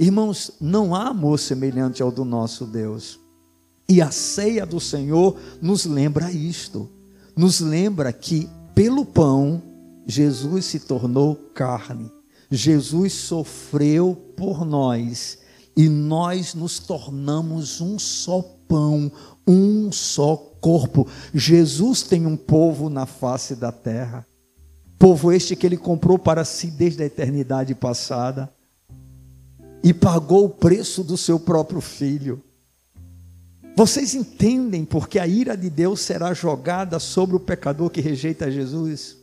Irmãos, 0.01 0.53
não 0.59 0.95
há 0.95 1.09
amor 1.09 1.39
semelhante 1.39 2.03
ao 2.03 2.11
do 2.11 2.25
nosso 2.25 2.65
Deus. 2.65 3.21
E 3.87 4.01
a 4.01 4.11
ceia 4.11 4.65
do 4.65 4.81
Senhor 4.81 5.37
nos 5.61 5.85
lembra 5.85 6.33
isto. 6.33 6.89
Nos 7.37 7.61
lembra 7.61 8.11
que 8.11 8.49
pelo 8.75 9.05
pão 9.05 9.63
Jesus 10.07 10.65
se 10.65 10.81
tornou 10.81 11.37
carne. 11.55 12.11
Jesus 12.51 13.13
sofreu 13.13 14.17
por 14.39 14.65
nós 14.65 15.39
e 15.77 15.87
nós 15.87 16.55
nos 16.55 16.79
tornamos 16.79 17.83
um 17.83 17.99
só 17.99 18.41
pão, 18.67 19.13
um 19.47 19.93
só 19.93 20.35
corpo. 20.35 21.07
Jesus 21.35 22.01
tem 22.01 22.25
um 22.25 22.39
povo 22.39 22.89
na 22.89 23.05
face 23.05 23.55
da 23.55 23.71
terra. 23.71 24.27
Povo 24.99 25.31
este 25.31 25.55
que 25.55 25.67
ele 25.67 25.77
comprou 25.77 26.19
para 26.19 26.43
si 26.43 26.69
desde 26.69 27.03
a 27.03 27.07
eternidade 27.07 27.75
passada 27.75 28.51
e 29.83 29.95
pagou 29.95 30.45
o 30.45 30.51
preço 30.51 31.03
do 31.03 31.17
seu 31.17 31.39
próprio 31.39 31.81
filho. 31.81 32.43
Vocês 33.77 34.15
entendem 34.15 34.85
porque 34.85 35.19
a 35.19 35.27
ira 35.27 35.57
de 35.57 35.71
Deus 35.71 36.01
será 36.01 36.35
jogada 36.35 36.99
sobre 36.99 37.37
o 37.37 37.41
pecador 37.41 37.89
que 37.89 38.01
rejeita 38.01 38.51
Jesus? 38.51 39.17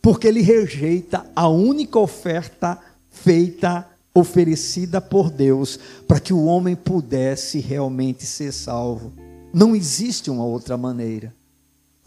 Porque 0.00 0.26
ele 0.26 0.40
rejeita 0.40 1.26
a 1.36 1.48
única 1.48 1.98
oferta 1.98 2.78
feita, 3.10 3.86
oferecida 4.14 5.00
por 5.00 5.30
Deus, 5.30 5.78
para 6.06 6.20
que 6.20 6.32
o 6.32 6.44
homem 6.44 6.74
pudesse 6.74 7.58
realmente 7.58 8.24
ser 8.24 8.52
salvo. 8.52 9.12
Não 9.52 9.74
existe 9.74 10.30
uma 10.30 10.44
outra 10.44 10.76
maneira. 10.76 11.34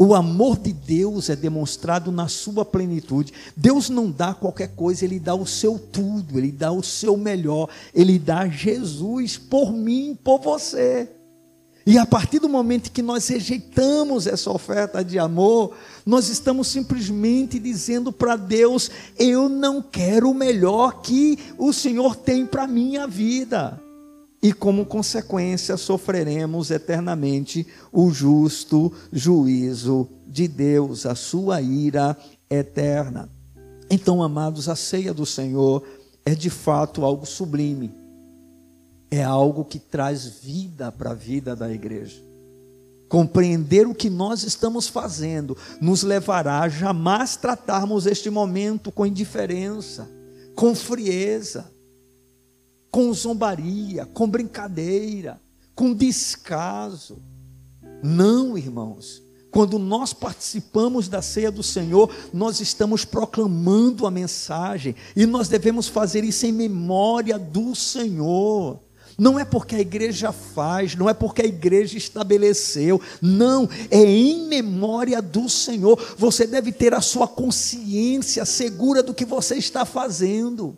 O 0.06 0.14
amor 0.14 0.58
de 0.58 0.74
Deus 0.74 1.30
é 1.30 1.36
demonstrado 1.36 2.12
na 2.12 2.28
sua 2.28 2.66
plenitude. 2.66 3.32
Deus 3.56 3.89
não 3.89 4.12
dá 4.12 4.34
qualquer 4.34 4.76
coisa, 4.76 5.06
Ele 5.06 5.18
dá 5.18 5.34
o 5.34 5.45
seu 5.45 5.80
tudo, 5.80 6.38
Ele 6.38 6.51
dá 6.51 6.74
o 6.74 6.84
seu 6.84 7.16
melhor, 7.16 7.70
Ele 7.95 8.20
dá 8.20 8.45
Jesus 8.45 9.38
por 9.38 9.72
mim, 9.72 10.20
por 10.22 10.41
você. 10.41 11.10
E 11.86 11.97
a 11.97 12.06
partir 12.06 12.39
do 12.39 12.49
momento 12.49 12.91
que 12.91 13.01
nós 13.01 13.30
rejeitamos 13.30 14.28
essa 14.28 14.51
oferta 14.51 15.01
de 15.06 15.18
amor, 15.18 15.74
nós 16.06 16.28
estamos 16.28 16.68
simplesmente 16.68 17.58
dizendo 17.58 18.12
para 18.12 18.36
Deus: 18.36 18.91
eu 19.18 19.47
não 19.47 19.82
quero 19.82 20.32
o 20.32 20.36
melhor 20.36 21.01
que 21.01 21.39
o 21.58 21.72
Senhor 21.72 22.18
tem 22.18 22.45
para 22.45 22.64
a 22.64 22.68
minha 22.68 23.08
vida 23.08 23.82
e 24.43 24.51
como 24.51 24.85
consequência 24.85 25.77
sofreremos 25.77 26.69
eternamente 26.69 27.65
o 27.93 28.11
justo 28.11 28.91
juízo 29.09 30.09
de 30.27 30.49
Deus, 30.49 31.05
a 31.05 31.15
sua 31.15 31.61
ira 31.61 32.17
eterna. 32.49 33.29
Então, 33.89 34.21
amados, 34.21 34.67
a 34.67 34.75
ceia 34.75 35.13
do 35.13 35.25
Senhor 35.25 35.81
é 36.25 36.35
de 36.35 36.49
fato 36.49 37.05
algo 37.05 37.25
sublime. 37.25 37.93
É 39.09 39.23
algo 39.23 39.63
que 39.63 39.79
traz 39.79 40.25
vida 40.25 40.91
para 40.91 41.11
a 41.11 41.15
vida 41.15 41.55
da 41.55 41.71
igreja. 41.71 42.21
Compreender 43.07 43.87
o 43.87 43.95
que 43.95 44.09
nós 44.09 44.43
estamos 44.43 44.89
fazendo 44.89 45.55
nos 45.79 46.03
levará 46.03 46.59
a 46.59 46.69
jamais 46.69 47.37
tratarmos 47.37 48.05
este 48.05 48.29
momento 48.29 48.91
com 48.91 49.05
indiferença 49.05 50.09
com 50.55 50.75
frieza, 50.75 51.71
com 52.93 53.11
zombaria, 53.11 54.05
com 54.05 54.29
brincadeira, 54.29 55.41
com 55.73 55.95
descaso. 55.95 57.17
Não, 58.03 58.55
irmãos. 58.55 59.23
Quando 59.49 59.79
nós 59.79 60.13
participamos 60.13 61.07
da 61.07 61.19
ceia 61.19 61.51
do 61.51 61.63
Senhor, 61.63 62.13
nós 62.31 62.59
estamos 62.59 63.03
proclamando 63.03 64.05
a 64.05 64.11
mensagem 64.11 64.95
e 65.15 65.25
nós 65.25 65.47
devemos 65.47 65.87
fazer 65.87 66.23
isso 66.23 66.45
em 66.45 66.51
memória 66.51 67.39
do 67.39 67.73
Senhor. 67.73 68.79
Não 69.17 69.39
é 69.39 69.45
porque 69.45 69.75
a 69.75 69.81
igreja 69.81 70.31
faz, 70.31 70.95
não 70.95 71.09
é 71.09 71.15
porque 71.15 71.41
a 71.41 71.47
igreja 71.47 71.97
estabeleceu, 71.97 73.01
não, 73.19 73.67
é 73.89 74.03
em 74.03 74.47
memória 74.47 75.19
do 75.19 75.49
Senhor. 75.49 75.99
Você 76.15 76.45
deve 76.45 76.71
ter 76.71 76.93
a 76.93 77.01
sua 77.01 77.27
consciência 77.27 78.45
segura 78.45 79.01
do 79.01 79.15
que 79.15 79.25
você 79.25 79.55
está 79.55 79.83
fazendo. 79.83 80.77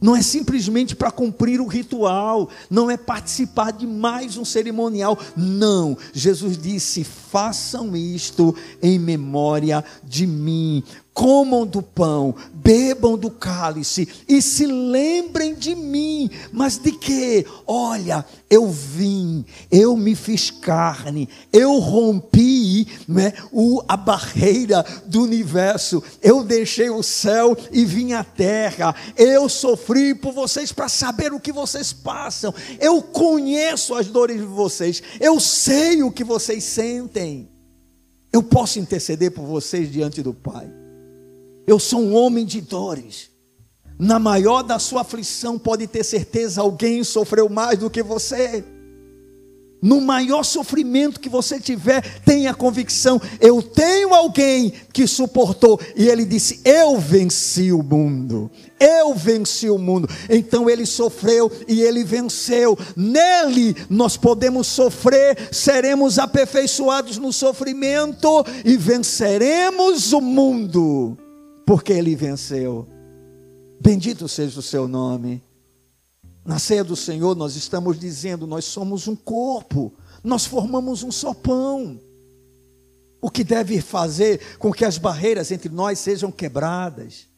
Não 0.00 0.16
é 0.16 0.22
simplesmente 0.22 0.96
para 0.96 1.10
cumprir 1.10 1.60
o 1.60 1.66
ritual, 1.66 2.48
não 2.70 2.90
é 2.90 2.96
participar 2.96 3.70
de 3.70 3.86
mais 3.86 4.36
um 4.36 4.44
cerimonial. 4.44 5.18
Não, 5.36 5.96
Jesus 6.12 6.56
disse: 6.56 7.04
façam 7.04 7.94
isto 7.94 8.54
em 8.82 8.98
memória 8.98 9.84
de 10.02 10.26
mim 10.26 10.82
comam 11.12 11.66
do 11.66 11.82
pão, 11.82 12.34
bebam 12.62 13.16
do 13.16 13.30
cálice 13.30 14.08
e 14.28 14.40
se 14.40 14.66
lembrem 14.66 15.54
de 15.54 15.74
mim. 15.74 16.30
Mas 16.52 16.78
de 16.78 16.92
que? 16.92 17.46
Olha, 17.66 18.24
eu 18.48 18.68
vim, 18.68 19.44
eu 19.70 19.96
me 19.96 20.14
fiz 20.14 20.50
carne, 20.50 21.28
eu 21.52 21.78
rompi 21.78 22.86
né, 23.06 23.32
o, 23.52 23.82
a 23.86 23.96
barreira 23.96 24.84
do 25.06 25.22
universo, 25.22 26.02
eu 26.20 26.42
deixei 26.42 26.90
o 26.90 27.02
céu 27.02 27.56
e 27.70 27.84
vim 27.84 28.12
à 28.12 28.24
terra, 28.24 28.94
eu 29.16 29.48
sofri 29.48 30.14
por 30.14 30.32
vocês 30.32 30.72
para 30.72 30.88
saber 30.88 31.32
o 31.32 31.40
que 31.40 31.52
vocês 31.52 31.92
passam, 31.92 32.52
eu 32.80 33.00
conheço 33.02 33.94
as 33.94 34.08
dores 34.08 34.38
de 34.38 34.46
vocês, 34.46 35.02
eu 35.20 35.38
sei 35.38 36.02
o 36.02 36.10
que 36.10 36.24
vocês 36.24 36.64
sentem. 36.64 37.48
Eu 38.32 38.42
posso 38.44 38.78
interceder 38.78 39.32
por 39.32 39.44
vocês 39.44 39.90
diante 39.90 40.22
do 40.22 40.32
Pai. 40.32 40.79
Eu 41.66 41.78
sou 41.78 42.00
um 42.00 42.14
homem 42.14 42.44
de 42.44 42.60
dores. 42.60 43.30
Na 43.98 44.18
maior 44.18 44.62
da 44.62 44.78
sua 44.78 45.02
aflição, 45.02 45.58
pode 45.58 45.86
ter 45.86 46.02
certeza, 46.02 46.62
alguém 46.62 47.04
sofreu 47.04 47.48
mais 47.50 47.78
do 47.78 47.90
que 47.90 48.02
você. 48.02 48.64
No 49.82 49.98
maior 50.00 50.42
sofrimento 50.42 51.20
que 51.20 51.28
você 51.28 51.58
tiver, 51.58 52.20
tenha 52.20 52.52
convicção: 52.52 53.20
eu 53.40 53.62
tenho 53.62 54.14
alguém 54.14 54.72
que 54.92 55.06
suportou. 55.06 55.80
E 55.96 56.06
ele 56.06 56.24
disse: 56.24 56.60
Eu 56.64 56.98
venci 56.98 57.72
o 57.72 57.82
mundo. 57.82 58.50
Eu 58.78 59.14
venci 59.14 59.70
o 59.70 59.78
mundo. 59.78 60.08
Então 60.28 60.68
ele 60.68 60.84
sofreu 60.84 61.50
e 61.66 61.80
ele 61.80 62.04
venceu. 62.04 62.78
Nele 62.94 63.74
nós 63.88 64.16
podemos 64.16 64.66
sofrer, 64.66 65.48
seremos 65.50 66.18
aperfeiçoados 66.18 67.16
no 67.16 67.32
sofrimento 67.32 68.44
e 68.64 68.76
venceremos 68.76 70.12
o 70.12 70.20
mundo 70.20 71.16
porque 71.70 71.92
ele 71.92 72.16
venceu. 72.16 72.88
Bendito 73.80 74.26
seja 74.26 74.58
o 74.58 74.62
seu 74.62 74.88
nome. 74.88 75.40
Na 76.44 76.58
ceia 76.58 76.82
do 76.82 76.96
Senhor, 76.96 77.36
nós 77.36 77.54
estamos 77.54 77.96
dizendo: 77.96 78.44
nós 78.44 78.64
somos 78.64 79.06
um 79.06 79.14
corpo, 79.14 79.94
nós 80.24 80.44
formamos 80.44 81.04
um 81.04 81.12
só 81.12 81.32
pão. 81.32 82.00
O 83.22 83.30
que 83.30 83.44
deve 83.44 83.80
fazer 83.80 84.58
com 84.58 84.72
que 84.72 84.84
as 84.84 84.98
barreiras 84.98 85.52
entre 85.52 85.68
nós 85.68 86.00
sejam 86.00 86.32
quebradas. 86.32 87.28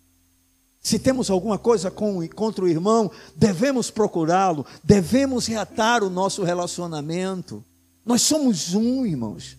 Se 0.81 0.99
temos 0.99 1.29
alguma 1.29 1.59
coisa 1.59 1.91
com, 1.91 2.27
contra 2.29 2.65
o 2.65 2.69
irmão, 2.69 3.11
devemos 3.37 3.91
procurá-lo, 3.91 4.65
devemos 4.83 5.47
reatar 5.47 6.03
o 6.03 6.09
nosso 6.09 6.43
relacionamento. 6.43 7.63
Nós 8.03 8.23
somos 8.23 8.73
um, 8.73 9.05
irmãos. 9.05 9.59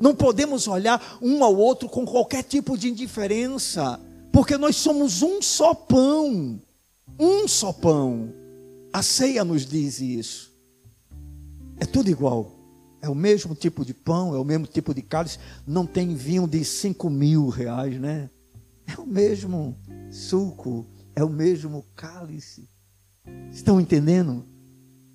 Não 0.00 0.14
podemos 0.14 0.66
olhar 0.66 1.18
um 1.20 1.44
ao 1.44 1.54
outro 1.54 1.90
com 1.90 2.06
qualquer 2.06 2.42
tipo 2.42 2.78
de 2.78 2.88
indiferença 2.88 4.00
porque 4.34 4.58
nós 4.58 4.74
somos 4.74 5.22
um 5.22 5.40
só 5.40 5.72
pão, 5.72 6.60
um 7.16 7.46
só 7.46 7.72
pão. 7.72 8.34
A 8.92 9.00
ceia 9.00 9.44
nos 9.44 9.64
diz 9.64 10.00
isso. 10.00 10.52
É 11.78 11.86
tudo 11.86 12.10
igual. 12.10 12.50
É 13.00 13.08
o 13.08 13.14
mesmo 13.14 13.54
tipo 13.54 13.84
de 13.84 13.94
pão, 13.94 14.34
é 14.34 14.38
o 14.38 14.44
mesmo 14.44 14.66
tipo 14.66 14.92
de 14.92 15.02
cálice. 15.02 15.38
Não 15.64 15.86
tem 15.86 16.16
vinho 16.16 16.48
de 16.48 16.64
cinco 16.64 17.08
mil 17.08 17.48
reais, 17.48 18.00
né? 18.00 18.28
É 18.88 19.00
o 19.00 19.06
mesmo 19.06 19.78
suco, 20.10 20.84
é 21.14 21.22
o 21.22 21.30
mesmo 21.30 21.86
cálice. 21.94 22.68
Estão 23.52 23.80
entendendo? 23.80 24.44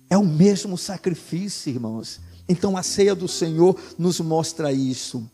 É 0.08 0.16
o 0.16 0.24
mesmo 0.24 0.78
sacrifício, 0.78 1.68
irmãos. 1.68 2.22
Então 2.48 2.74
a 2.74 2.82
ceia 2.82 3.14
do 3.14 3.28
Senhor 3.28 3.78
nos 3.98 4.18
mostra 4.18 4.72
isso. 4.72 5.30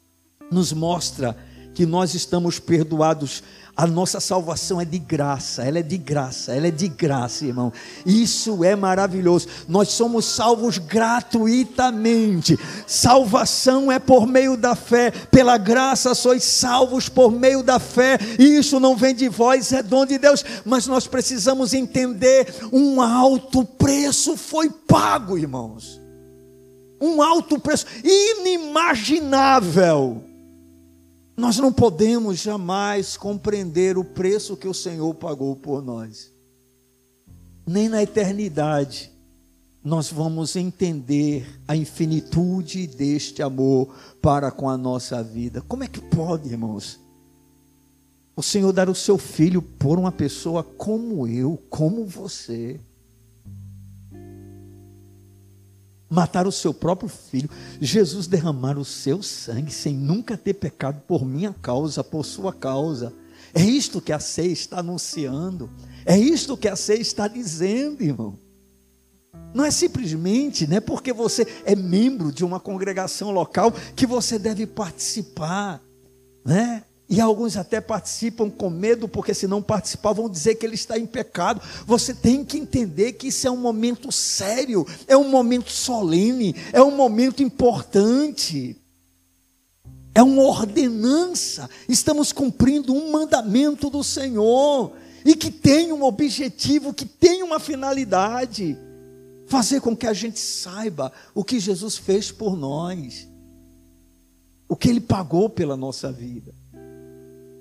Nos 0.51 0.73
mostra 0.73 1.37
que 1.77 1.85
nós 1.85 2.15
estamos 2.15 2.59
perdoados 2.59 3.43
a 3.77 3.87
nossa 3.87 4.19
salvação 4.21 4.81
é 4.81 4.87
de 4.87 4.99
graça, 4.99 5.63
ela 5.63 5.81
é 5.81 5.83
de 5.83 5.99
graça, 5.99 6.55
ela 6.55 6.69
é 6.69 6.71
de 6.71 6.89
graça, 6.89 7.45
irmão. 7.45 7.71
Isso 8.07 8.65
é 8.65 8.75
maravilhoso. 8.75 9.49
Nós 9.69 9.91
somos 9.91 10.25
salvos 10.25 10.79
gratuitamente. 10.79 12.59
Salvação 12.87 13.93
é 13.93 13.99
por 13.99 14.27
meio 14.27 14.57
da 14.57 14.75
fé. 14.75 15.11
Pela 15.11 15.59
graça 15.59 16.15
sois 16.15 16.43
salvos 16.43 17.11
por 17.11 17.31
meio 17.31 17.63
da 17.63 17.79
fé. 17.79 18.17
E 18.39 18.57
isso 18.57 18.81
não 18.81 18.97
vem 18.97 19.15
de 19.15 19.29
vós, 19.29 19.71
é 19.73 19.83
dom 19.83 20.07
de 20.07 20.17
Deus. 20.17 20.43
Mas 20.65 20.87
nós 20.87 21.07
precisamos 21.07 21.75
entender: 21.75 22.55
um 22.73 23.03
alto 23.03 23.63
preço 23.63 24.39
foi 24.39 24.71
pago, 24.71 25.37
irmãos. 25.37 26.01
Um 26.99 27.21
alto 27.21 27.59
preço 27.59 27.85
inimaginável 28.03 30.25
nós 31.37 31.59
não 31.59 31.73
podemos 31.73 32.39
jamais 32.39 33.17
compreender 33.17 33.99
o 33.99 34.05
preço 34.05 34.57
que 34.57 34.67
o 34.67 34.75
Senhor 34.75 35.15
pagou 35.15 35.55
por 35.55 35.83
nós. 35.83 36.33
Nem 37.67 37.89
na 37.89 38.03
eternidade 38.03 39.13
nós 39.85 40.11
vamos 40.11 40.57
entender 40.57 41.47
a 41.69 41.77
infinitude 41.77 42.87
deste 42.87 43.43
amor 43.43 43.95
para 44.21 44.51
com 44.51 44.69
a 44.69 44.77
nossa 44.77 45.23
vida. 45.23 45.61
Como 45.63 45.85
é 45.85 45.89
que 45.89 46.01
pode, 46.01 46.49
irmãos? 46.49 46.99
O 48.35 48.43
Senhor 48.43 48.73
dar 48.73 48.89
o 48.89 48.95
seu 48.95 49.17
filho 49.17 49.63
por 49.63 49.99
uma 49.99 50.11
pessoa 50.11 50.63
como 50.63 51.29
eu, 51.29 51.57
como 51.71 52.05
você. 52.05 52.81
Matar 56.09 56.47
o 56.47 56.53
seu 56.53 56.73
próprio 56.73 57.09
filho, 57.09 57.51
Jesus 57.81 58.27
derramar 58.27 58.79
o 58.79 58.85
seu 58.85 59.23
sangue 59.23 59.73
sem 59.73 59.95
nunca 59.95 60.37
ter 60.37 60.55
pecado 60.55 61.03
por 61.07 61.25
minha 61.25 61.53
causa, 61.53 62.05
por 62.05 62.25
sua 62.25 62.53
causa. 62.53 63.13
É 63.55 63.63
isto 63.63 64.01
que 64.01 64.13
a 64.13 64.19
ceia 64.19 64.53
está 64.53 64.81
anunciando. 64.81 65.71
É 66.05 66.17
isto 66.19 66.57
que 66.57 66.69
a 66.69 66.77
ceia 66.77 67.01
está 67.01 67.27
dizendo, 67.27 68.03
irmão. 68.03 68.39
Não 69.55 69.65
é 69.65 69.71
simplesmente, 69.71 70.67
né, 70.67 70.81
porque 70.81 71.13
você 71.13 71.47
é 71.65 71.75
membro 71.75 72.31
de 72.31 72.45
uma 72.45 72.61
congregação 72.61 73.31
local 73.31 73.73
que 73.95 74.07
você 74.07 74.39
deve 74.39 74.67
participar, 74.67 75.83
né? 76.45 76.85
E 77.09 77.21
alguns 77.21 77.57
até 77.57 77.81
participam 77.81 78.51
com 78.51 78.69
medo, 78.69 79.07
porque 79.07 79.33
se 79.33 79.47
não 79.47 79.63
participar, 79.63 80.13
vão 80.13 80.29
dizer 80.29 80.57
que 80.57 80.67
ele 80.67 80.75
está 80.75 80.99
em 80.99 81.07
pecado. 81.07 81.61
Você 81.87 82.13
tem 82.13 82.45
que 82.45 82.59
entender 82.59 83.13
que 83.13 83.29
isso 83.29 83.47
é 83.47 83.51
um 83.51 83.57
momento 83.57 84.11
sério, 84.11 84.85
é 85.07 85.17
um 85.17 85.29
momento 85.29 85.71
solene, 85.71 86.55
é 86.73 86.83
um 86.83 86.97
momento 86.97 87.43
importante. 87.43 88.77
É 90.13 90.23
uma 90.23 90.43
ordenança. 90.43 91.71
Estamos 91.89 92.33
cumprindo 92.33 92.93
um 92.93 93.13
mandamento 93.13 93.89
do 93.89 94.03
Senhor. 94.03 94.93
E 95.25 95.37
que 95.37 95.51
tem 95.51 95.93
um 95.93 96.03
objetivo, 96.03 96.95
que 96.95 97.05
tem 97.05 97.43
uma 97.43 97.61
finalidade. 97.61 98.77
Fazer 99.47 99.81
com 99.81 99.95
que 99.95 100.07
a 100.09 100.13
gente 100.13 100.41
saiba 100.41 101.13
o 101.35 101.45
que 101.45 101.61
Jesus 101.61 101.97
fez 101.97 102.33
por 102.33 102.57
nós. 102.57 103.29
O 104.69 104.75
que 104.75 104.89
ele 104.89 105.01
pagou 105.01 105.49
pela 105.49 105.77
nossa 105.77 106.11
vida. 106.11 106.53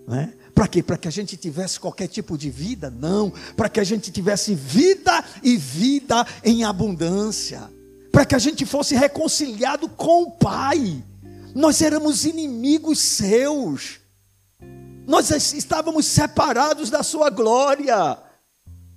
Né? 0.08 0.34
Para 0.54 0.68
quê? 0.68 0.84
Para 0.84 0.98
que 0.98 1.08
a 1.08 1.12
gente 1.12 1.36
tivesse 1.36 1.80
qualquer 1.80 2.08
tipo 2.08 2.38
de 2.38 2.50
vida? 2.50 2.90
Não. 2.90 3.32
Para 3.56 3.70
que 3.70 3.80
a 3.80 3.84
gente 3.84 4.12
tivesse 4.12 4.54
vida 4.54 5.24
e 5.44 5.58
vida 5.58 6.26
em 6.44 6.64
abundância. 6.64 7.70
Para 8.12 8.26
que 8.26 8.36
a 8.36 8.40
gente 8.40 8.66
fosse 8.66 8.96
reconciliado 8.96 9.90
com 9.90 10.24
o 10.24 10.32
Pai. 10.32 11.04
Nós 11.54 11.82
éramos 11.82 12.26
inimigos 12.26 13.00
seus. 13.00 14.00
Nós 15.08 15.30
estávamos 15.54 16.06
separados 16.06 16.90
da 16.90 17.04
Sua 17.04 17.30
glória. 17.30 18.18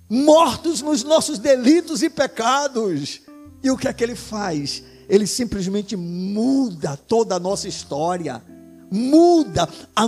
Mortos 0.09 0.81
nos 0.81 1.03
nossos 1.03 1.39
delitos 1.39 2.01
e 2.03 2.09
pecados. 2.09 3.21
E 3.63 3.69
o 3.69 3.77
que 3.77 3.87
é 3.87 3.93
que 3.93 4.03
Ele 4.03 4.15
faz? 4.15 4.83
Ele 5.09 5.27
simplesmente 5.27 5.95
muda 5.95 6.95
toda 6.95 7.35
a 7.35 7.39
nossa 7.39 7.67
história 7.67 8.41
muda, 8.91 9.67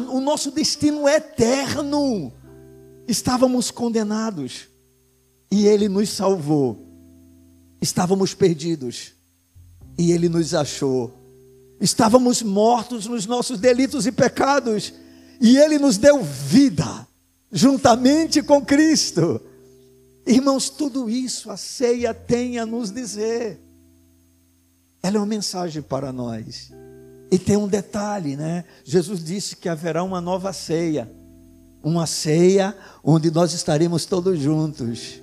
o 0.10 0.20
nosso 0.20 0.52
destino 0.52 1.08
é 1.08 1.18
eterno. 1.18 2.32
Estávamos 3.08 3.72
condenados 3.72 4.68
e 5.52 5.66
Ele 5.68 5.90
nos 5.90 6.10
salvou. 6.10 6.88
Estávamos 7.82 8.34
perdidos 8.34 9.14
e 9.98 10.12
Ele 10.12 10.30
nos 10.30 10.54
achou. 10.54 11.14
Estávamos 11.80 12.42
mortos 12.42 13.08
nos 13.08 13.26
nossos 13.26 13.60
delitos 13.60 14.06
e 14.06 14.12
pecados 14.12 14.94
e 15.40 15.58
Ele 15.58 15.80
nos 15.80 15.98
deu 15.98 16.24
vida 16.24 17.08
juntamente 17.52 18.42
com 18.42 18.64
Cristo. 18.64 19.42
Irmãos, 20.26 20.70
tudo 20.70 21.10
isso 21.10 21.50
a 21.50 21.58
ceia 21.58 22.14
tem 22.14 22.60
a 22.60 22.66
nos 22.66 22.92
dizer. 22.92 23.60
Ela 25.04 25.18
é 25.18 25.20
uma 25.20 25.26
mensagem 25.26 25.82
para 25.82 26.14
nós. 26.14 26.72
E 27.32 27.40
tem 27.40 27.56
um 27.56 27.68
detalhe, 27.68 28.36
né? 28.36 28.66
Jesus 28.84 29.24
disse 29.24 29.56
que 29.56 29.70
haverá 29.70 30.04
uma 30.04 30.20
nova 30.20 30.52
ceia. 30.52 31.10
Uma 31.82 32.06
ceia 32.06 32.76
onde 33.02 33.32
nós 33.32 33.54
estaremos 33.54 34.06
todos 34.06 34.38
juntos. 34.38 35.22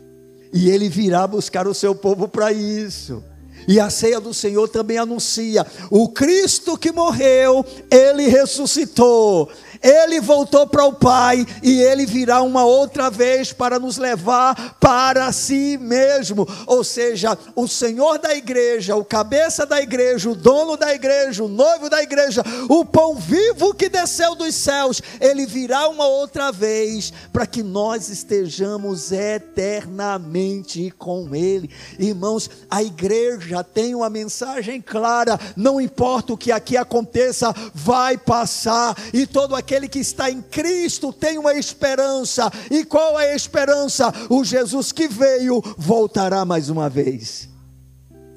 E 0.52 0.70
ele 0.70 0.88
virá 0.88 1.26
buscar 1.26 1.68
o 1.68 1.74
seu 1.74 1.94
povo 1.94 2.26
para 2.26 2.50
isso. 2.50 3.22
E 3.66 3.78
a 3.78 3.90
ceia 3.90 4.18
do 4.18 4.32
Senhor 4.32 4.66
também 4.68 4.96
anuncia: 4.96 5.66
o 5.90 6.09
Cristo 6.09 6.78
que 6.78 6.90
morreu, 6.90 7.62
ele 7.90 8.28
ressuscitou. 8.28 9.50
Ele 9.83 10.20
voltou 10.20 10.66
para 10.66 10.85
o 10.85 10.93
Pai 10.93 11.47
e 11.62 11.81
ele 11.81 12.05
virá 12.05 12.43
uma 12.43 12.64
outra 12.64 13.11
vez 13.11 13.53
para 13.53 13.79
nos 13.79 13.97
levar 13.97 14.76
para 14.81 15.31
si 15.33 15.79
mesmo. 15.81 16.47
Ou 16.66 16.83
seja, 16.83 17.39
o 17.55 17.68
Senhor 17.68 18.18
da 18.18 18.35
igreja, 18.35 18.97
o 18.97 19.05
cabeça 19.05 19.64
da 19.64 19.81
igreja, 19.81 20.31
o 20.31 20.35
dono 20.35 20.76
da 20.76 20.93
igreja, 20.95 21.45
o 21.45 21.49
noivo 21.49 21.89
da 21.89 22.03
igreja, 22.03 22.43
o 22.68 22.85
pão 22.85 23.14
vivo 23.14 23.74
que 23.74 23.89
desceu 23.89 24.35
dos 24.35 24.55
céus, 24.55 25.01
ele 25.20 25.47
virá 25.47 25.89
uma 25.89 26.07
outra 26.07 26.51
vez 26.51 27.12
para 27.33 27.47
que 27.47 27.62
nós 27.62 28.09
estejamos 28.09 29.12
eternamente 29.12 30.93
com 30.99 31.35
ele. 31.35 31.70
Irmãos, 31.99 32.51
a 32.70 32.83
igreja 32.83 33.62
tem 33.62 33.95
uma 33.95 34.11
mensagem 34.11 34.81
clara, 34.81 35.39
não 35.57 35.81
importa 35.81 36.33
o 36.33 36.37
que 36.37 36.51
aqui 36.51 36.76
aconteça, 36.76 37.55
vai 37.74 38.16
passar 38.18 38.97
e 39.12 39.26
todo 39.26 39.55
aquele 39.55 39.68
aquele 39.69 39.87
que 39.87 39.99
está 39.99 40.31
em 40.31 40.41
Cristo 40.41 41.12
tem 41.12 41.37
uma 41.37 41.53
esperança. 41.53 42.51
E 42.71 42.87
qual 42.87 43.21
é 43.21 43.33
a 43.33 43.37
esperança? 43.37 44.11
O 44.31 44.43
Jesus 44.43 44.93
que 44.93 45.07
veio 45.07 45.61
voltará 45.77 46.43
mais 46.47 46.71
uma 46.71 46.89
vez. 46.89 47.51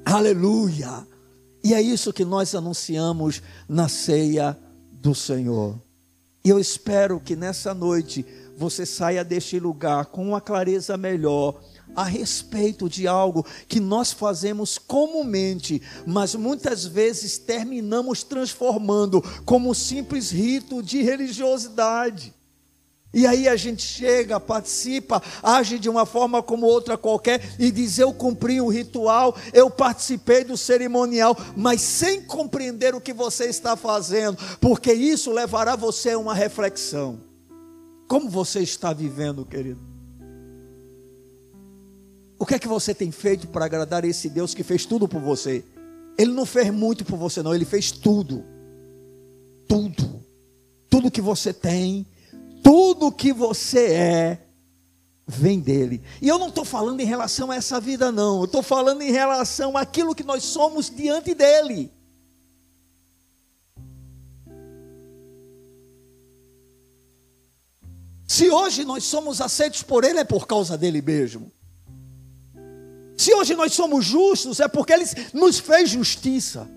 Aleluia! 0.04 1.06
E 1.64 1.72
é 1.72 1.80
isso 1.80 2.12
que 2.12 2.24
nós 2.24 2.54
anunciamos 2.54 3.40
na 3.66 3.88
ceia 3.88 4.58
do 4.90 5.14
Senhor. 5.14 5.80
E 6.44 6.50
eu 6.50 6.58
espero 6.58 7.18
que 7.18 7.34
nessa 7.34 7.72
noite 7.72 8.26
você 8.54 8.84
saia 8.84 9.24
deste 9.24 9.58
lugar 9.58 10.06
com 10.06 10.28
uma 10.28 10.40
clareza 10.40 10.98
melhor 10.98 11.62
a 11.94 12.04
respeito 12.04 12.88
de 12.88 13.06
algo 13.06 13.46
que 13.68 13.80
nós 13.80 14.12
fazemos 14.12 14.78
comumente, 14.78 15.82
mas 16.06 16.34
muitas 16.34 16.86
vezes 16.86 17.38
terminamos 17.38 18.22
transformando 18.22 19.22
como 19.44 19.74
simples 19.74 20.30
rito 20.30 20.82
de 20.82 21.02
religiosidade. 21.02 22.34
E 23.14 23.26
aí 23.26 23.46
a 23.46 23.56
gente 23.56 23.82
chega, 23.82 24.40
participa, 24.40 25.22
age 25.42 25.78
de 25.78 25.88
uma 25.90 26.06
forma 26.06 26.42
como 26.42 26.64
outra 26.66 26.96
qualquer 26.96 27.42
e 27.58 27.70
diz: 27.70 27.98
Eu 27.98 28.12
cumpri 28.12 28.58
o 28.60 28.68
ritual, 28.68 29.36
eu 29.52 29.68
participei 29.68 30.44
do 30.44 30.56
cerimonial, 30.56 31.36
mas 31.54 31.82
sem 31.82 32.22
compreender 32.22 32.94
o 32.94 33.00
que 33.00 33.12
você 33.12 33.44
está 33.44 33.76
fazendo, 33.76 34.38
porque 34.60 34.94
isso 34.94 35.30
levará 35.30 35.76
você 35.76 36.12
a 36.12 36.18
uma 36.18 36.34
reflexão. 36.34 37.20
Como 38.08 38.30
você 38.30 38.60
está 38.60 38.94
vivendo, 38.94 39.44
querido? 39.44 39.91
O 42.42 42.44
que 42.44 42.54
é 42.54 42.58
que 42.58 42.66
você 42.66 42.92
tem 42.92 43.12
feito 43.12 43.46
para 43.46 43.66
agradar 43.66 44.04
esse 44.04 44.28
Deus 44.28 44.52
que 44.52 44.64
fez 44.64 44.84
tudo 44.84 45.06
por 45.06 45.20
você? 45.20 45.64
Ele 46.18 46.32
não 46.32 46.44
fez 46.44 46.72
muito 46.72 47.04
por 47.04 47.16
você, 47.16 47.40
não, 47.40 47.54
ele 47.54 47.64
fez 47.64 47.92
tudo. 47.92 48.44
Tudo. 49.68 50.26
Tudo 50.90 51.08
que 51.08 51.20
você 51.20 51.52
tem, 51.52 52.04
tudo 52.60 53.12
que 53.12 53.32
você 53.32 53.92
é, 53.92 54.46
vem 55.24 55.60
dele. 55.60 56.02
E 56.20 56.26
eu 56.26 56.36
não 56.36 56.48
estou 56.48 56.64
falando 56.64 56.98
em 56.98 57.04
relação 57.04 57.52
a 57.52 57.54
essa 57.54 57.78
vida, 57.78 58.10
não. 58.10 58.40
Eu 58.40 58.46
estou 58.46 58.60
falando 58.60 59.02
em 59.02 59.12
relação 59.12 59.76
àquilo 59.76 60.12
que 60.12 60.24
nós 60.24 60.42
somos 60.42 60.90
diante 60.90 61.36
dele. 61.36 61.92
Se 68.26 68.50
hoje 68.50 68.84
nós 68.84 69.04
somos 69.04 69.40
aceitos 69.40 69.84
por 69.84 70.02
ele, 70.02 70.18
é 70.18 70.24
por 70.24 70.44
causa 70.44 70.76
dele 70.76 71.00
mesmo. 71.00 71.52
Se 73.22 73.32
hoje 73.32 73.54
nós 73.54 73.72
somos 73.72 74.04
justos, 74.04 74.58
é 74.58 74.66
porque 74.66 74.92
Ele 74.92 75.04
nos 75.32 75.60
fez 75.60 75.90
justiça. 75.90 76.68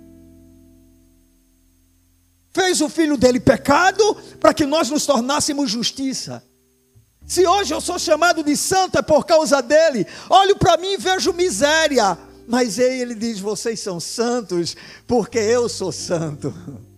Fez 2.53 2.81
o 2.81 2.87
filho 2.87 3.17
dele 3.17 3.39
pecado 3.39 4.15
para 4.39 4.53
que 4.53 4.63
nós 4.63 4.91
nos 4.91 5.07
tornássemos 5.07 5.71
justiça. 5.71 6.43
Se 7.25 7.47
hoje 7.47 7.73
eu 7.73 7.81
sou 7.81 7.97
chamado 7.97 8.43
de 8.43 8.55
santo, 8.55 8.99
é 8.99 9.01
por 9.01 9.25
causa 9.25 9.59
dele. 9.59 10.05
Olho 10.29 10.55
para 10.55 10.77
mim 10.77 10.93
e 10.93 10.97
vejo 10.97 11.33
miséria. 11.33 12.15
Mas 12.47 12.77
ele 12.77 13.15
diz: 13.15 13.39
vocês 13.39 13.79
são 13.79 13.99
santos, 13.99 14.77
porque 15.07 15.39
eu 15.39 15.67
sou 15.67 15.91
santo. 15.91 16.53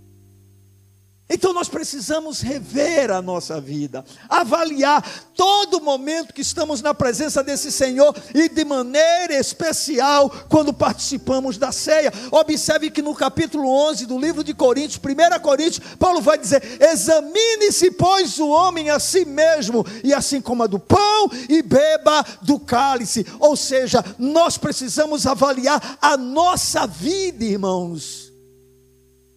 Então 1.29 1.51
nós 1.51 1.67
precisamos 1.67 2.39
rever 2.39 3.11
a 3.11 3.21
nossa 3.21 3.59
vida, 3.59 4.05
avaliar 4.29 5.03
todo 5.35 5.81
momento 5.81 6.33
que 6.33 6.41
estamos 6.41 6.81
na 6.81 6.93
presença 6.93 7.43
desse 7.43 7.69
Senhor 7.69 8.15
e 8.33 8.47
de 8.47 8.63
maneira 8.63 9.33
especial 9.33 10.29
quando 10.47 10.73
participamos 10.73 11.57
da 11.57 11.73
ceia. 11.73 12.13
Observe 12.31 12.89
que 12.89 13.01
no 13.01 13.13
capítulo 13.13 13.67
11 13.67 14.05
do 14.05 14.17
livro 14.17 14.41
de 14.41 14.53
Coríntios, 14.53 15.01
1 15.03 15.39
Coríntios, 15.41 15.85
Paulo 15.99 16.21
vai 16.21 16.37
dizer: 16.37 16.63
Examine-se, 16.79 17.91
pois, 17.91 18.39
o 18.39 18.47
homem 18.47 18.89
a 18.89 18.97
si 18.97 19.25
mesmo, 19.25 19.85
e 20.05 20.13
assim 20.13 20.39
coma 20.39 20.65
do 20.65 20.79
pão 20.79 21.29
e 21.49 21.61
beba 21.61 22.25
do 22.41 22.57
cálice. 22.57 23.25
Ou 23.37 23.57
seja, 23.57 24.03
nós 24.17 24.57
precisamos 24.57 25.27
avaliar 25.27 25.97
a 26.01 26.15
nossa 26.15 26.87
vida, 26.87 27.43
irmãos 27.43 28.26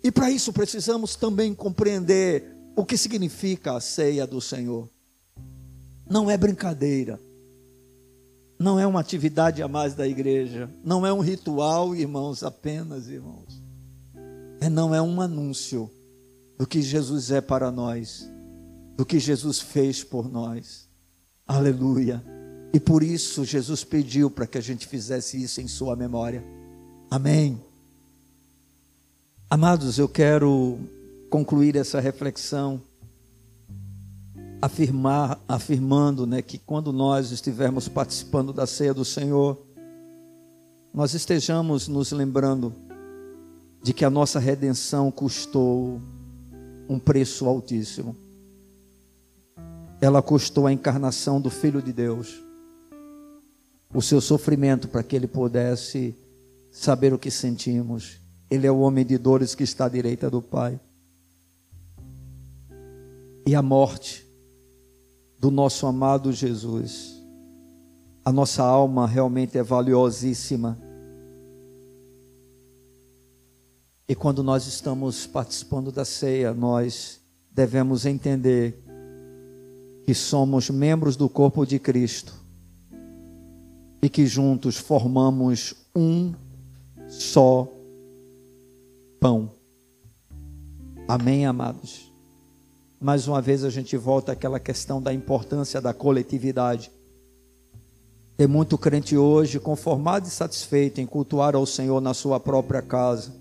e 0.03 0.11
para 0.11 0.30
isso 0.30 0.53
precisamos 0.53 1.16
também 1.16 1.55
compreender 1.55 2.57
o 2.76 2.84
que 2.84 2.96
significa 2.96 3.76
a 3.76 3.80
ceia 3.80 4.26
do 4.26 4.40
Senhor. 4.40 4.88
Não 6.09 6.30
é 6.30 6.36
brincadeira. 6.36 7.20
Não 8.59 8.78
é 8.78 8.86
uma 8.86 9.01
atividade 9.01 9.62
a 9.62 9.68
mais 9.68 9.94
da 9.94 10.07
igreja. 10.07 10.70
Não 10.84 11.07
é 11.07 11.12
um 11.12 11.20
ritual, 11.20 11.94
irmãos, 11.94 12.42
apenas, 12.42 13.09
irmãos. 13.09 13.62
É, 14.61 14.68
não 14.68 14.94
é 14.94 15.01
um 15.01 15.20
anúncio 15.20 15.90
do 16.59 16.66
que 16.66 16.82
Jesus 16.82 17.30
é 17.30 17.40
para 17.40 17.70
nós, 17.70 18.30
do 18.96 19.07
que 19.07 19.18
Jesus 19.18 19.61
fez 19.61 20.05
por 20.05 20.30
nós. 20.30 20.88
Aleluia. 21.46 22.22
E 22.72 22.78
por 22.78 23.03
isso 23.03 23.44
Jesus 23.44 23.82
pediu 23.82 24.30
para 24.30 24.46
que 24.46 24.59
a 24.59 24.61
gente 24.61 24.86
fizesse 24.86 25.42
isso 25.42 25.61
em 25.61 25.66
Sua 25.66 25.96
memória. 25.96 26.44
Amém. 27.11 27.70
Amados, 29.53 29.98
eu 29.98 30.09
quero 30.09 30.78
concluir 31.28 31.74
essa 31.74 31.98
reflexão 31.98 32.80
afirmar, 34.62 35.40
afirmando, 35.48 36.24
né, 36.24 36.40
que 36.40 36.57
quando 36.57 36.92
nós 36.92 37.32
estivermos 37.32 37.88
participando 37.88 38.53
da 38.53 38.64
ceia 38.64 38.94
do 38.94 39.05
Senhor, 39.05 39.61
nós 40.94 41.14
estejamos 41.14 41.88
nos 41.88 42.12
lembrando 42.12 42.72
de 43.82 43.92
que 43.92 44.05
a 44.05 44.11
nossa 44.11 44.38
redenção 44.38 45.11
custou 45.11 46.01
um 46.88 47.01
preço 47.01 47.46
altíssimo. 47.46 48.14
Ela 50.01 50.22
custou 50.22 50.68
a 50.68 50.72
encarnação 50.72 51.40
do 51.40 51.51
Filho 51.51 51.82
de 51.82 51.92
Deus, 51.92 52.40
o 53.92 54.01
seu 54.01 54.20
sofrimento 54.20 54.86
para 54.86 55.03
que 55.03 55.16
ele 55.16 55.26
pudesse 55.26 56.14
saber 56.70 57.12
o 57.12 57.18
que 57.18 57.32
sentimos 57.32 58.20
ele 58.51 58.66
é 58.66 58.70
o 58.70 58.80
homem 58.80 59.07
de 59.07 59.16
dores 59.16 59.55
que 59.55 59.62
está 59.62 59.86
à 59.86 59.88
direita 59.88 60.28
do 60.28 60.42
Pai. 60.42 60.80
E 63.46 63.55
a 63.55 63.62
morte 63.62 64.26
do 65.38 65.51
nosso 65.51 65.86
amado 65.86 66.32
Jesus. 66.32 67.18
A 68.24 68.32
nossa 68.32 68.62
alma 68.62 69.07
realmente 69.07 69.57
é 69.57 69.62
valiosíssima. 69.62 70.78
E 74.07 74.14
quando 74.14 74.42
nós 74.42 74.66
estamos 74.66 75.26
participando 75.26 75.92
da 75.92 76.05
ceia, 76.05 76.53
nós 76.53 77.20
devemos 77.51 78.05
entender 78.05 78.82
que 80.05 80.12
somos 80.12 80.68
membros 80.68 81.16
do 81.16 81.28
corpo 81.28 81.64
de 81.64 81.78
Cristo 81.78 82.34
e 84.03 84.09
que 84.09 84.26
juntos 84.26 84.76
formamos 84.76 85.74
um 85.94 86.34
só 87.09 87.80
pão. 89.21 89.53
Amém, 91.07 91.47
amados? 91.47 92.11
mais 93.01 93.27
uma 93.27 93.41
vez 93.41 93.64
a 93.64 93.71
gente 93.71 93.97
volta 93.97 94.33
àquela 94.33 94.61
questão 94.61 95.01
da 95.01 95.12
importância 95.12 95.81
da 95.81 95.95
coletividade. 95.95 96.93
Tem 98.37 98.47
muito 98.47 98.77
crente 98.77 99.16
hoje 99.16 99.59
conformado 99.59 100.29
e 100.29 100.31
satisfeito 100.31 101.01
em 101.01 101.07
cultuar 101.07 101.57
ao 101.57 101.64
Senhor 101.64 101.99
na 102.01 102.12
sua 102.12 102.39
própria 102.39 102.83
casa. 102.83 103.35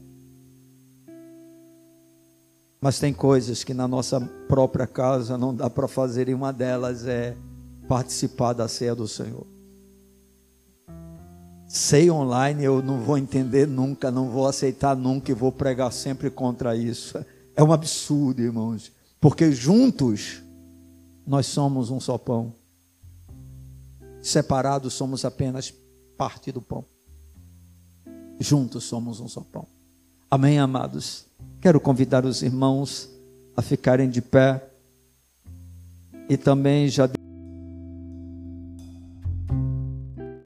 Mas 2.81 2.99
tem 2.99 3.13
coisas 3.13 3.61
que 3.61 3.73
na 3.73 3.85
nossa 3.85 4.21
própria 4.47 4.87
casa 4.87 5.37
não 5.37 5.53
dá 5.53 5.69
para 5.69 5.89
fazer, 5.89 6.29
e 6.29 6.33
uma 6.33 6.53
delas 6.53 7.05
é 7.05 7.35
participar 7.89 8.53
da 8.53 8.69
ceia 8.69 8.95
do 8.95 9.09
Senhor. 9.09 9.45
Sei 11.69 12.09
online 12.09 12.63
eu 12.63 12.81
não 12.81 12.99
vou 12.99 13.15
entender 13.15 13.67
nunca, 13.67 14.09
não 14.09 14.27
vou 14.27 14.47
aceitar 14.47 14.95
nunca 14.95 15.29
e 15.29 15.35
vou 15.35 15.51
pregar 15.51 15.93
sempre 15.93 16.31
contra 16.31 16.75
isso. 16.75 17.23
É 17.55 17.63
um 17.63 17.71
absurdo, 17.71 18.41
irmãos, 18.41 18.91
porque 19.21 19.51
juntos 19.51 20.41
nós 21.27 21.45
somos 21.45 21.91
um 21.91 21.99
só 21.99 22.17
pão. 22.17 22.55
Separados 24.19 24.95
somos 24.95 25.23
apenas 25.23 25.71
parte 26.17 26.51
do 26.51 26.59
pão. 26.59 26.83
Juntos 28.39 28.85
somos 28.85 29.19
um 29.19 29.27
só 29.27 29.41
pão. 29.41 29.67
Amém, 30.31 30.57
amados? 30.57 31.27
Quero 31.61 31.79
convidar 31.79 32.25
os 32.25 32.41
irmãos 32.41 33.11
a 33.55 33.61
ficarem 33.61 34.09
de 34.09 34.23
pé 34.23 34.71
e 36.27 36.35
também 36.35 36.87
já 36.87 37.07